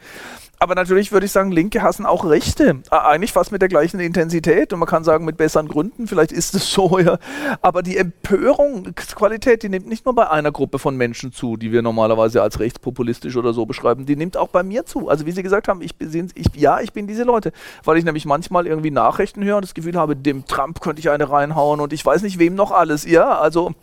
[0.60, 2.78] Aber natürlich würde ich sagen, Linke hassen auch Rechte.
[2.90, 6.56] Eigentlich fast mit der gleichen Intensität und man kann sagen, mit besseren Gründen, vielleicht ist
[6.56, 7.18] es so, ja.
[7.62, 11.82] Aber die Empörungsqualität, die nimmt nicht nur bei einer Gruppe von Menschen zu, die wir
[11.82, 15.10] normalerweise als rechtspopulistisch oder so beschreiben, die nimmt auch bei mir zu.
[15.10, 17.52] Also wie Sie gesagt haben, ich, ich, ja, ich bin diese Leute,
[17.84, 21.10] weil ich nämlich manchmal irgendwie Nachrichten höre und das Gefühl habe, dem Trump könnte ich
[21.10, 23.06] eine reinhauen und ich weiß nicht wem noch alles.
[23.06, 23.74] Ja, also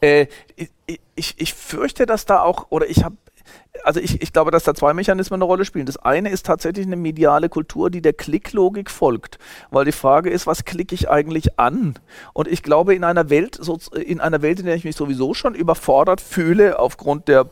[0.00, 3.16] äh, ich, ich, ich fürchte, dass da auch, oder ich habe
[3.84, 5.86] also ich, ich, glaube, dass da zwei Mechanismen eine Rolle spielen.
[5.86, 9.38] Das eine ist tatsächlich eine mediale Kultur, die der Klicklogik folgt.
[9.70, 11.94] Weil die Frage ist, was klicke ich eigentlich an?
[12.32, 13.60] Und ich glaube, in einer Welt,
[13.94, 17.46] in einer Welt, in der ich mich sowieso schon überfordert fühle, aufgrund der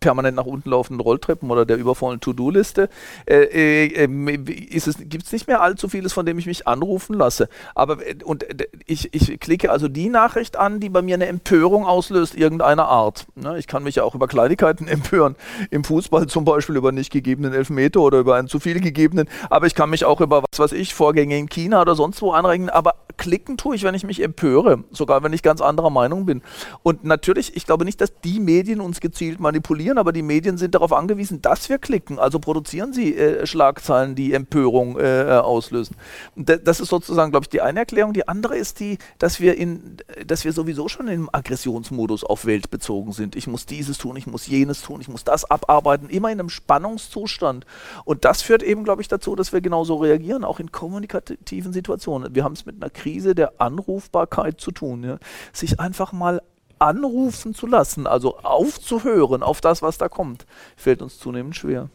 [0.00, 2.88] permanent nach unten laufenden Rolltreppen oder der übervollen To-Do-Liste,
[3.26, 7.48] äh, äh, gibt es nicht mehr allzu vieles, von dem ich mich anrufen lasse.
[7.74, 11.26] Aber äh, und äh, ich, ich klicke also die Nachricht an, die bei mir eine
[11.26, 13.26] Empörung auslöst, irgendeiner Art.
[13.34, 13.58] Ne?
[13.58, 15.36] Ich kann mich ja auch über Kleinigkeiten empören.
[15.70, 19.28] Im Fußball zum Beispiel über nicht gegebenen Elfmeter oder über einen zu viel gegebenen.
[19.50, 22.32] Aber ich kann mich auch über was weiß ich, Vorgänge in China oder sonst wo
[22.32, 22.70] anregen.
[22.70, 24.84] Aber klicken tue ich, wenn ich mich empöre.
[24.90, 26.42] Sogar wenn ich ganz anderer Meinung bin.
[26.82, 30.58] Und natürlich, ich glaube nicht, dass die Medien uns gezielt manipulieren produzieren, aber die Medien
[30.58, 32.18] sind darauf angewiesen, dass wir klicken.
[32.18, 35.96] Also produzieren sie äh, Schlagzeilen, die Empörung äh, auslösen.
[36.36, 38.12] das ist sozusagen, glaube ich, die eine Erklärung.
[38.12, 42.70] Die andere ist die, dass wir in, dass wir sowieso schon im Aggressionsmodus auf Welt
[42.70, 43.36] bezogen sind.
[43.36, 46.50] Ich muss dieses tun, ich muss jenes tun, ich muss das abarbeiten, immer in einem
[46.50, 47.66] Spannungszustand.
[48.04, 52.34] Und das führt eben, glaube ich, dazu, dass wir genauso reagieren, auch in kommunikativen Situationen.
[52.34, 55.04] Wir haben es mit einer Krise der Anrufbarkeit zu tun.
[55.04, 55.18] Ja.
[55.52, 56.40] Sich einfach mal
[56.80, 61.88] anrufen zu lassen, also aufzuhören auf das, was da kommt, fällt uns zunehmend schwer.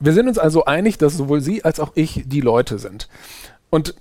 [0.00, 3.08] Wir sind uns also einig, dass sowohl Sie als auch ich die Leute sind.
[3.70, 3.94] Und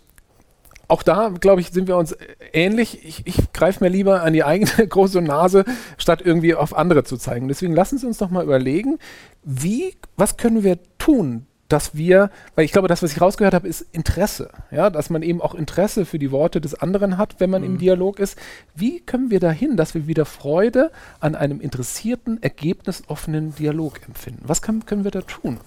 [0.88, 2.15] auch da, glaube ich, sind wir uns
[2.51, 3.05] ähnlich.
[3.05, 5.65] Ich, ich greife mir lieber an die eigene große Nase,
[5.97, 7.47] statt irgendwie auf andere zu zeigen.
[7.47, 8.99] Deswegen lassen Sie uns doch mal überlegen,
[9.43, 13.67] wie, was können wir tun, dass wir, weil ich glaube, das, was ich rausgehört habe,
[13.67, 14.49] ist Interesse.
[14.69, 17.67] Ja, dass man eben auch Interesse für die Worte des anderen hat, wenn man mhm.
[17.67, 18.38] im Dialog ist.
[18.76, 24.43] Wie können wir dahin, dass wir wieder Freude an einem interessierten, ergebnisoffenen Dialog empfinden?
[24.45, 25.57] Was kann, können wir da tun?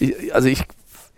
[0.00, 0.64] Ich, also ich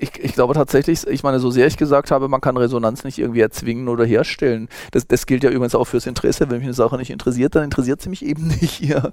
[0.00, 3.18] ich, ich, glaube tatsächlich, ich meine, so sehr ich gesagt habe, man kann Resonanz nicht
[3.18, 4.68] irgendwie erzwingen oder herstellen.
[4.92, 6.48] Das, das gilt ja übrigens auch fürs Interesse.
[6.48, 8.80] Wenn mich eine Sache nicht interessiert, dann interessiert sie mich eben nicht.
[8.80, 9.10] Ja.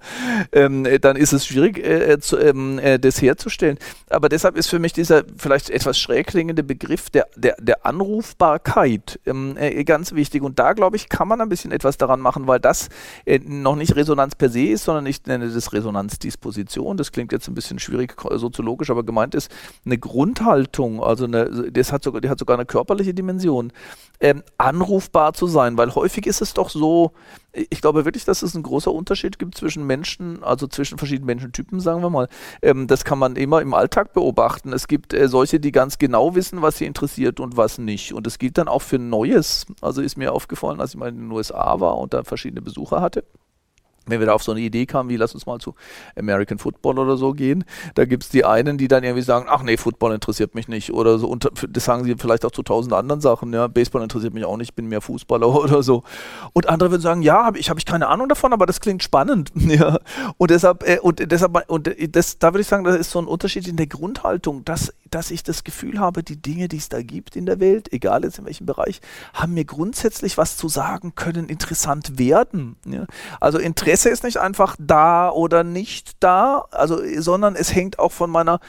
[0.51, 3.79] Ähm, dann ist es schwierig, äh, äh, zu, ähm, äh, das herzustellen.
[4.11, 9.19] Aber deshalb ist für mich dieser vielleicht etwas schräg klingende Begriff der, der, der Anrufbarkeit
[9.25, 10.43] ähm, äh, ganz wichtig.
[10.43, 12.89] Und da, glaube ich, kann man ein bisschen etwas daran machen, weil das
[13.25, 16.95] äh, noch nicht Resonanz per se ist, sondern ich nenne das Resonanzdisposition.
[16.95, 19.49] Das klingt jetzt ein bisschen schwierig soziologisch, aber gemeint ist
[19.83, 23.71] eine Grundhaltung Haltung, also eine, das hat sogar, die hat sogar eine körperliche Dimension,
[24.19, 27.11] ähm, anrufbar zu sein, weil häufig ist es doch so,
[27.53, 31.79] ich glaube wirklich, dass es ein großer Unterschied gibt zwischen Menschen, also zwischen verschiedenen Menschentypen,
[31.79, 32.27] sagen wir mal.
[32.61, 34.73] Ähm, das kann man immer im Alltag beobachten.
[34.73, 38.13] Es gibt äh, solche, die ganz genau wissen, was sie interessiert und was nicht.
[38.13, 39.65] Und das gilt dann auch für Neues.
[39.81, 43.01] Also ist mir aufgefallen, als ich mal in den USA war und da verschiedene Besucher
[43.01, 43.23] hatte
[44.05, 45.75] wenn wir da auf so eine Idee kamen, wie lass uns mal zu
[46.17, 47.63] American Football oder so gehen,
[47.95, 50.91] da gibt es die einen, die dann irgendwie sagen, ach nee, Football interessiert mich nicht
[50.91, 54.33] oder so, und das sagen sie vielleicht auch zu tausend anderen Sachen, ja, Baseball interessiert
[54.33, 56.03] mich auch nicht, ich bin mehr Fußballer oder so.
[56.53, 59.03] Und andere würden sagen, ja, hab ich habe ich keine Ahnung davon, aber das klingt
[59.03, 59.99] spannend, ja.
[60.37, 63.27] Und deshalb, äh, und deshalb, und das, da würde ich sagen, das ist so ein
[63.27, 67.01] Unterschied in der Grundhaltung, dass, dass ich das Gefühl habe, die Dinge, die es da
[67.01, 69.01] gibt in der Welt, egal jetzt in welchem Bereich,
[69.33, 73.05] haben mir grundsätzlich was zu sagen, können interessant werden, ja.
[73.39, 78.11] Also Interesse Interesse ist nicht einfach da oder nicht da, also, sondern es hängt auch
[78.11, 78.59] von meiner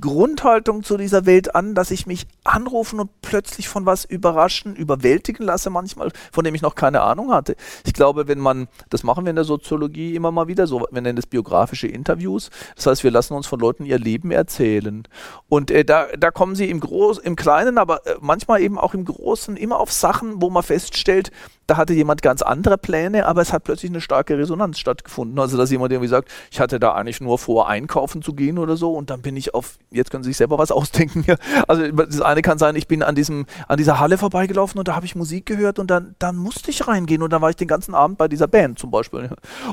[0.00, 5.44] Grundhaltung zu dieser Welt an, dass ich mich anrufen und plötzlich von was überraschen, überwältigen
[5.44, 7.56] lasse manchmal, von dem ich noch keine Ahnung hatte.
[7.86, 11.02] Ich glaube, wenn man, das machen wir in der Soziologie immer mal wieder so, wir
[11.02, 12.50] nennen das biografische Interviews.
[12.76, 15.08] Das heißt, wir lassen uns von Leuten ihr Leben erzählen.
[15.48, 18.94] Und äh, da, da kommen sie im, Groß, im Kleinen, aber äh, manchmal eben auch
[18.94, 21.32] im Großen immer auf Sachen, wo man feststellt,
[21.68, 25.38] da hatte jemand ganz andere Pläne, aber es hat plötzlich eine starke Resonanz stattgefunden.
[25.38, 28.78] Also, dass jemand irgendwie sagt, ich hatte da eigentlich nur vor, einkaufen zu gehen oder
[28.78, 31.36] so und dann bin ich auf, jetzt können Sie sich selber was ausdenken hier.
[31.68, 34.96] Also, das eine kann sein, ich bin an, diesem, an dieser Halle vorbeigelaufen und da
[34.96, 37.68] habe ich Musik gehört und dann, dann musste ich reingehen und dann war ich den
[37.68, 39.28] ganzen Abend bei dieser Band zum Beispiel.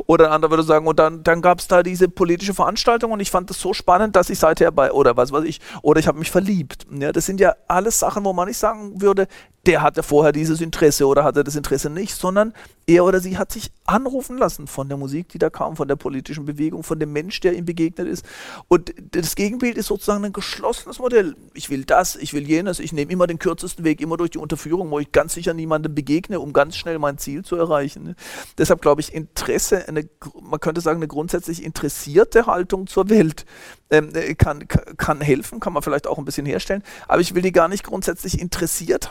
[0.05, 3.21] Oder ein anderer würde sagen, und dann, dann gab es da diese politische Veranstaltung und
[3.21, 6.07] ich fand das so spannend, dass ich seither bei, oder was weiß ich, oder ich
[6.07, 6.87] habe mich verliebt.
[6.91, 9.27] Ja, das sind ja alles Sachen, wo man nicht sagen würde,
[9.65, 12.53] der hatte vorher dieses Interesse oder hatte das Interesse nicht, sondern
[12.87, 15.95] er oder sie hat sich anrufen lassen von der Musik, die da kam, von der
[15.95, 18.25] politischen Bewegung, von dem Mensch, der ihm begegnet ist.
[18.67, 21.35] Und das Gegenbild ist sozusagen ein geschlossenes Modell.
[21.53, 24.37] Ich will das, ich will jenes, ich nehme immer den kürzesten Weg, immer durch die
[24.37, 28.15] Unterführung, wo ich ganz sicher niemandem begegne, um ganz schnell mein Ziel zu erreichen.
[28.57, 30.07] Deshalb glaube ich, Interesse, eine,
[30.41, 33.45] man könnte sagen, eine grundsätzlich interessierte Haltung zur Welt
[33.91, 36.83] ähm, äh, kann, kann helfen, kann man vielleicht auch ein bisschen herstellen.
[37.07, 39.09] Aber ich will die gar nicht grundsätzlich interessiert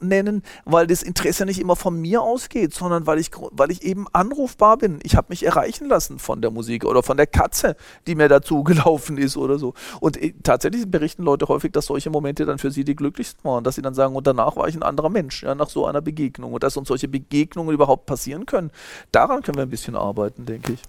[0.00, 4.06] nennen, weil das Interesse nicht immer von mir ausgeht, sondern weil ich, weil ich eben
[4.12, 5.00] anrufbar bin.
[5.02, 8.62] Ich habe mich erreichen lassen von der Musik oder von der Katze, die mir dazu
[8.64, 9.74] gelaufen ist oder so.
[10.00, 13.64] Und äh, tatsächlich berichten Leute häufig, dass solche Momente dann für sie die glücklichsten waren,
[13.64, 16.00] dass sie dann sagen, und danach war ich ein anderer Mensch, ja, nach so einer
[16.00, 16.52] Begegnung.
[16.52, 18.70] Und dass uns solche Begegnungen überhaupt passieren können,
[19.12, 20.82] daran können wir ein bisschen arbeiten, denke ich.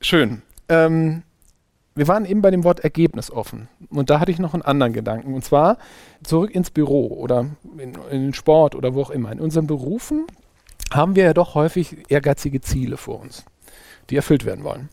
[0.00, 0.42] Schön.
[0.68, 1.22] Ähm,
[1.94, 3.68] wir waren eben bei dem Wort Ergebnis offen.
[3.90, 5.34] Und da hatte ich noch einen anderen Gedanken.
[5.34, 5.78] Und zwar
[6.22, 7.46] zurück ins Büro oder
[7.78, 9.32] in, in den Sport oder wo auch immer.
[9.32, 10.26] In unseren Berufen
[10.92, 13.44] haben wir ja doch häufig ehrgeizige Ziele vor uns,
[14.08, 14.88] die erfüllt werden wollen.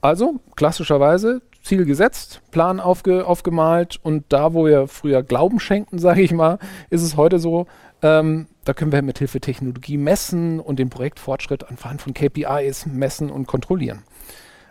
[0.00, 6.22] Also klassischerweise Ziel gesetzt, Plan aufge, aufgemalt und da, wo wir früher Glauben schenkten, sage
[6.22, 6.58] ich mal,
[6.90, 7.66] ist es heute so,
[8.00, 13.30] ähm, da können wir mit Hilfe Technologie messen und den Projektfortschritt anhand von KPIs messen
[13.30, 14.04] und kontrollieren.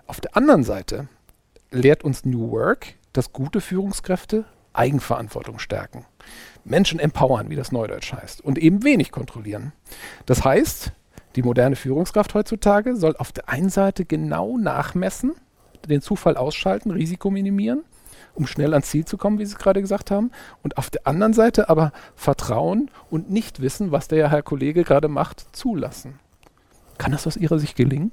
[0.07, 1.07] Auf der anderen Seite
[1.71, 6.05] lehrt uns New Work, dass gute Führungskräfte Eigenverantwortung stärken.
[6.63, 9.73] Menschen empowern, wie das Neudeutsch heißt, und eben wenig kontrollieren.
[10.25, 10.91] Das heißt,
[11.35, 15.33] die moderne Führungskraft heutzutage soll auf der einen Seite genau nachmessen,
[15.87, 17.83] den Zufall ausschalten, Risiko minimieren,
[18.35, 20.31] um schnell ans Ziel zu kommen, wie Sie es gerade gesagt haben,
[20.63, 25.07] und auf der anderen Seite aber Vertrauen und nicht wissen, was der Herr Kollege gerade
[25.07, 26.19] macht, zulassen.
[26.97, 28.11] Kann das aus Ihrer Sicht gelingen?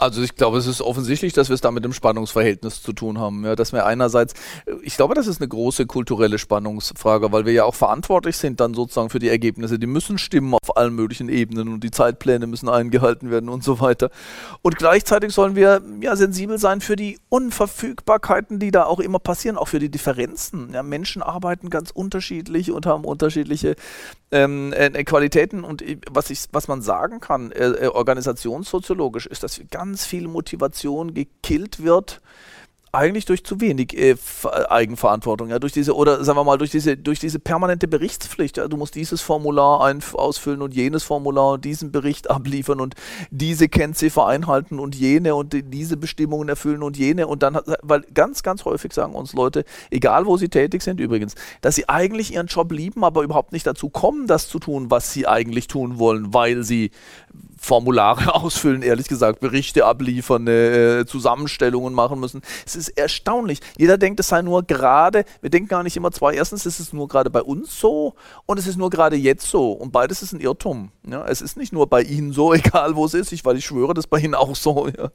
[0.00, 3.18] Also ich glaube, es ist offensichtlich, dass wir es da mit dem Spannungsverhältnis zu tun
[3.18, 3.44] haben.
[3.44, 4.32] Ja, dass wir einerseits,
[4.80, 8.72] ich glaube, das ist eine große kulturelle Spannungsfrage, weil wir ja auch verantwortlich sind dann
[8.72, 9.78] sozusagen für die Ergebnisse.
[9.78, 13.80] Die müssen stimmen auf allen möglichen Ebenen und die Zeitpläne müssen eingehalten werden und so
[13.80, 14.08] weiter.
[14.62, 19.58] Und gleichzeitig sollen wir ja sensibel sein für die Unverfügbarkeiten, die da auch immer passieren,
[19.58, 20.70] auch für die Differenzen.
[20.72, 23.76] Ja, Menschen arbeiten ganz unterschiedlich und haben unterschiedliche
[24.32, 25.62] ähm, äh, Qualitäten.
[25.62, 30.28] Und was, ich, was man sagen kann, äh, äh organisationssoziologisch, ist, wir ganz ganz viel
[30.28, 32.20] Motivation gekillt wird
[32.92, 34.16] eigentlich durch zu wenig äh,
[34.68, 38.66] Eigenverantwortung, ja, durch diese, oder sagen wir mal, durch diese, durch diese permanente Berichtspflicht, ja,
[38.66, 42.96] du musst dieses Formular ein, ausfüllen und jenes Formular und diesen Bericht abliefern und
[43.30, 48.00] diese Kennziffer einhalten und jene und die, diese Bestimmungen erfüllen und jene und dann, weil
[48.12, 52.34] ganz, ganz häufig sagen uns Leute, egal wo sie tätig sind übrigens, dass sie eigentlich
[52.34, 56.00] ihren Job lieben, aber überhaupt nicht dazu kommen, das zu tun, was sie eigentlich tun
[56.00, 56.90] wollen, weil sie
[57.62, 62.40] Formulare ausfüllen, ehrlich gesagt, Berichte abliefern, äh, Zusammenstellungen machen müssen.
[62.64, 63.60] Es ist erstaunlich.
[63.76, 66.34] Jeder denkt, es sei nur gerade, wir denken gar nicht immer zwei.
[66.34, 68.14] Erstens ist es nur gerade bei uns so
[68.46, 69.72] und es ist nur gerade jetzt so.
[69.72, 70.90] Und beides ist ein Irrtum.
[71.06, 71.26] Ja?
[71.26, 73.92] Es ist nicht nur bei Ihnen so, egal wo es ist, ich, weil ich schwöre,
[73.92, 74.88] das ist bei Ihnen auch so.
[74.88, 75.10] Ja?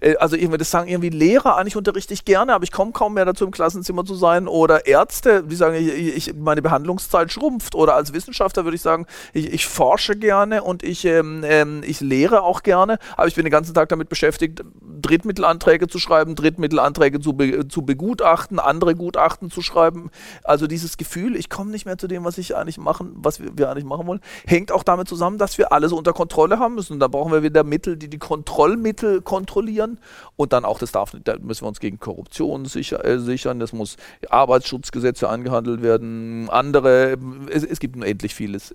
[0.00, 3.14] Äh, also ich würde sagen, irgendwie Lehrer, eigentlich unterrichte ich gerne, aber ich komme kaum
[3.14, 4.48] mehr dazu, im Klassenzimmer zu sein.
[4.48, 7.76] Oder Ärzte, die sagen, ich, ich, meine Behandlungszeit schrumpft.
[7.76, 12.00] Oder als Wissenschaftler würde ich sagen, ich, ich forsche gerne und ich ähm, ähm, ich
[12.00, 17.20] lehre auch gerne, aber ich bin den ganzen Tag damit beschäftigt, Drittmittelanträge zu schreiben, Drittmittelanträge
[17.20, 20.10] zu, be zu begutachten, andere Gutachten zu schreiben.
[20.42, 23.56] Also dieses Gefühl, ich komme nicht mehr zu dem, was ich eigentlich machen, was wir,
[23.56, 26.98] wir eigentlich machen wollen, hängt auch damit zusammen, dass wir alles unter Kontrolle haben müssen.
[26.98, 29.98] Da brauchen wir wieder Mittel, die die Kontrollmittel kontrollieren
[30.36, 33.60] und dann auch das darf, da müssen wir uns gegen Korruption sicher, äh, sichern.
[33.60, 33.96] Das muss
[34.30, 37.16] Arbeitsschutzgesetze angehandelt werden, andere.
[37.50, 38.74] Es, es gibt unendlich vieles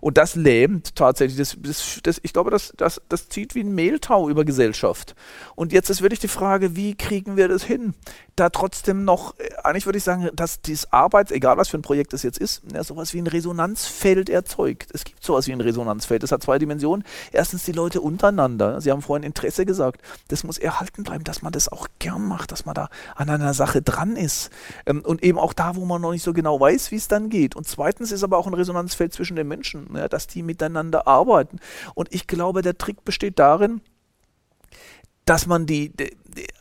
[0.00, 1.38] und das lähmt tatsächlich.
[1.38, 5.14] Das, das, das, ich glaube, das, das, das zieht wie ein Mehltau über Gesellschaft.
[5.54, 7.94] Und jetzt ist wirklich die Frage, wie kriegen wir das hin,
[8.36, 11.82] da trotzdem noch, äh, eigentlich würde ich sagen, dass dieses Arbeits, egal was für ein
[11.82, 14.90] Projekt das jetzt ist, ja, sowas wie ein Resonanzfeld erzeugt.
[14.92, 16.22] Es gibt sowas wie ein Resonanzfeld.
[16.22, 17.04] Das hat zwei Dimensionen.
[17.32, 18.80] Erstens die Leute untereinander.
[18.80, 20.02] Sie haben vorhin Interesse gesagt.
[20.28, 23.54] Das muss erhalten bleiben, dass man das auch gern macht, dass man da an einer
[23.54, 24.50] Sache dran ist.
[24.84, 27.30] Ähm, und eben auch da, wo man noch nicht so genau weiß, wie es dann
[27.30, 27.56] geht.
[27.56, 31.58] Und zweitens ist aber auch ein Resonanzfeld zwischen den Menschen, ja, dass die miteinander arbeiten.
[31.94, 33.80] Und ich glaube, der Trick besteht darin,
[35.24, 36.16] dass man die, die,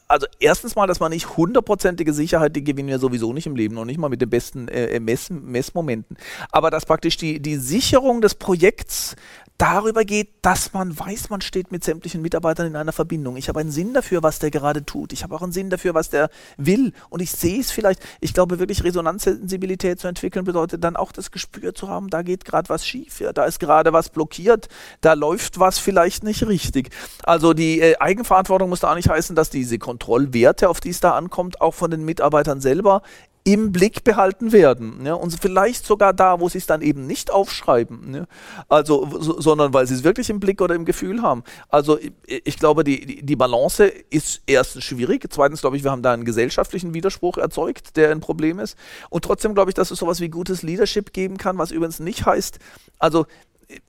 [0.08, 3.76] also erstens mal, dass man nicht hundertprozentige Sicherheit, die gewinnen wir sowieso nicht im Leben,
[3.76, 6.18] noch nicht mal mit den besten äh, Mess, Messmomenten,
[6.52, 9.16] aber dass praktisch die, die Sicherung des Projekts
[9.58, 13.38] darüber geht, dass man weiß, man steht mit sämtlichen Mitarbeitern in einer Verbindung.
[13.38, 15.14] Ich habe einen Sinn dafür, was der gerade tut.
[15.14, 16.94] Ich habe auch einen Sinn dafür, was der will.
[17.10, 18.02] Und ich sehe es vielleicht.
[18.22, 22.46] Ich glaube, wirklich Resonanzsensibilität zu entwickeln bedeutet dann auch das Gespür zu haben, da geht
[22.46, 23.20] gerade was schief.
[23.20, 24.68] Ja, da ist gerade was blockiert.
[25.02, 26.90] Da läuft was vielleicht nicht richtig.
[27.24, 31.00] Also die äh, Eigenverantwortung muss da auch nicht heißen, dass diese Kontrollwerte, auf die es
[31.00, 33.02] da ankommt, auch von den Mitarbeitern selber
[33.48, 35.06] im Blick behalten werden.
[35.06, 38.14] Ja, und vielleicht sogar da, wo sie es dann eben nicht aufschreiben.
[38.14, 38.26] Ja,
[38.68, 41.46] also, so, sondern weil sie es wirklich im Blick oder im Gefühl haben.
[41.70, 45.26] Also ich, ich glaube, die, die Balance ist erstens schwierig.
[45.30, 48.78] Zweitens glaube ich, wir haben da einen gesellschaftlichen Widerspruch erzeugt, der ein Problem ist.
[49.10, 52.26] Und trotzdem glaube ich, dass es sowas wie gutes Leadership geben kann, was übrigens nicht
[52.26, 52.60] heißt,
[53.00, 53.28] also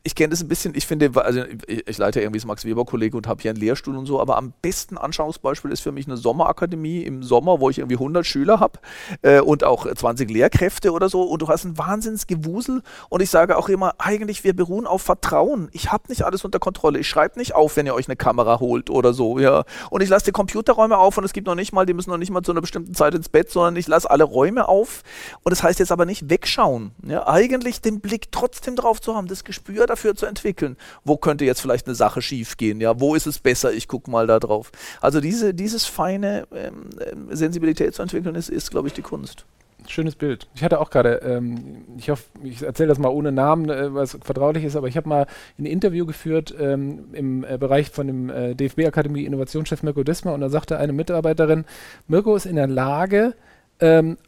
[0.03, 3.41] ich kenne das ein bisschen, ich finde, also ich, leite irgendwie das Max-Weber-Kollege und habe
[3.41, 7.23] hier einen Lehrstuhl und so, aber am besten Anschauungsbeispiel ist für mich eine Sommerakademie im
[7.23, 8.81] Sommer, wo ich irgendwie 100 Schüler habe
[9.23, 13.57] äh, und auch 20 Lehrkräfte oder so und du hast ein Wahnsinnsgewusel und ich sage
[13.57, 15.69] auch immer, eigentlich wir beruhen auf Vertrauen.
[15.73, 16.99] Ich habe nicht alles unter Kontrolle.
[16.99, 19.65] Ich schreibe nicht auf, wenn ihr euch eine Kamera holt oder so, ja.
[19.91, 22.19] Und ich lasse die Computerräume auf und es gibt noch nicht mal, die müssen noch
[22.19, 25.03] nicht mal zu einer bestimmten Zeit ins Bett, sondern ich lasse alle Räume auf
[25.45, 26.91] und das heißt jetzt aber nicht wegschauen.
[27.07, 27.29] Ja.
[27.29, 30.77] Eigentlich den Blick trotzdem drauf zu haben, das Gespür Gespür dafür zu entwickeln.
[31.05, 32.81] Wo könnte jetzt vielleicht eine Sache schief gehen?
[32.81, 33.73] Ja, wo ist es besser?
[33.73, 34.73] Ich gucke mal da drauf.
[35.01, 36.89] Also diese, dieses feine ähm,
[37.31, 39.45] Sensibilität zu entwickeln, ist, ist glaube ich, die Kunst.
[39.87, 40.49] Schönes Bild.
[40.55, 44.19] Ich hatte auch gerade, ähm, ich hoffe, ich erzähle das mal ohne Namen, äh, was
[44.23, 45.27] vertraulich ist, aber ich habe mal
[45.59, 50.41] ein Interview geführt ähm, im äh, Bereich von dem äh, DFB-Akademie Innovationschef Mirko Dismer und
[50.41, 51.65] da sagte eine Mitarbeiterin,
[52.07, 53.35] Mirko ist in der Lage,
[53.81, 54.19] ähm,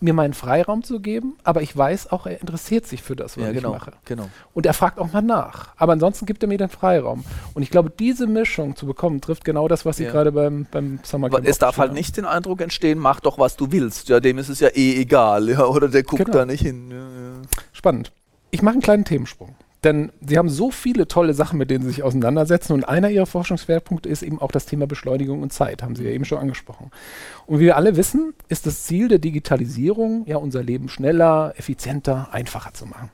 [0.00, 3.44] mir meinen Freiraum zu geben, aber ich weiß auch, er interessiert sich für das, was
[3.44, 3.92] ja, genau, ich mache.
[4.04, 4.28] Genau.
[4.54, 5.74] Und er fragt auch mal nach.
[5.76, 7.24] Aber ansonsten gibt er mir den Freiraum.
[7.54, 11.00] Und ich glaube, diese Mischung zu bekommen, trifft genau das, was Sie gerade beim, beim
[11.02, 14.08] Summer Camp Es darf halt nicht den Eindruck entstehen, mach doch, was du willst.
[14.08, 15.48] Ja, dem ist es ja eh egal.
[15.48, 16.38] Ja, oder der guckt genau.
[16.38, 16.90] da nicht hin.
[16.90, 17.42] Ja, ja.
[17.72, 18.12] Spannend.
[18.50, 19.54] Ich mache einen kleinen Themensprung.
[19.84, 22.72] Denn sie haben so viele tolle Sachen, mit denen sie sich auseinandersetzen.
[22.72, 26.10] Und einer ihrer Forschungsschwerpunkte ist eben auch das Thema Beschleunigung und Zeit, haben Sie ja
[26.10, 26.90] eben schon angesprochen.
[27.46, 32.28] Und wie wir alle wissen, ist das Ziel der Digitalisierung, ja, unser Leben schneller, effizienter,
[32.32, 33.10] einfacher zu machen.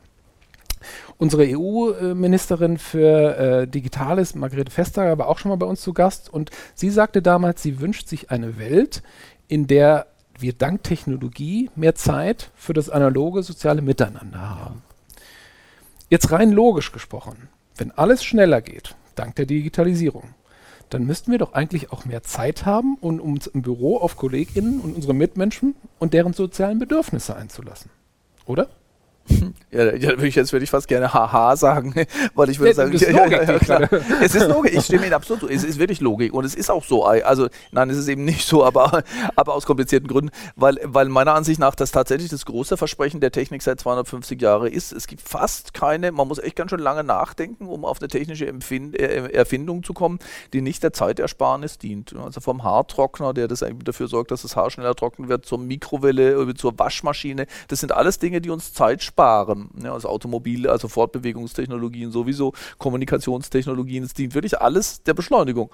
[1.16, 6.32] Unsere EU-Ministerin für äh, Digitales, Margrethe Vestager, war auch schon mal bei uns zu Gast
[6.32, 9.02] und sie sagte damals, sie wünscht sich eine Welt,
[9.48, 10.06] in der
[10.38, 14.82] wir dank Technologie mehr Zeit für das analoge soziale Miteinander haben.
[16.14, 20.22] Jetzt rein logisch gesprochen, wenn alles schneller geht, dank der Digitalisierung,
[20.88, 24.78] dann müssten wir doch eigentlich auch mehr Zeit haben, um uns im Büro auf KollegInnen
[24.78, 27.90] und unsere Mitmenschen und deren sozialen Bedürfnisse einzulassen.
[28.46, 28.68] Oder?
[29.74, 31.92] Ja, jetzt würde ich fast gerne haha sagen,
[32.36, 33.88] weil ich würde ja, sagen, ja, ja, ja, klar.
[34.22, 36.70] es ist Logik, ich stimme Ihnen absolut zu, es ist wirklich Logik und es ist
[36.70, 39.02] auch so, also nein, es ist eben nicht so, aber,
[39.34, 43.32] aber aus komplizierten Gründen, weil, weil meiner Ansicht nach das tatsächlich das große Versprechen der
[43.32, 47.02] Technik seit 250 Jahren ist, es gibt fast keine, man muss echt ganz schön lange
[47.02, 50.20] nachdenken, um auf eine technische Empfind äh, Erfindung zu kommen,
[50.52, 52.14] die nicht der Zeitersparnis dient.
[52.14, 55.58] Also vom Haartrockner, der das eigentlich dafür sorgt, dass das Haar schneller trocken wird, zur
[55.58, 59.70] Mikrowelle, zur Waschmaschine, das sind alles Dinge, die uns Zeit sparen sparen.
[59.82, 65.70] Ja, also Automobile, also Fortbewegungstechnologien sowieso, Kommunikationstechnologien, es dient wirklich alles der Beschleunigung.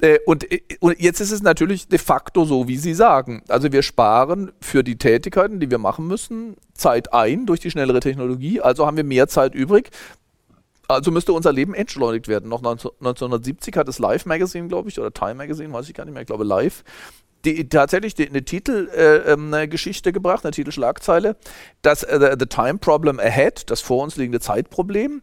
[0.00, 3.42] Äh, und, äh, und jetzt ist es natürlich de facto so, wie Sie sagen.
[3.48, 8.00] Also wir sparen für die Tätigkeiten, die wir machen müssen, Zeit ein durch die schnellere
[8.00, 9.90] Technologie, also haben wir mehr Zeit übrig.
[10.88, 12.48] Also müsste unser Leben entschleunigt werden.
[12.48, 16.14] Noch 1970 hat das Live Magazine, glaube ich, oder Time Magazine, weiß ich gar nicht
[16.14, 16.84] mehr, ich glaube Live,
[17.46, 21.36] die, tatsächlich die, eine Titelgeschichte äh, ähm, gebracht, eine Titelschlagzeile,
[21.82, 25.22] das uh, The Time Problem Ahead, das vor uns liegende Zeitproblem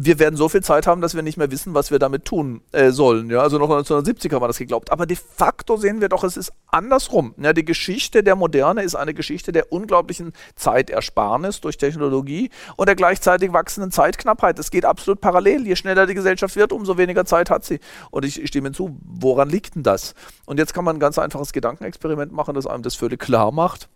[0.00, 2.60] wir werden so viel Zeit haben, dass wir nicht mehr wissen, was wir damit tun
[2.70, 3.30] äh, sollen.
[3.30, 4.92] Ja, also noch 1970 haben wir das geglaubt.
[4.92, 7.34] Aber de facto sehen wir doch, es ist andersrum.
[7.36, 12.94] Ja, die Geschichte der Moderne ist eine Geschichte der unglaublichen Zeitersparnis durch Technologie und der
[12.94, 14.56] gleichzeitig wachsenden Zeitknappheit.
[14.60, 15.66] Es geht absolut parallel.
[15.66, 17.80] Je schneller die Gesellschaft wird, umso weniger Zeit hat sie.
[18.12, 20.14] Und ich, ich stimme hinzu, woran liegt denn das?
[20.46, 23.88] Und jetzt kann man ein ganz einfaches Gedankenexperiment machen, das einem das völlig klar macht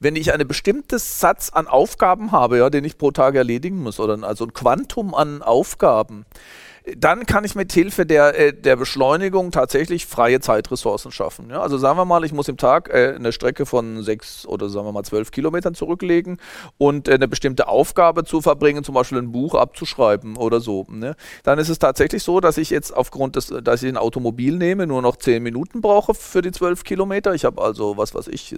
[0.00, 4.00] wenn ich einen bestimmten Satz an Aufgaben habe, ja, den ich pro Tag erledigen muss,
[4.00, 6.24] oder also ein Quantum an Aufgaben,
[6.96, 11.50] dann kann ich mit Hilfe der, äh, der Beschleunigung tatsächlich freie Zeitressourcen schaffen.
[11.50, 11.60] Ja?
[11.60, 14.86] Also sagen wir mal, ich muss im Tag äh, eine Strecke von sechs oder sagen
[14.86, 16.38] wir mal zwölf Kilometern zurücklegen
[16.78, 20.84] und äh, eine bestimmte Aufgabe zu verbringen, zum Beispiel ein Buch abzuschreiben oder so.
[20.88, 21.14] Ne?
[21.44, 24.86] Dann ist es tatsächlich so, dass ich jetzt aufgrund des, dass ich ein Automobil nehme,
[24.88, 27.34] nur noch zehn Minuten brauche für die zwölf Kilometer.
[27.34, 28.56] Ich habe also, was weiß ich,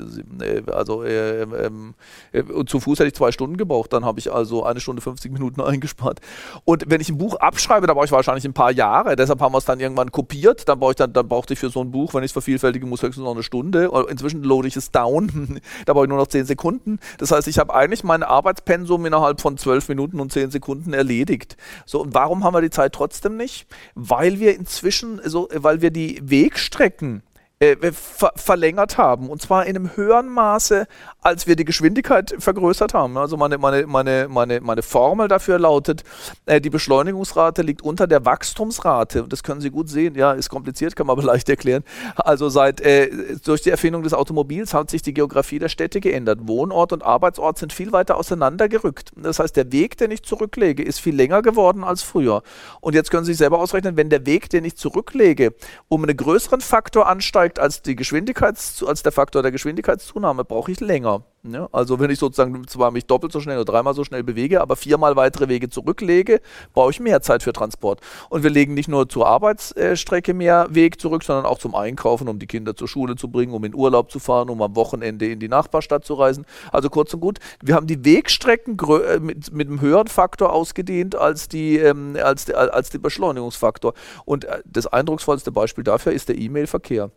[0.73, 1.95] also äh, ähm,
[2.33, 5.31] äh, zu Fuß hätte ich zwei Stunden gebraucht, dann habe ich also eine Stunde 50
[5.31, 6.21] Minuten eingespart.
[6.65, 9.17] Und wenn ich ein Buch abschreibe, da brauche ich wahrscheinlich ein paar Jahre.
[9.17, 10.69] Deshalb haben wir es dann irgendwann kopiert.
[10.69, 12.89] Dann, brauche ich dann, dann brauchte ich für so ein Buch, wenn ich es vervielfältigen
[12.89, 13.91] muss, höchstens noch eine Stunde.
[14.09, 15.61] Inzwischen loade ich es down.
[15.87, 16.99] da brauche ich nur noch 10 Sekunden.
[17.19, 21.57] Das heißt, ich habe eigentlich mein Arbeitspensum innerhalb von 12 Minuten und 10 Sekunden erledigt.
[21.87, 23.67] So, und warum haben wir die Zeit trotzdem nicht?
[23.95, 27.23] Weil wir inzwischen, so, weil wir die Wegstrecken
[27.73, 29.29] äh, ver verlängert haben.
[29.29, 30.87] Und zwar in einem höheren Maße,
[31.21, 33.17] als wir die Geschwindigkeit vergrößert haben.
[33.17, 36.05] Also meine, meine, meine, meine, meine Formel dafür lautet,
[36.47, 39.23] äh, die Beschleunigungsrate liegt unter der Wachstumsrate.
[39.23, 40.15] Und das können Sie gut sehen.
[40.15, 41.85] Ja, ist kompliziert, kann man aber leicht erklären.
[42.17, 46.41] Also seit äh, durch die Erfindung des Automobils hat sich die Geografie der Städte geändert.
[46.43, 49.13] Wohnort und Arbeitsort sind viel weiter auseinandergerückt.
[49.17, 52.43] Das heißt, der Weg, den ich zurücklege, ist viel länger geworden als früher.
[52.81, 55.55] Und jetzt können Sie sich selber ausrechnen, wenn der Weg, den ich zurücklege,
[55.89, 60.73] um einen größeren Faktor ansteigt, steigt als, die Geschwindigkeits, als der Faktor der Geschwindigkeitszunahme, brauche
[60.73, 61.23] ich länger.
[61.47, 64.63] Ja, also wenn ich sozusagen zwar mich doppelt so schnell oder dreimal so schnell bewege,
[64.63, 66.41] aber viermal weitere Wege zurücklege,
[66.73, 68.01] brauche ich mehr Zeit für Transport.
[68.31, 72.39] Und wir legen nicht nur zur Arbeitsstrecke mehr Weg zurück, sondern auch zum Einkaufen, um
[72.39, 75.39] die Kinder zur Schule zu bringen, um in Urlaub zu fahren, um am Wochenende in
[75.39, 76.47] die Nachbarstadt zu reisen.
[76.73, 81.15] Also kurz und gut, wir haben die Wegstrecken äh, mit, mit einem höheren Faktor ausgedehnt
[81.15, 83.93] als die, ähm, als, die, als der Beschleunigungsfaktor.
[84.25, 87.11] Und äh, das eindrucksvollste Beispiel dafür ist der E-Mail-Verkehr.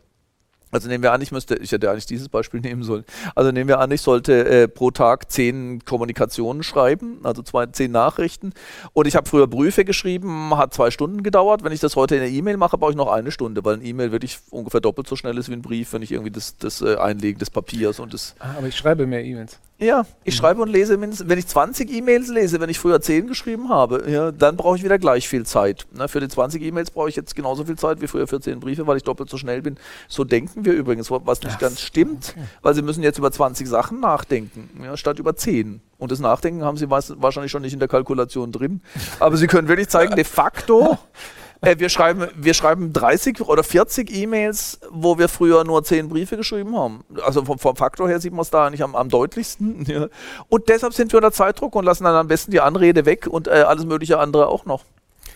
[0.70, 3.04] Also nehmen wir an, ich müsste, ich hätte eigentlich dieses Beispiel nehmen sollen.
[3.34, 7.90] Also nehmen wir an, ich sollte äh, pro Tag zehn Kommunikationen schreiben, also zwei, zehn
[7.90, 8.52] Nachrichten.
[8.92, 11.64] Und ich habe früher Briefe geschrieben, hat zwei Stunden gedauert.
[11.64, 13.84] Wenn ich das heute in der E-Mail mache, brauche ich noch eine Stunde, weil ein
[13.84, 16.82] E-Mail wirklich ungefähr doppelt so schnell ist wie ein Brief, wenn ich irgendwie das, das
[16.82, 18.34] äh, Einlegen des Papiers und das.
[18.38, 19.58] Ah, aber ich schreibe mehr E-Mails.
[19.80, 20.38] Ja, ich mhm.
[20.38, 24.10] schreibe und lese mindestens, wenn ich 20 E-Mails lese, wenn ich früher 10 geschrieben habe,
[24.10, 25.86] ja, dann brauche ich wieder gleich viel Zeit.
[25.92, 28.58] Na, für die 20 E-Mails brauche ich jetzt genauso viel Zeit wie früher für 10
[28.58, 29.76] Briefe, weil ich doppelt so schnell bin.
[30.08, 32.46] So denken wir übrigens, was nicht das ganz stimmt, okay.
[32.62, 35.80] weil sie müssen jetzt über 20 Sachen nachdenken, ja, statt über 10.
[35.96, 38.80] Und das Nachdenken haben sie wahrscheinlich schon nicht in der Kalkulation drin.
[39.20, 40.98] Aber sie können wirklich zeigen, de facto
[41.60, 46.36] Äh, wir, schreiben, wir schreiben 30 oder 40 E-Mails, wo wir früher nur 10 Briefe
[46.36, 47.04] geschrieben haben.
[47.22, 49.68] Also vom, vom Faktor her sieht man es da eigentlich am, am deutlichsten.
[49.88, 50.08] Ja.
[50.48, 53.48] Und deshalb sind wir unter Zeitdruck und lassen dann am besten die Anrede weg und
[53.48, 54.84] äh, alles mögliche andere auch noch.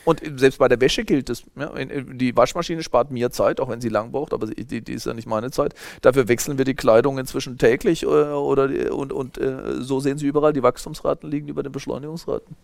[0.05, 1.45] Und selbst bei der Wäsche gilt es.
[1.57, 5.07] Ja, die Waschmaschine spart mir Zeit, auch wenn sie lang braucht, aber die, die ist
[5.07, 5.75] ja nicht meine Zeit.
[6.03, 10.27] Dafür wechseln wir die Kleidung inzwischen täglich äh, oder, und, und äh, so sehen Sie
[10.27, 12.57] überall, die Wachstumsraten liegen über den Beschleunigungsraten.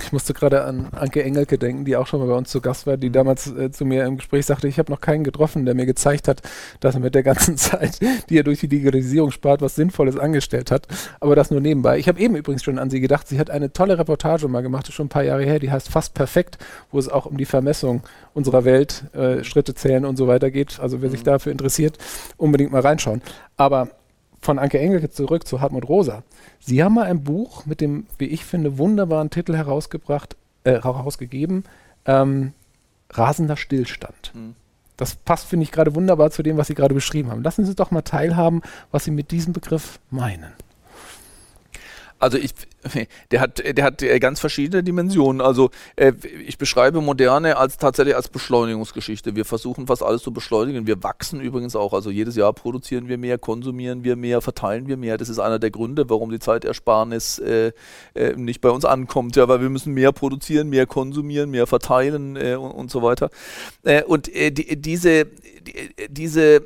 [0.00, 2.86] Ich musste gerade an Anke Engelke denken, die auch schon mal bei uns zu Gast
[2.86, 5.74] war, die damals äh, zu mir im Gespräch sagte, ich habe noch keinen getroffen, der
[5.74, 6.40] mir gezeigt hat,
[6.80, 10.70] dass er mit der ganzen Zeit, die er durch die Digitalisierung spart, was Sinnvolles angestellt
[10.70, 10.86] hat.
[11.20, 11.98] Aber das nur nebenbei.
[11.98, 14.90] Ich habe eben übrigens schon an sie gedacht, sie hat eine tolle Reportage mal gemacht,
[14.92, 16.58] schon ein paar Jahre her, die heißt Fast Perfekt,
[16.90, 20.80] wo es auch um die Vermessung unserer Welt, äh, Schritte zählen und so weiter geht.
[20.80, 21.12] Also wer mhm.
[21.12, 21.98] sich dafür interessiert,
[22.38, 23.20] unbedingt mal reinschauen.
[23.58, 23.90] Aber
[24.42, 26.24] von Anke Engelke zurück zu Hartmut Rosa.
[26.60, 31.64] Sie haben mal ein Buch mit dem, wie ich finde, wunderbaren Titel herausgebracht, äh, herausgegeben,
[32.04, 32.52] ähm,
[33.10, 34.32] Rasender Stillstand.
[34.34, 34.54] Mhm.
[34.96, 37.42] Das passt, finde ich, gerade wunderbar zu dem, was Sie gerade beschrieben haben.
[37.42, 40.52] Lassen Sie doch mal teilhaben, was Sie mit diesem Begriff meinen.
[42.22, 42.52] Also ich,
[43.32, 45.40] der hat, der hat äh, ganz verschiedene Dimensionen.
[45.40, 46.12] Also äh,
[46.46, 49.34] ich beschreibe Moderne als tatsächlich als Beschleunigungsgeschichte.
[49.34, 50.86] Wir versuchen fast alles zu beschleunigen.
[50.86, 51.92] Wir wachsen übrigens auch.
[51.92, 55.18] Also jedes Jahr produzieren wir mehr, konsumieren wir mehr, verteilen wir mehr.
[55.18, 57.72] Das ist einer der Gründe, warum die Zeitersparnis äh,
[58.14, 59.34] äh, nicht bei uns ankommt.
[59.34, 63.30] Ja, weil wir müssen mehr produzieren, mehr konsumieren, mehr verteilen äh, und, und, so weiter.
[63.82, 66.62] Äh, und die, diese, die, diese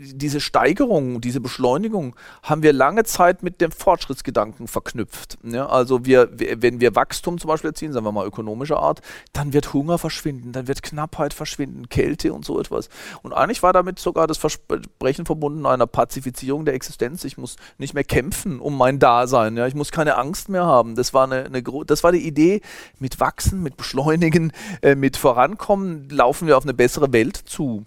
[0.00, 5.38] diese Steigerung, diese Beschleunigung haben wir lange Zeit mit dem Fortschrittsgedanken verknüpft.
[5.42, 9.00] Ja, also wir, wenn wir Wachstum zum Beispiel erzielen, sagen wir mal ökonomischer Art,
[9.32, 12.88] dann wird Hunger verschwinden, dann wird Knappheit verschwinden, Kälte und so etwas.
[13.22, 17.24] Und eigentlich war damit sogar das Versprechen verbunden einer Pazifizierung der Existenz.
[17.24, 19.56] Ich muss nicht mehr kämpfen um mein Dasein.
[19.56, 20.94] Ja, ich muss keine Angst mehr haben.
[20.94, 22.60] Das war eine, eine das war die Idee.
[22.98, 24.52] Mit Wachsen, mit Beschleunigen,
[24.82, 27.84] äh, mit Vorankommen laufen wir auf eine bessere Welt zu.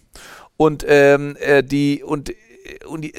[0.57, 2.33] Und ähm, äh, die und
[2.87, 3.13] und die,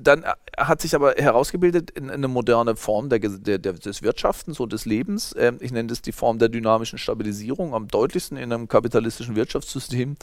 [0.00, 0.24] dann
[0.56, 4.84] hat sich aber herausgebildet in, in eine moderne Form der, der, des Wirtschaftens und des
[4.84, 5.34] Lebens.
[5.38, 10.16] Ähm, ich nenne das die Form der dynamischen Stabilisierung, am deutlichsten in einem kapitalistischen Wirtschaftssystem,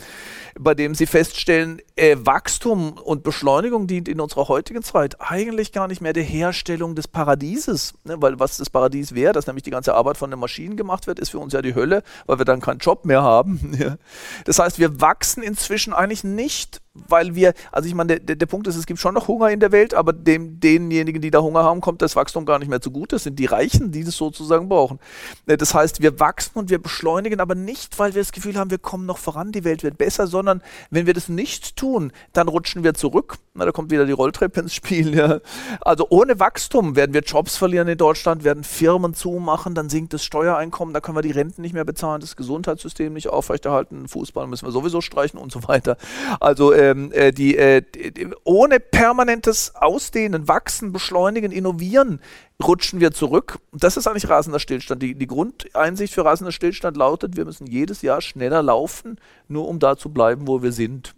[0.59, 5.87] bei dem sie feststellen, äh, Wachstum und Beschleunigung dient in unserer heutigen Zeit eigentlich gar
[5.87, 8.21] nicht mehr der Herstellung des Paradieses, ne?
[8.21, 11.19] weil was das Paradies wäre, dass nämlich die ganze Arbeit von den Maschinen gemacht wird,
[11.19, 13.77] ist für uns ja die Hölle, weil wir dann keinen Job mehr haben.
[14.45, 18.67] das heißt, wir wachsen inzwischen eigentlich nicht weil wir, also ich meine, der, der, Punkt
[18.67, 21.63] ist, es gibt schon noch Hunger in der Welt, aber dem, denjenigen, die da Hunger
[21.63, 23.15] haben, kommt das Wachstum gar nicht mehr zugute.
[23.15, 24.99] Das sind die Reichen, die das sozusagen brauchen.
[25.45, 28.71] Äh, das heißt, wir wachsen und wir beschleunigen, aber nicht, weil wir das Gefühl haben,
[28.71, 32.49] wir kommen noch voran, die Welt wird besser, sondern wenn wir das nicht tun, dann
[32.49, 33.37] rutschen wir zurück.
[33.53, 35.15] Na, da kommt wieder die Rolltreppe ins Spiel.
[35.15, 35.39] Ja.
[35.81, 40.23] Also ohne Wachstum werden wir Jobs verlieren in Deutschland, werden Firmen zumachen, dann sinkt das
[40.23, 44.65] Steuereinkommen, da können wir die Renten nicht mehr bezahlen, das Gesundheitssystem nicht aufrechterhalten, Fußball müssen
[44.65, 45.97] wir sowieso streichen und so weiter.
[46.39, 52.19] Also ähm, äh, die, äh, die, ohne permanentes Ausdehnen, Wachsen, Beschleunigen, Innovieren
[52.63, 53.59] rutschen wir zurück.
[53.71, 55.01] Das ist eigentlich rasender Stillstand.
[55.01, 59.17] Die, die Grundeinsicht für rasender Stillstand lautet, wir müssen jedes Jahr schneller laufen,
[59.47, 61.15] nur um da zu bleiben, wo wir sind.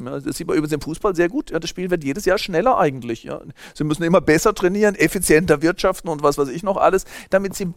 [0.00, 1.50] Ja, das sieht man übrigens im Fußball sehr gut.
[1.50, 3.24] Ja, das Spiel wird jedes Jahr schneller eigentlich.
[3.24, 3.40] Ja.
[3.74, 7.72] Sie müssen immer besser trainieren, effizienter wirtschaften und was weiß ich noch alles, damit sie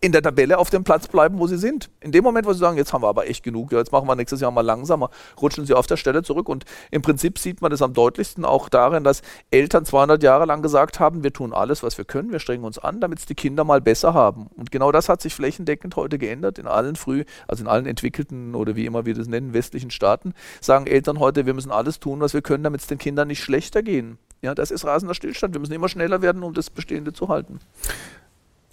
[0.00, 1.90] in der Tabelle auf dem Platz bleiben, wo sie sind.
[2.00, 4.14] In dem Moment, wo sie sagen, jetzt haben wir aber echt genug, jetzt machen wir
[4.14, 6.48] nächstes Jahr mal langsamer, rutschen sie auf der Stelle zurück.
[6.48, 10.62] Und im Prinzip sieht man das am deutlichsten auch darin, dass Eltern 200 Jahre lang
[10.62, 13.34] gesagt haben, wir tun alles, was wir können, wir strengen uns an, damit es die
[13.34, 14.48] Kinder mal besser haben.
[14.56, 18.54] Und genau das hat sich flächendeckend heute geändert in allen früh, also in allen entwickelten
[18.54, 22.20] oder wie immer wir das nennen, westlichen Staaten, sagen Eltern heute, wir müssen alles tun,
[22.20, 24.18] was wir können, damit es den Kindern nicht schlechter gehen.
[24.40, 25.54] Ja, das ist rasender Stillstand.
[25.54, 27.58] Wir müssen immer schneller werden, um das Bestehende zu halten.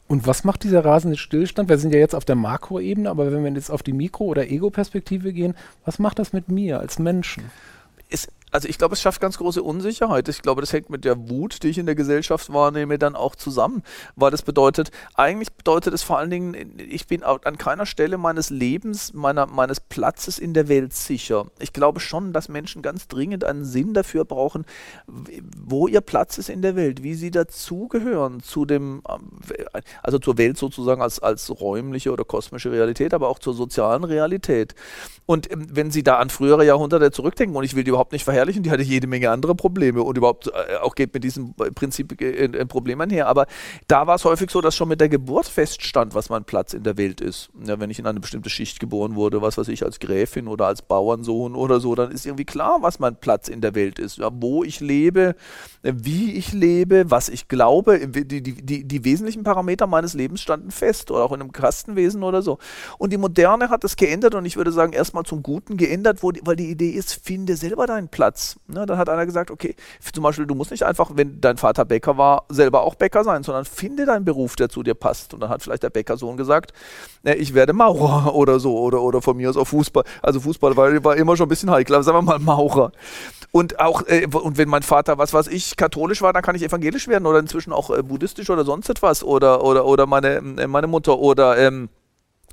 [0.07, 1.67] Und was macht dieser rasende Stillstand?
[1.67, 4.49] Wir sind ja jetzt auf der Makroebene, aber wenn wir jetzt auf die Mikro- oder
[4.49, 7.43] Ego-Perspektive gehen, was macht das mit mir als Menschen?
[8.55, 10.29] Also ich glaube, es schafft ganz große Unsicherheit.
[10.29, 13.35] Ich glaube, das hängt mit der Wut, die ich in der Gesellschaft wahrnehme, dann auch
[13.35, 13.83] zusammen.
[14.15, 18.51] Weil das bedeutet, eigentlich bedeutet es vor allen Dingen, ich bin an keiner Stelle meines
[18.51, 21.47] Lebens, meiner, meines Platzes in der Welt sicher.
[21.59, 24.63] Ich glaube schon, dass Menschen ganz dringend einen Sinn dafür brauchen,
[25.05, 29.03] wo ihr Platz ist in der Welt, wie sie dazugehören zu dem,
[30.01, 34.75] also zur Welt sozusagen als, als räumliche oder kosmische Realität, aber auch zur sozialen Realität.
[35.25, 38.23] Und ähm, wenn Sie da an frühere Jahrhunderte zurückdenken, und ich will die überhaupt nicht
[38.23, 42.19] verherrlichen, die hatte jede Menge andere Probleme und überhaupt äh, auch geht mit diesem Prinzip
[42.21, 43.27] äh, ein Problem einher.
[43.27, 43.47] Aber
[43.87, 46.83] da war es häufig so, dass schon mit der Geburt feststand, was mein Platz in
[46.83, 47.49] der Welt ist.
[47.65, 50.67] Ja, wenn ich in eine bestimmte Schicht geboren wurde, was weiß ich, als Gräfin oder
[50.67, 54.17] als Bauernsohn oder so, dann ist irgendwie klar, was mein Platz in der Welt ist.
[54.17, 55.35] Ja, wo ich lebe,
[55.83, 60.71] wie ich lebe, was ich glaube, die, die, die, die wesentlichen Parameter meines Lebens standen
[60.71, 62.57] fest oder auch in einem Kastenwesen oder so.
[62.97, 66.41] Und die Moderne hat das geändert und ich würde sagen, erstmal zum Guten geändert, die,
[66.43, 68.34] weil die Idee ist, finde selber deinen Platz.
[68.67, 69.75] Ne, dann hat einer gesagt, okay,
[70.13, 73.43] zum Beispiel, du musst nicht einfach, wenn dein Vater Bäcker war, selber auch Bäcker sein,
[73.43, 75.33] sondern finde deinen Beruf, der zu dir passt.
[75.33, 76.73] Und dann hat vielleicht der Bäckersohn gesagt,
[77.23, 80.03] ne, ich werde Maurer oder so oder, oder von mir aus auch Fußball.
[80.21, 82.91] Also Fußball war, war immer schon ein bisschen heikel, aber sagen wir mal Maurer.
[83.51, 86.63] Und auch, äh, und wenn mein Vater, was weiß ich, katholisch war, dann kann ich
[86.63, 90.67] evangelisch werden oder inzwischen auch äh, buddhistisch oder sonst etwas oder, oder, oder meine, äh,
[90.67, 91.89] meine Mutter oder, ähm,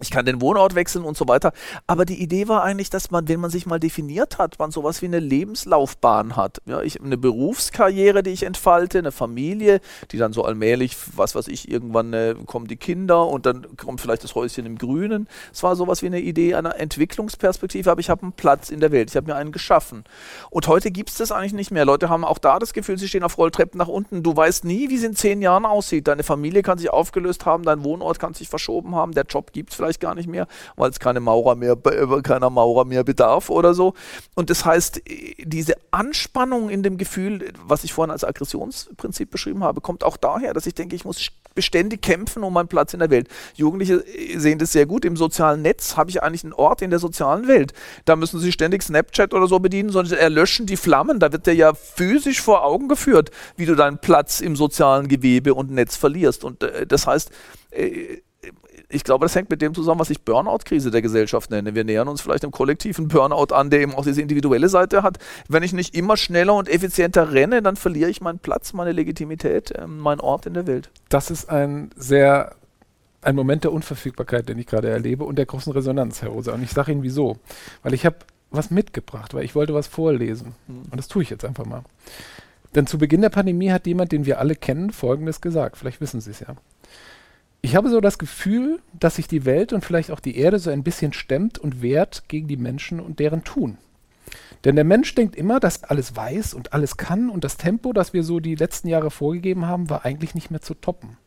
[0.03, 1.53] ich kann den Wohnort wechseln und so weiter.
[1.87, 5.01] Aber die Idee war eigentlich, dass man, wenn man sich mal definiert hat, man sowas
[5.01, 6.59] wie eine Lebenslaufbahn hat.
[6.67, 9.81] Ja, ich, eine Berufskarriere, die ich entfalte, eine Familie,
[10.11, 14.01] die dann so allmählich, was weiß ich, irgendwann äh, kommen die Kinder und dann kommt
[14.01, 15.29] vielleicht das Häuschen im Grünen.
[15.53, 18.93] Es war sowas wie eine Idee einer Entwicklungsperspektive, aber ich habe einen Platz in der
[18.93, 20.05] Welt, ich habe mir einen geschaffen.
[20.51, 21.85] Und heute gibt es das eigentlich nicht mehr.
[21.85, 24.23] Leute haben auch da das Gefühl, sie stehen auf Rolltreppen nach unten.
[24.23, 26.09] Du weißt nie, wie es in zehn Jahren aussieht.
[26.09, 29.71] Deine Familie kann sich aufgelöst haben, dein Wohnort kann sich verschoben haben, der Job gibt
[29.71, 31.77] es vielleicht gar nicht mehr, weil es keine Maurer mehr,
[32.23, 33.95] keiner Maurer mehr bedarf oder so.
[34.35, 35.03] Und das heißt,
[35.39, 40.55] diese Anspannung in dem Gefühl, was ich vorhin als Aggressionsprinzip beschrieben habe, kommt auch daher,
[40.55, 41.21] dass ich denke, ich muss
[41.55, 43.29] beständig kämpfen um meinen Platz in der Welt.
[43.55, 44.05] Jugendliche
[44.37, 45.05] sehen das sehr gut.
[45.05, 47.73] Im sozialen Netz habe ich eigentlich einen Ort in der sozialen Welt.
[48.05, 51.19] Da müssen sie ständig Snapchat oder so bedienen, sondern erlöschen die Flammen.
[51.19, 55.55] Da wird dir ja physisch vor Augen geführt, wie du deinen Platz im sozialen Gewebe
[55.55, 56.45] und Netz verlierst.
[56.45, 57.31] Und äh, das heißt,
[57.71, 58.19] äh,
[58.93, 61.75] ich glaube, das hängt mit dem zusammen, was ich Burnout-Krise der Gesellschaft nenne.
[61.75, 65.19] Wir nähern uns vielleicht einem kollektiven Burnout an, der eben auch diese individuelle Seite hat.
[65.49, 69.73] Wenn ich nicht immer schneller und effizienter renne, dann verliere ich meinen Platz, meine Legitimität,
[69.73, 70.91] äh, meinen Ort in der Welt.
[71.09, 72.55] Das ist ein sehr
[73.23, 76.53] ein Moment der Unverfügbarkeit, den ich gerade erlebe und der großen Resonanz, Herr Rosa.
[76.53, 77.39] Und ich sage Ihnen wieso.
[77.83, 78.17] Weil ich habe
[78.51, 80.55] was mitgebracht, weil ich wollte was vorlesen.
[80.67, 80.83] Mhm.
[80.91, 81.83] Und das tue ich jetzt einfach mal.
[82.75, 85.77] Denn zu Beginn der Pandemie hat jemand, den wir alle kennen, Folgendes gesagt.
[85.77, 86.57] Vielleicht wissen Sie es ja.
[87.65, 90.71] Ich habe so das Gefühl, dass sich die Welt und vielleicht auch die Erde so
[90.71, 93.79] ein bisschen stemmt und wehrt gegen die Menschen und deren Tun.
[94.65, 98.13] Denn der Mensch denkt immer, dass alles weiß und alles kann und das Tempo, das
[98.13, 101.19] wir so die letzten Jahre vorgegeben haben, war eigentlich nicht mehr zu toppen.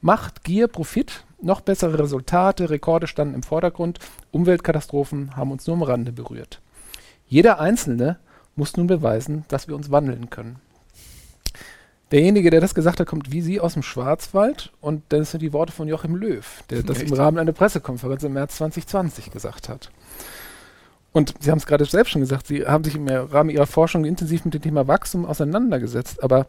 [0.00, 4.00] Macht, Gier, Profit, noch bessere Resultate, Rekorde standen im Vordergrund,
[4.32, 6.60] Umweltkatastrophen haben uns nur am Rande berührt.
[7.28, 8.18] Jeder Einzelne
[8.56, 10.56] muss nun beweisen, dass wir uns wandeln können.
[12.14, 15.52] Derjenige, der das gesagt hat, kommt wie Sie aus dem Schwarzwald und das sind die
[15.52, 17.10] Worte von Joachim Löw, der das Echt?
[17.10, 19.90] im Rahmen einer Pressekonferenz im März 2020 gesagt hat.
[21.10, 24.04] Und Sie haben es gerade selbst schon gesagt, Sie haben sich im Rahmen Ihrer Forschung
[24.04, 26.22] intensiv mit dem Thema Wachstum auseinandergesetzt.
[26.22, 26.46] Aber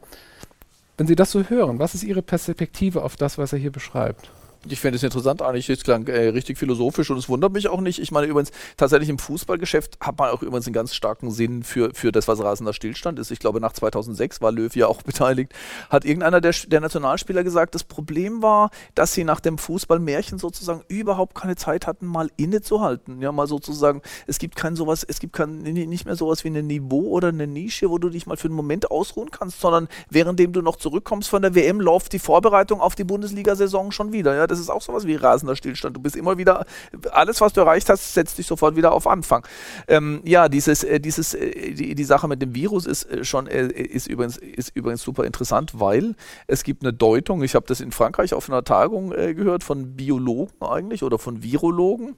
[0.98, 4.30] wenn Sie das so hören, was ist Ihre Perspektive auf das, was er hier beschreibt?
[4.68, 7.82] Ich finde es interessant, eigentlich es klang äh, richtig philosophisch und es wundert mich auch
[7.82, 8.00] nicht.
[8.00, 11.92] Ich meine übrigens, tatsächlich im Fußballgeschäft hat man auch übrigens einen ganz starken Sinn für,
[11.94, 13.30] für das, was rasender Stillstand ist.
[13.30, 15.54] Ich glaube, nach 2006 war Löw ja auch beteiligt.
[15.90, 20.82] Hat irgendeiner der, der Nationalspieler gesagt, das Problem war, dass sie nach dem Fußballmärchen sozusagen
[20.88, 23.22] überhaupt keine Zeit hatten, mal innezuhalten.
[23.22, 26.66] Ja, mal sozusagen, es gibt kein sowas, es gibt kein, nicht mehr sowas wie ein
[26.66, 30.54] Niveau oder eine Nische, wo du dich mal für einen Moment ausruhen kannst, sondern währenddem
[30.54, 34.36] du noch zurückkommst von der WM, läuft die Vorbereitung auf die Bundesliga-Saison schon wieder.
[34.36, 35.96] Ja, das ist auch sowas wie rasender Stillstand.
[35.96, 36.66] Du bist immer wieder,
[37.12, 39.46] alles, was du erreicht hast, setzt dich sofort wieder auf Anfang.
[39.88, 43.48] Ähm, ja, dieses, äh, dieses, äh, die, die Sache mit dem Virus ist äh, schon,
[43.48, 46.16] äh, ist, übrigens, ist übrigens super interessant, weil
[46.48, 49.96] es gibt eine Deutung, ich habe das in Frankreich auf einer Tagung äh, gehört, von
[49.96, 52.16] Biologen eigentlich oder von Virologen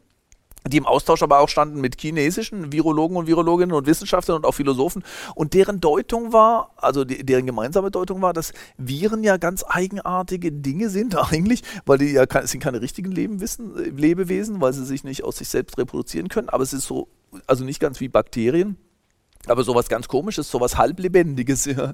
[0.70, 4.54] die im Austausch aber auch standen mit chinesischen Virologen und Virologinnen und Wissenschaftlern und auch
[4.54, 5.04] Philosophen.
[5.36, 10.52] Und deren Deutung war, also die, deren gemeinsame Deutung war, dass Viren ja ganz eigenartige
[10.52, 15.04] Dinge sind eigentlich, weil die ja keine, sind keine richtigen Lebewesen, Lebewesen, weil sie sich
[15.04, 16.50] nicht aus sich selbst reproduzieren können.
[16.50, 17.08] Aber es ist so,
[17.46, 18.78] also nicht ganz wie Bakterien
[19.46, 21.68] aber sowas ganz komisches, sowas halblebendiges.
[21.78, 21.94] Ja.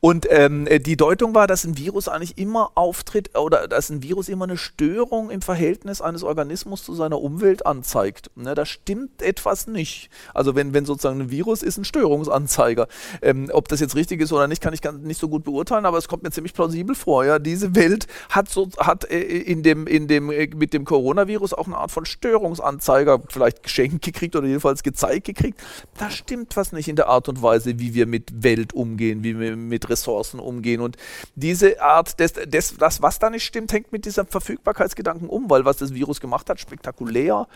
[0.00, 4.28] Und ähm, die Deutung war, dass ein Virus eigentlich immer auftritt oder dass ein Virus
[4.28, 8.30] immer eine Störung im Verhältnis eines Organismus zu seiner Umwelt anzeigt.
[8.34, 10.10] Ne, da stimmt etwas nicht.
[10.34, 12.88] Also wenn, wenn sozusagen ein Virus ist ein Störungsanzeiger.
[13.20, 15.98] Ähm, ob das jetzt richtig ist oder nicht, kann ich nicht so gut beurteilen, aber
[15.98, 17.24] es kommt mir ziemlich plausibel vor.
[17.24, 17.38] Ja.
[17.38, 21.66] Diese Welt hat, so, hat äh, in dem, in dem, äh, mit dem Coronavirus auch
[21.66, 25.60] eine Art von Störungsanzeiger vielleicht geschenkt gekriegt oder jedenfalls gezeigt gekriegt.
[25.98, 29.22] Da stimmt was nicht nicht in der Art und Weise, wie wir mit Welt umgehen,
[29.22, 30.80] wie wir mit Ressourcen umgehen.
[30.80, 30.96] Und
[31.36, 35.64] diese Art, des, des, das, was da nicht stimmt, hängt mit diesem Verfügbarkeitsgedanken um, weil
[35.64, 37.46] was das Virus gemacht hat, spektakulär,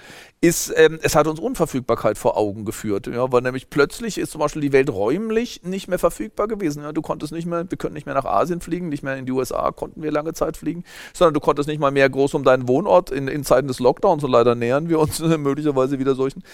[0.41, 3.09] ist, ähm, es hat uns Unverfügbarkeit vor Augen geführt.
[3.09, 6.85] Ja, weil nämlich plötzlich ist zum Beispiel die Welt räumlich nicht mehr verfügbar gewesen.
[6.85, 9.27] Ja, du konntest nicht mehr, wir können nicht mehr nach Asien fliegen, nicht mehr in
[9.27, 12.45] die USA konnten wir lange Zeit fliegen, sondern du konntest nicht mal mehr groß um
[12.45, 16.45] deinen Wohnort in, in Zeiten des Lockdowns und leider nähern wir uns möglicherweise wieder solchen.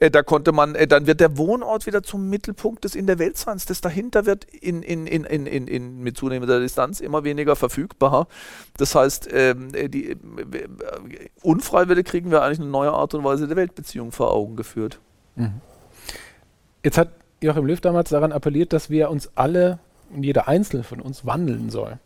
[0.00, 3.18] Äh, da konnte man, äh, dann wird der Wohnort wieder zum Mittelpunkt des in der
[3.18, 3.66] Weltseins.
[3.66, 8.28] Das dahinter wird in, in, in, in, in, in, mit zunehmender Distanz immer weniger verfügbar.
[8.76, 10.18] Das heißt, ähm, die, äh,
[11.42, 15.00] unfreiwillig kriegen wir eigentlich eine neue Art und Weise der Weltbeziehung vor Augen geführt.
[15.34, 15.60] Mhm.
[16.82, 17.10] Jetzt hat
[17.42, 19.78] Joachim Löw damals daran appelliert, dass wir uns alle
[20.14, 21.98] jeder Einzelne von uns wandeln soll.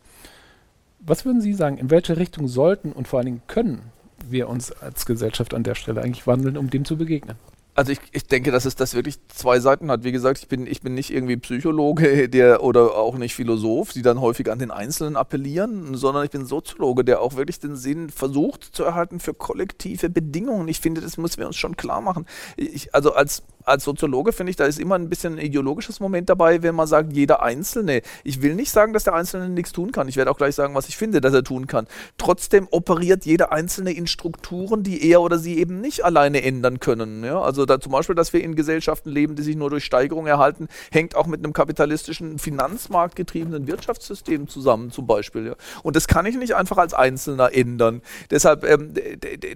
[1.01, 3.83] Was würden Sie sagen, in welche Richtung sollten und vor allen Dingen können
[4.29, 7.37] wir uns als Gesellschaft an der Stelle eigentlich wandeln, um dem zu begegnen?
[7.75, 10.03] Also ich, ich denke, dass es das wirklich zwei Seiten hat.
[10.05, 14.03] Wie gesagt, ich bin, ich bin nicht irgendwie Psychologe der, oder auch nicht Philosoph, die
[14.03, 18.11] dann häufig an den Einzelnen appellieren, sondern ich bin Soziologe, der auch wirklich den Sinn
[18.11, 20.69] versucht zu erhalten für kollektive Bedingungen.
[20.69, 22.27] Ich finde, das müssen wir uns schon klar machen.
[22.57, 26.29] Ich, also als als Soziologe finde ich, da ist immer ein bisschen ein ideologisches Moment
[26.29, 28.03] dabei, wenn man sagt, jeder Einzelne.
[28.25, 30.09] Ich will nicht sagen, dass der Einzelne nichts tun kann.
[30.09, 31.87] Ich werde auch gleich sagen, was ich finde, dass er tun kann.
[32.19, 37.25] Trotzdem operiert jeder Einzelne in Strukturen, die er oder sie eben nicht alleine ändern können.
[37.25, 37.41] Ja?
[37.41, 40.69] Also da zum Beispiel, dass wir in Gesellschaften leben, die sich nur durch Steigerung erhalten,
[40.91, 45.47] hängt auch mit einem kapitalistischen, finanzmarktgetriebenen Wirtschaftssystem zusammen, zum Beispiel.
[45.47, 45.55] Ja?
[45.83, 48.03] Und das kann ich nicht einfach als Einzelner ändern.
[48.31, 48.95] Deshalb, ähm,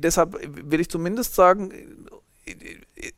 [0.02, 1.72] deshalb will ich zumindest sagen,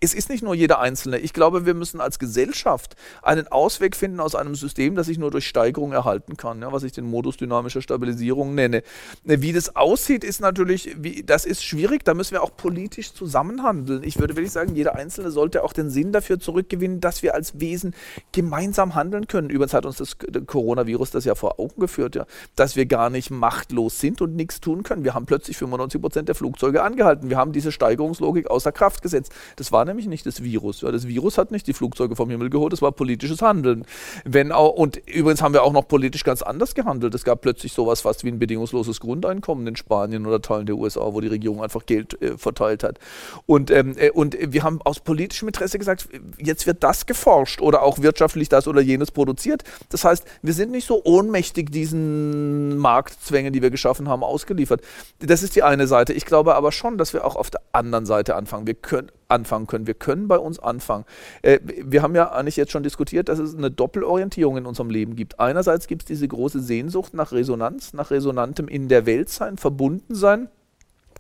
[0.01, 1.19] es ist nicht nur jeder Einzelne.
[1.19, 5.31] Ich glaube, wir müssen als Gesellschaft einen Ausweg finden aus einem System, das sich nur
[5.31, 8.83] durch Steigerung erhalten kann, ja, was ich den Modus dynamischer Stabilisierung nenne.
[9.25, 14.03] Wie das aussieht, ist natürlich, wie, das ist schwierig, da müssen wir auch politisch zusammenhandeln.
[14.05, 17.59] Ich würde wirklich sagen, jeder Einzelne sollte auch den Sinn dafür zurückgewinnen, dass wir als
[17.61, 17.95] Wesen
[18.33, 19.51] gemeinsam handeln können.
[19.51, 20.17] Übrigens hat uns das
[20.47, 24.61] Coronavirus das ja vor Augen geführt, ja, dass wir gar nicht machtlos sind und nichts
[24.61, 25.05] tun können.
[25.05, 27.29] Wir haben plötzlich 95 Prozent der Flugzeuge angehalten.
[27.29, 29.16] Wir haben diese Steigerungslogik außer Kraft gesetzt.
[29.57, 30.81] Das war war nämlich nicht das Virus.
[30.81, 33.85] Ja, das Virus hat nicht die Flugzeuge vom Himmel geholt, das war politisches Handeln.
[34.25, 37.15] Wenn auch, und übrigens haben wir auch noch politisch ganz anders gehandelt.
[37.15, 41.13] Es gab plötzlich sowas fast wie ein bedingungsloses Grundeinkommen in Spanien oder Teilen der USA,
[41.13, 42.99] wo die Regierung einfach Geld äh, verteilt hat.
[43.45, 46.09] Und, ähm, äh, und wir haben aus politischem Interesse gesagt,
[46.39, 49.63] jetzt wird das geforscht oder auch wirtschaftlich das oder jenes produziert.
[49.91, 54.81] Das heißt, wir sind nicht so ohnmächtig diesen Marktzwängen, die wir geschaffen haben, ausgeliefert.
[55.19, 56.15] Das ist die eine Seite.
[56.15, 58.67] Ich glaube aber schon, dass wir auch auf der anderen Seite anfangen.
[58.67, 59.87] Wir können anfangen können.
[59.87, 61.05] Wir können bei uns anfangen.
[61.43, 65.17] Äh, wir haben ja eigentlich jetzt schon diskutiert, dass es eine Doppelorientierung in unserem Leben
[65.17, 65.41] gibt.
[65.41, 70.15] Einerseits gibt es diese große Sehnsucht nach Resonanz, nach Resonantem in der Welt sein, verbunden
[70.15, 70.49] sein.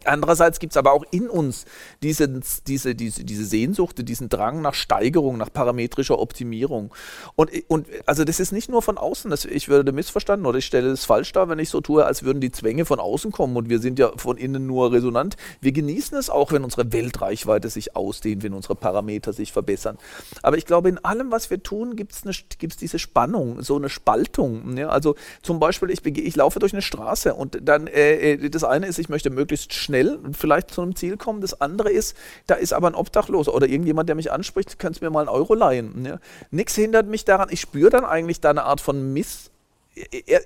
[0.06, 1.64] Andererseits gibt es aber auch in uns
[2.02, 6.92] diese, diese, diese, diese Sehnsucht, diesen Drang nach Steigerung, nach parametrischer Optimierung.
[7.34, 10.66] Und, und also das ist nicht nur von außen, das, ich würde missverstanden oder ich
[10.66, 13.56] stelle es falsch dar, wenn ich so tue, als würden die Zwänge von außen kommen
[13.56, 15.36] und wir sind ja von innen nur resonant.
[15.60, 19.98] Wir genießen es auch, wenn unsere Weltreichweite sich ausdehnt, wenn unsere Parameter sich verbessern.
[20.42, 24.76] Aber ich glaube, in allem, was wir tun, gibt es diese Spannung, so eine Spaltung.
[24.76, 24.88] Ja?
[24.88, 28.86] Also zum Beispiel, ich, ich laufe durch eine Straße und dann, äh, äh das eine
[28.86, 31.40] ist, ich möchte möglichst schnell schnell vielleicht zu einem Ziel kommen.
[31.40, 32.16] Das andere ist,
[32.46, 35.54] da ist aber ein Obdachloser oder irgendjemand, der mich anspricht, kannst mir mal einen Euro
[35.54, 36.04] leihen.
[36.04, 36.18] Ja.
[36.50, 37.48] Nichts hindert mich daran.
[37.50, 39.50] Ich spüre dann eigentlich da eine Art von Miss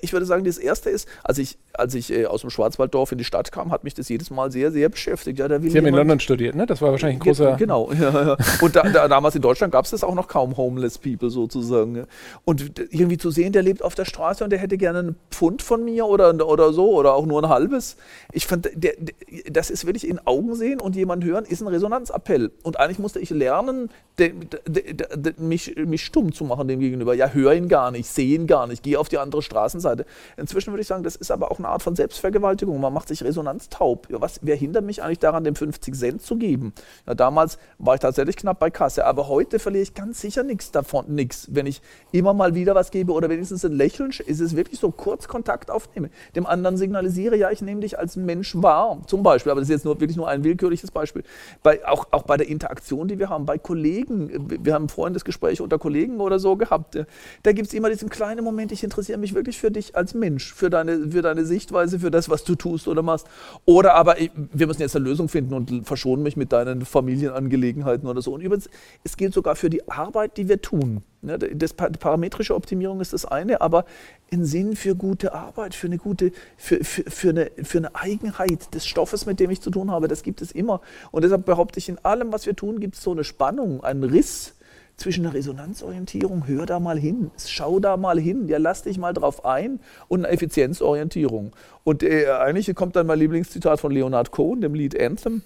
[0.01, 3.19] ich würde sagen, das erste ist, als ich, als ich äh, aus dem Schwarzwalddorf in
[3.19, 5.41] die Stadt kam, hat mich das jedes Mal sehr, sehr beschäftigt.
[5.41, 6.67] Ja, Sie haben in London studiert, ne?
[6.67, 7.57] Das war wahrscheinlich ein großer.
[7.57, 8.37] Genau, ja, ja.
[8.61, 12.07] Und da, da, damals in Deutschland gab es das auch noch kaum Homeless People sozusagen.
[12.45, 15.63] Und irgendwie zu sehen, der lebt auf der Straße und der hätte gerne einen Pfund
[15.63, 17.97] von mir oder, oder so oder auch nur ein halbes.
[18.33, 19.15] Ich fand, der, der,
[19.51, 22.53] das ist wirklich in Augen sehen und jemand hören, ist ein Resonanzappell.
[22.63, 24.33] Und eigentlich musste ich lernen, de,
[24.69, 27.15] de, mich, mich stumm zu machen dem gegenüber.
[27.15, 30.07] Ja, hör ihn gar nicht, seh ihn gar nicht, geh auf die andere andere Straßenseite.
[30.37, 32.81] Inzwischen würde ich sagen, das ist aber auch eine Art von Selbstvergewaltigung.
[32.81, 34.09] Man macht sich resonanztaub.
[34.11, 36.73] Ja, was, wer hindert mich eigentlich daran, dem 50 Cent zu geben?
[37.07, 40.71] Ja, damals war ich tatsächlich knapp bei Kasse, aber heute verliere ich ganz sicher nichts
[40.71, 41.49] davon, nichts.
[41.51, 41.81] Wenn ich
[42.13, 45.71] immer mal wieder was gebe oder wenigstens ein Lächeln, ist es wirklich so kurz Kontakt
[45.71, 46.11] aufnehme.
[46.35, 49.53] Dem anderen signalisiere, ja, ich nehme dich als Mensch wahr, zum Beispiel.
[49.53, 51.23] Aber das ist jetzt nur, wirklich nur ein willkürliches Beispiel.
[51.63, 54.65] Bei, auch, auch bei der Interaktion, die wir haben, bei Kollegen.
[54.65, 56.99] Wir haben vorhin das Gespräch unter Kollegen oder so gehabt.
[57.43, 60.53] Da gibt es immer diesen kleinen Moment, ich interessiere mich wirklich für dich als Mensch,
[60.55, 63.27] für deine, für deine Sichtweise, für das, was du tust oder machst.
[63.65, 64.17] Oder aber
[64.53, 68.33] wir müssen jetzt eine Lösung finden und verschonen mich mit deinen Familienangelegenheiten oder so.
[68.35, 68.69] Und übrigens,
[69.05, 71.03] es gilt sogar für die Arbeit, die wir tun.
[71.23, 73.85] Ja, das, die parametrische Optimierung ist das eine, aber
[74.33, 78.75] ein Sinn für gute Arbeit, für eine gute, für, für, für, eine, für eine Eigenheit
[78.75, 80.81] des Stoffes, mit dem ich zu tun habe, das gibt es immer.
[81.11, 84.05] Und deshalb behaupte ich, in allem, was wir tun, gibt es so eine Spannung, einen
[84.05, 84.55] Riss
[85.01, 89.15] zwischen der Resonanzorientierung, hör da mal hin, schau da mal hin, ja, lass dich mal
[89.15, 91.57] drauf ein und eine Effizienzorientierung.
[91.85, 95.43] Und äh, eigentlich kommt dann mein Lieblingszitat von Leonard Cohen, dem Lied Anthem.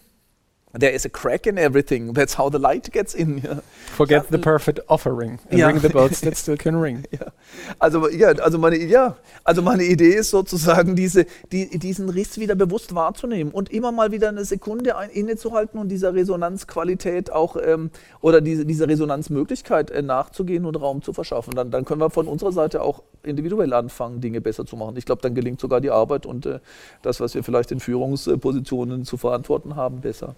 [0.76, 2.14] There is a crack in everything.
[2.14, 3.38] That's how the light gets in.
[3.38, 3.62] Ja.
[3.96, 5.68] Forget the perfect offering and ja.
[5.68, 7.04] ring the bells that still can ring.
[7.12, 7.32] Ja.
[7.78, 12.56] Also, ja, also, meine, ja, also meine Idee ist sozusagen, diese, die, diesen Riss wieder
[12.56, 17.90] bewusst wahrzunehmen und immer mal wieder eine Sekunde ein, innezuhalten und dieser Resonanzqualität auch ähm,
[18.20, 21.54] oder diese, dieser Resonanzmöglichkeit äh, nachzugehen und Raum zu verschaffen.
[21.54, 24.96] Dann, dann können wir von unserer Seite auch individuell anfangen, Dinge besser zu machen.
[24.96, 26.58] Ich glaube, dann gelingt sogar die Arbeit und äh,
[27.02, 30.34] das, was wir vielleicht in Führungspositionen zu verantworten haben, besser.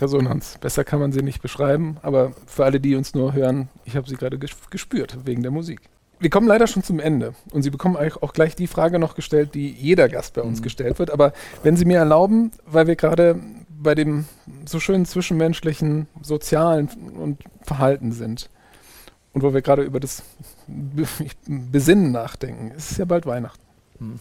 [0.00, 0.58] Resonanz.
[0.60, 4.08] Besser kann man sie nicht beschreiben, aber für alle, die uns nur hören, ich habe
[4.08, 5.80] sie gerade gespürt wegen der Musik.
[6.20, 9.54] Wir kommen leider schon zum Ende und Sie bekommen auch gleich die Frage noch gestellt,
[9.54, 10.64] die jeder Gast bei uns mhm.
[10.64, 11.10] gestellt wird.
[11.10, 11.32] Aber
[11.62, 14.24] wenn Sie mir erlauben, weil wir gerade bei dem
[14.66, 18.50] so schönen zwischenmenschlichen, sozialen und Verhalten sind
[19.32, 20.24] und wo wir gerade über das
[21.46, 23.62] Besinnen nachdenken, es ist ja bald Weihnachten.
[24.00, 24.20] Mhm.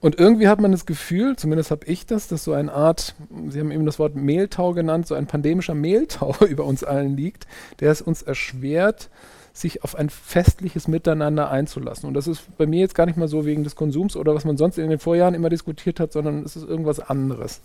[0.00, 3.14] Und irgendwie hat man das Gefühl, zumindest habe ich das, dass so eine Art,
[3.48, 7.46] Sie haben eben das Wort Mehltau genannt, so ein pandemischer Mehltau über uns allen liegt,
[7.80, 9.10] der es uns erschwert,
[9.52, 12.06] sich auf ein festliches Miteinander einzulassen.
[12.06, 14.44] Und das ist bei mir jetzt gar nicht mal so wegen des Konsums oder was
[14.44, 17.60] man sonst in den Vorjahren immer diskutiert hat, sondern es ist irgendwas anderes.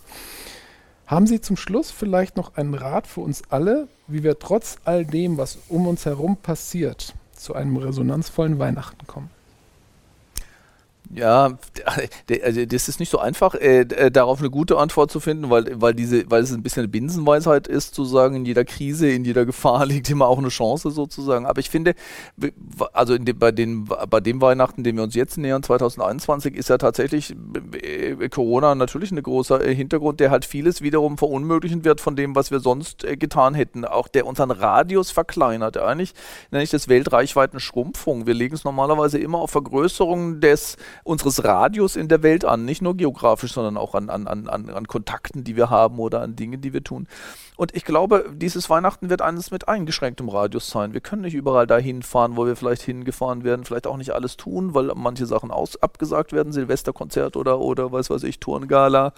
[1.06, 5.06] Haben Sie zum Schluss vielleicht noch einen Rat für uns alle, wie wir trotz all
[5.06, 9.30] dem, was um uns herum passiert, zu einem resonanzvollen Weihnachten kommen?
[11.14, 11.58] Ja,
[12.44, 15.80] also das ist nicht so einfach, äh, äh, darauf eine gute Antwort zu finden, weil,
[15.80, 19.24] weil, diese, weil es ein bisschen eine Binsenweisheit ist, zu sagen, in jeder Krise, in
[19.24, 21.46] jeder Gefahr liegt immer auch eine Chance sozusagen.
[21.46, 21.94] Aber ich finde,
[22.92, 26.78] also de, bei, den, bei dem Weihnachten, den wir uns jetzt nähern, 2021, ist ja
[26.78, 27.36] tatsächlich
[27.72, 32.34] äh, Corona natürlich ein großer äh, Hintergrund, der halt vieles wiederum verunmöglichen wird von dem,
[32.34, 33.84] was wir sonst äh, getan hätten.
[33.84, 35.76] Auch der unseren Radius verkleinert.
[35.76, 36.14] Eigentlich
[36.50, 38.26] nenne ich das Weltreichweiten Schrumpfung.
[38.26, 40.76] Wir legen es normalerweise immer auf Vergrößerung des
[41.06, 44.86] unseres Radius in der Welt an, nicht nur geografisch, sondern auch an, an, an, an
[44.86, 47.06] Kontakten, die wir haben oder an Dingen, die wir tun.
[47.56, 50.92] Und ich glaube, dieses Weihnachten wird eines mit eingeschränktem Radius sein.
[50.92, 54.36] Wir können nicht überall dahin fahren, wo wir vielleicht hingefahren werden, vielleicht auch nicht alles
[54.36, 59.14] tun, weil manche Sachen aus, abgesagt werden, Silvesterkonzert oder, oder was weiß ich, Turngala.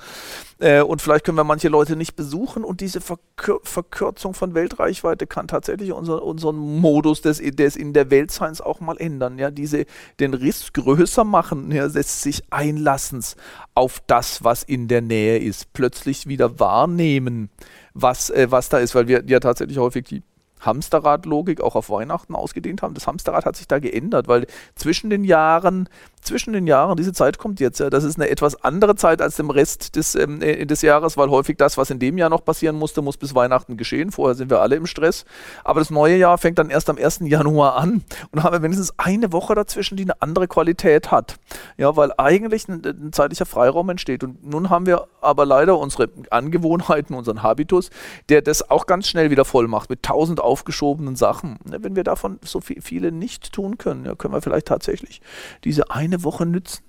[0.61, 5.27] Äh, und vielleicht können wir manche Leute nicht besuchen und diese Verkür Verkürzung von Weltreichweite
[5.27, 9.39] kann tatsächlich unser, unseren Modus des, des in der Weltseins auch mal ändern.
[9.39, 9.87] Ja, diese,
[10.21, 13.37] den Riss größer machen ja, des sich Einlassens
[13.75, 17.51] auf das, was in der Nähe ist, plötzlich wieder wahrnehmen,
[17.95, 20.23] was, äh, was da ist, weil wir ja tatsächlich häufig die
[20.61, 22.95] Hamsterrad-Logik auch auf Weihnachten ausgedehnt haben.
[22.95, 25.89] Das Hamsterrad hat sich da geändert, weil zwischen den Jahren
[26.21, 29.37] zwischen den Jahren, diese Zeit kommt jetzt, ja, das ist eine etwas andere Zeit als
[29.37, 32.45] dem Rest des, ähm, äh, des Jahres, weil häufig das, was in dem Jahr noch
[32.45, 34.11] passieren musste, muss bis Weihnachten geschehen.
[34.11, 35.25] Vorher sind wir alle im Stress.
[35.65, 37.21] Aber das neue Jahr fängt dann erst am 1.
[37.25, 41.37] Januar an und haben wir wenigstens eine Woche dazwischen, die eine andere Qualität hat.
[41.77, 44.25] Ja, weil eigentlich ein, ein zeitlicher Freiraum entsteht.
[44.25, 47.91] Und nun haben wir aber leider unsere Angewohnheiten, unseren Habitus,
[48.29, 51.59] der das auch ganz schnell wieder voll macht mit tausend aufgeschobenen Sachen.
[51.65, 55.21] Wenn wir davon so viel, viele nicht tun können, ja, können wir vielleicht tatsächlich
[55.65, 56.83] diese eine eine Woche nützen,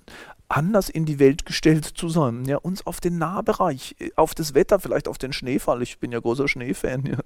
[0.50, 4.80] anders in die Welt gestellt zu sein, ja, uns auf den Nahbereich, auf das Wetter,
[4.80, 7.18] vielleicht auf den Schneefall, ich bin ja großer Schneefan, ja,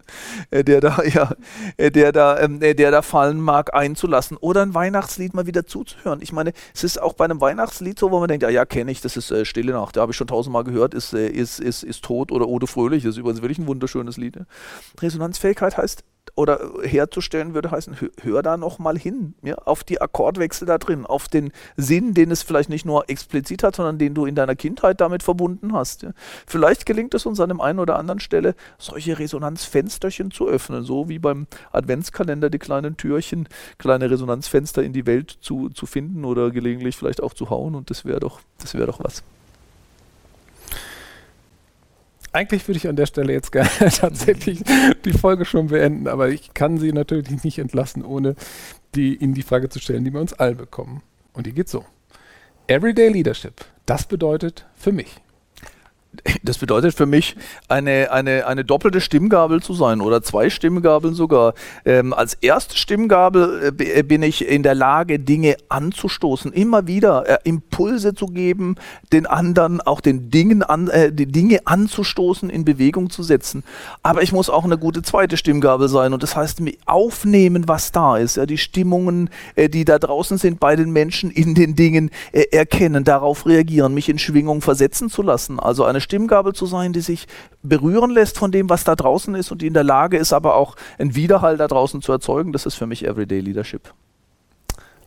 [0.50, 1.34] äh, der da, ja,
[1.76, 5.66] äh, der da, ähm, äh, der da fallen mag, einzulassen oder ein Weihnachtslied mal wieder
[5.66, 6.20] zuzuhören.
[6.22, 8.90] Ich meine, es ist auch bei einem Weihnachtslied so, wo man denkt, ja, ja, kenne
[8.90, 11.60] ich, das ist äh, Stille Nacht, da habe ich schon tausendmal gehört, ist, äh, ist,
[11.60, 14.36] ist, ist tot oder Ode Fröhlich, das ist übrigens wirklich ein wunderschönes Lied.
[14.36, 14.42] Ja.
[15.00, 16.04] Resonanzfähigkeit heißt,
[16.36, 21.06] oder herzustellen würde heißen, hör da noch mal hin, ja, auf die Akkordwechsel da drin,
[21.06, 24.56] auf den Sinn, den es vielleicht nicht nur explizit hat, sondern den du in deiner
[24.56, 26.02] Kindheit damit verbunden hast.
[26.02, 26.12] Ja.
[26.46, 31.09] Vielleicht gelingt es uns an dem einen oder anderen Stelle, solche Resonanzfensterchen zu öffnen, so
[31.09, 33.48] wie beim Adventskalender die kleinen Türchen,
[33.78, 37.90] kleine Resonanzfenster in die Welt zu, zu finden oder gelegentlich vielleicht auch zu hauen und
[37.90, 39.22] das wäre doch, das wäre doch was.
[42.35, 44.62] Eigentlich würde ich an der Stelle jetzt gerne tatsächlich
[45.05, 48.35] die Folge schon beenden, aber ich kann sie natürlich nicht entlassen, ohne
[48.94, 51.02] die, Ihnen die Frage zu stellen, die wir uns all bekommen.
[51.32, 51.85] Und die geht so.
[52.66, 55.20] Everyday Leadership, das bedeutet für mich
[56.42, 57.36] das bedeutet für mich,
[57.68, 61.54] eine, eine, eine doppelte Stimmgabel zu sein oder zwei Stimmgabeln sogar.
[61.84, 67.28] Ähm, als erste Stimmgabel äh, äh, bin ich in der Lage, Dinge anzustoßen, immer wieder
[67.28, 68.76] äh, Impulse zu geben,
[69.12, 73.64] den anderen auch den Dingen an, äh, die Dinge anzustoßen, in Bewegung zu setzen.
[74.02, 78.16] Aber ich muss auch eine gute zweite Stimmgabel sein und das heißt, aufnehmen, was da
[78.16, 82.10] ist, ja, die Stimmungen, äh, die da draußen sind bei den Menschen in den Dingen
[82.32, 85.58] äh, erkennen, darauf reagieren, mich in Schwingung versetzen zu lassen.
[85.58, 87.26] Also eine Stimmgabel zu sein, die sich
[87.62, 90.55] berühren lässt von dem, was da draußen ist und die in der Lage ist, aber
[90.55, 92.52] auch einen Widerhall da draußen zu erzeugen.
[92.52, 93.93] Das ist für mich Everyday Leadership.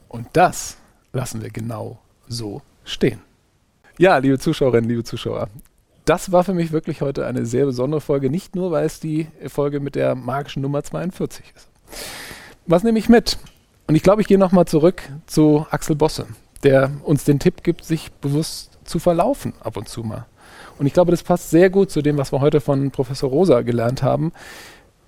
[0.10, 0.78] Und das
[1.14, 3.22] lassen wir genau so stehen.
[3.98, 5.48] Ja, liebe Zuschauerinnen, liebe Zuschauer,
[6.06, 9.28] das war für mich wirklich heute eine sehr besondere Folge, nicht nur, weil es die
[9.48, 11.68] Folge mit der magischen Nummer 42 ist.
[12.66, 13.38] Was nehme ich mit?
[13.88, 16.28] Und ich glaube, ich gehe nochmal zurück zu Axel Bosse,
[16.64, 20.26] der uns den Tipp gibt, sich bewusst zu verlaufen ab und zu mal.
[20.80, 23.62] Und ich glaube, das passt sehr gut zu dem, was wir heute von Professor Rosa
[23.62, 24.32] gelernt haben.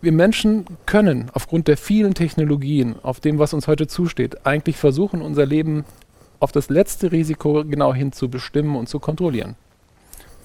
[0.02, 5.22] Wir Menschen können aufgrund der vielen Technologien, auf dem, was uns heute zusteht, eigentlich versuchen,
[5.22, 5.86] unser Leben
[6.40, 9.56] auf das letzte Risiko genau hin zu bestimmen und zu kontrollieren.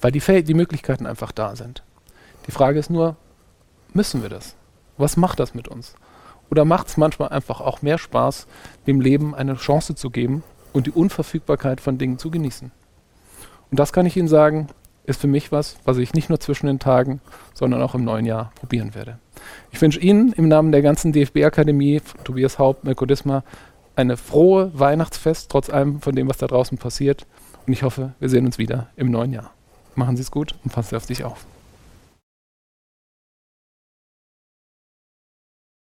[0.01, 1.83] Weil die, die Möglichkeiten einfach da sind.
[2.47, 3.15] Die Frage ist nur,
[3.93, 4.55] müssen wir das?
[4.97, 5.95] Was macht das mit uns?
[6.51, 8.45] Oder macht es manchmal einfach auch mehr Spaß,
[8.85, 10.43] dem Leben eine Chance zu geben
[10.73, 12.71] und die Unverfügbarkeit von Dingen zu genießen?
[13.71, 14.67] Und das kann ich Ihnen sagen,
[15.07, 17.21] ist für mich was, was ich nicht nur zwischen den Tagen,
[17.53, 19.19] sondern auch im neuen Jahr probieren werde.
[19.71, 23.43] Ich wünsche Ihnen im Namen der ganzen DFB-Akademie, Tobias Haupt, Mirko Disma,
[23.95, 27.25] eine frohe Weihnachtsfest, trotz allem von dem, was da draußen passiert.
[27.65, 29.51] Und ich hoffe, wir sehen uns wieder im neuen Jahr.
[29.95, 31.45] Machen Sie es gut und passen Sie auf sich auf.